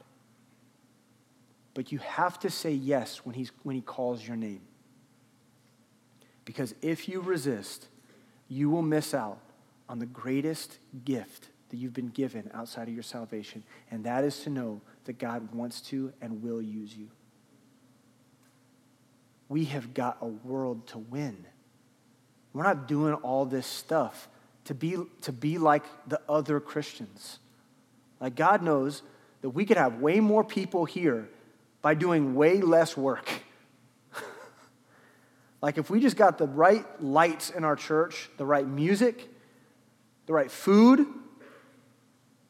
But 1.73 1.91
you 1.91 1.99
have 1.99 2.39
to 2.39 2.49
say 2.49 2.71
yes 2.71 3.25
when, 3.25 3.35
he's, 3.35 3.51
when 3.63 3.75
he 3.75 3.81
calls 3.81 4.25
your 4.25 4.37
name. 4.37 4.61
Because 6.45 6.73
if 6.81 7.07
you 7.07 7.21
resist, 7.21 7.87
you 8.47 8.69
will 8.69 8.81
miss 8.81 9.13
out 9.13 9.39
on 9.87 9.99
the 9.99 10.05
greatest 10.05 10.79
gift 11.05 11.49
that 11.69 11.77
you've 11.77 11.93
been 11.93 12.09
given 12.09 12.49
outside 12.53 12.87
of 12.87 12.93
your 12.93 13.03
salvation, 13.03 13.63
and 13.91 14.03
that 14.03 14.23
is 14.23 14.39
to 14.41 14.49
know 14.49 14.81
that 15.05 15.19
God 15.19 15.53
wants 15.53 15.81
to 15.81 16.11
and 16.21 16.41
will 16.41 16.61
use 16.61 16.95
you. 16.95 17.09
We 19.47 19.65
have 19.65 19.93
got 19.93 20.17
a 20.21 20.27
world 20.27 20.87
to 20.87 20.97
win. 20.97 21.45
We're 22.53 22.63
not 22.63 22.87
doing 22.87 23.13
all 23.15 23.45
this 23.45 23.67
stuff 23.67 24.27
to 24.65 24.73
be, 24.73 24.97
to 25.21 25.31
be 25.31 25.57
like 25.57 25.83
the 26.07 26.19
other 26.27 26.59
Christians. 26.59 27.39
Like, 28.19 28.35
God 28.35 28.61
knows 28.61 29.01
that 29.41 29.51
we 29.51 29.65
could 29.65 29.77
have 29.77 30.01
way 30.01 30.19
more 30.19 30.43
people 30.43 30.85
here 30.85 31.29
by 31.81 31.93
doing 31.93 32.35
way 32.35 32.61
less 32.61 32.97
work. 32.97 33.30
like, 35.61 35.77
if 35.77 35.89
we 35.89 35.99
just 35.99 36.18
got 36.18 36.38
the 36.38 36.47
right 36.47 36.85
lights 37.01 37.49
in 37.49 37.64
our 37.64 37.76
church, 37.76 38.30
the 38.38 38.45
right 38.45 38.68
music, 38.68 39.30
the 40.26 40.34
right 40.34 40.51
food, 40.51 41.07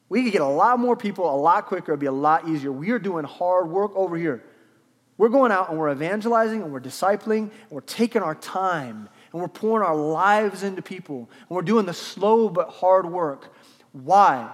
we 0.08 0.24
could 0.24 0.32
get 0.32 0.42
a 0.42 0.46
lot 0.46 0.78
more 0.78 0.96
people 0.96 1.32
a 1.32 1.36
lot 1.36 1.66
quicker. 1.66 1.92
It'd 1.92 2.00
be 2.00 2.06
a 2.06 2.12
lot 2.12 2.48
easier. 2.48 2.72
We 2.72 2.90
are 2.90 2.98
doing 2.98 3.24
hard 3.24 3.70
work 3.70 3.92
over 3.94 4.16
here. 4.16 4.44
We're 5.16 5.28
going 5.28 5.52
out 5.52 5.70
and 5.70 5.78
we're 5.78 5.92
evangelizing 5.92 6.62
and 6.62 6.72
we're 6.72 6.80
discipling 6.80 7.42
and 7.42 7.70
we're 7.70 7.82
taking 7.82 8.22
our 8.22 8.34
time 8.34 9.08
and 9.32 9.40
we're 9.40 9.48
pouring 9.48 9.86
our 9.86 9.94
lives 9.94 10.62
into 10.62 10.82
people 10.82 11.28
and 11.48 11.50
we're 11.50 11.62
doing 11.62 11.86
the 11.86 11.94
slow 11.94 12.48
but 12.48 12.70
hard 12.70 13.06
work. 13.06 13.54
Why? 13.92 14.50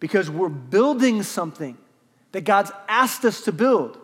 Because 0.00 0.30
we're 0.30 0.48
building 0.48 1.22
something 1.22 1.76
that 2.32 2.42
God's 2.42 2.70
asked 2.88 3.24
us 3.24 3.42
to 3.42 3.52
build. 3.52 3.98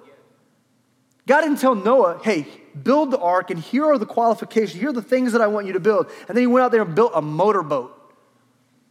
God 1.26 1.40
didn't 1.42 1.58
tell 1.58 1.74
Noah, 1.74 2.20
hey, 2.22 2.46
build 2.82 3.10
the 3.10 3.18
ark, 3.18 3.50
and 3.50 3.58
here 3.58 3.84
are 3.84 3.98
the 3.98 4.06
qualifications, 4.06 4.80
here 4.80 4.90
are 4.90 4.92
the 4.92 5.02
things 5.02 5.32
that 5.32 5.40
I 5.40 5.46
want 5.46 5.66
you 5.66 5.72
to 5.72 5.80
build. 5.80 6.10
And 6.28 6.36
then 6.36 6.42
he 6.42 6.46
went 6.46 6.64
out 6.64 6.72
there 6.72 6.82
and 6.82 6.94
built 6.94 7.12
a 7.14 7.22
motorboat. 7.22 7.92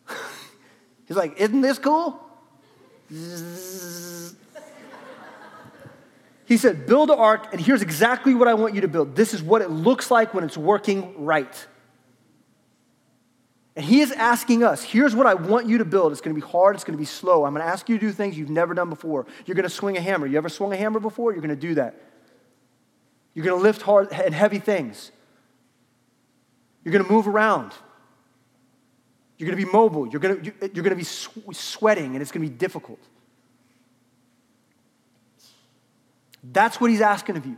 He's 1.07 1.17
like, 1.17 1.39
isn't 1.39 1.61
this 1.61 1.77
cool? 1.77 2.19
He 6.45 6.57
said, 6.57 6.85
build 6.85 7.09
an 7.09 7.17
ark, 7.17 7.47
and 7.51 7.61
here's 7.61 7.81
exactly 7.81 8.35
what 8.35 8.47
I 8.47 8.53
want 8.53 8.75
you 8.75 8.81
to 8.81 8.87
build. 8.87 9.15
This 9.15 9.33
is 9.33 9.41
what 9.41 9.61
it 9.61 9.69
looks 9.69 10.11
like 10.11 10.33
when 10.33 10.43
it's 10.43 10.57
working 10.57 11.23
right. 11.23 11.67
And 13.75 13.83
he 13.83 14.01
is 14.01 14.11
asking 14.11 14.63
us, 14.63 14.83
here's 14.83 15.15
what 15.15 15.25
I 15.25 15.33
want 15.33 15.67
you 15.67 15.79
to 15.79 15.85
build. 15.85 16.11
It's 16.11 16.21
going 16.21 16.35
to 16.35 16.39
be 16.39 16.47
hard, 16.47 16.75
it's 16.75 16.83
going 16.83 16.95
to 16.95 17.01
be 17.01 17.05
slow. 17.05 17.43
I'm 17.43 17.53
going 17.53 17.65
to 17.65 17.71
ask 17.71 17.89
you 17.89 17.97
to 17.97 18.05
do 18.05 18.11
things 18.11 18.37
you've 18.37 18.49
never 18.49 18.73
done 18.73 18.89
before. 18.89 19.25
You're 19.45 19.55
going 19.55 19.63
to 19.63 19.69
swing 19.69 19.97
a 19.97 20.01
hammer. 20.01 20.27
You 20.27 20.37
ever 20.37 20.49
swung 20.49 20.71
a 20.73 20.77
hammer 20.77 20.99
before? 20.99 21.31
You're 21.31 21.41
going 21.41 21.49
to 21.49 21.55
do 21.55 21.73
that. 21.75 21.99
You're 23.33 23.45
going 23.45 23.57
to 23.57 23.63
lift 23.63 23.81
hard 23.81 24.11
and 24.11 24.33
heavy 24.33 24.59
things. 24.59 25.11
You're 26.83 26.91
going 26.91 27.03
to 27.03 27.11
move 27.11 27.27
around. 27.27 27.71
You're 29.39 29.47
going 29.49 29.59
to 29.59 29.65
be 29.65 29.71
mobile. 29.71 30.07
You're 30.07 30.19
going 30.19 30.41
to, 30.41 30.51
you're 30.71 30.83
going 30.83 30.89
to 30.89 30.95
be 30.95 31.03
sweating, 31.03 32.13
and 32.13 32.21
it's 32.21 32.31
going 32.31 32.45
to 32.45 32.51
be 32.51 32.55
difficult. 32.55 32.99
That's 36.43 36.79
what 36.79 36.91
he's 36.91 37.01
asking 37.01 37.37
of 37.37 37.45
you. 37.45 37.57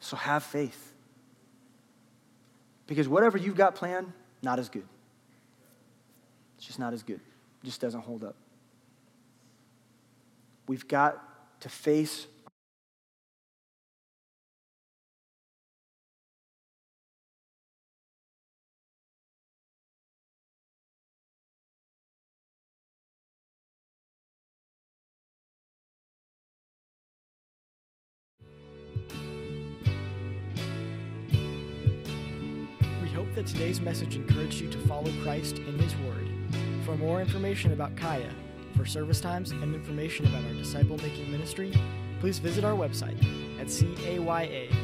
So 0.00 0.16
have 0.16 0.44
faith. 0.44 0.93
Because 2.86 3.08
whatever 3.08 3.38
you've 3.38 3.56
got 3.56 3.74
planned, 3.74 4.12
not 4.42 4.58
as 4.58 4.68
good. 4.68 4.86
It's 6.58 6.66
just 6.66 6.78
not 6.78 6.92
as 6.92 7.02
good. 7.02 7.20
It 7.62 7.64
just 7.64 7.80
doesn't 7.80 8.00
hold 8.00 8.24
up. 8.24 8.36
We've 10.66 10.86
got 10.86 11.22
to 11.60 11.68
face 11.68 12.26
that 33.34 33.46
today's 33.46 33.80
message 33.80 34.16
encouraged 34.16 34.60
you 34.60 34.68
to 34.70 34.78
follow 34.86 35.10
Christ 35.22 35.58
in 35.58 35.78
His 35.78 35.94
Word. 35.96 36.28
For 36.84 36.96
more 36.96 37.20
information 37.20 37.72
about 37.72 37.96
Kaya, 37.96 38.30
for 38.76 38.84
service 38.84 39.20
times, 39.20 39.50
and 39.50 39.74
information 39.74 40.26
about 40.26 40.44
our 40.44 40.54
disciple 40.54 40.96
making 40.98 41.30
ministry, 41.30 41.72
please 42.20 42.38
visit 42.38 42.64
our 42.64 42.74
website 42.74 43.18
at 43.60 43.66
caya.live. 43.66 44.74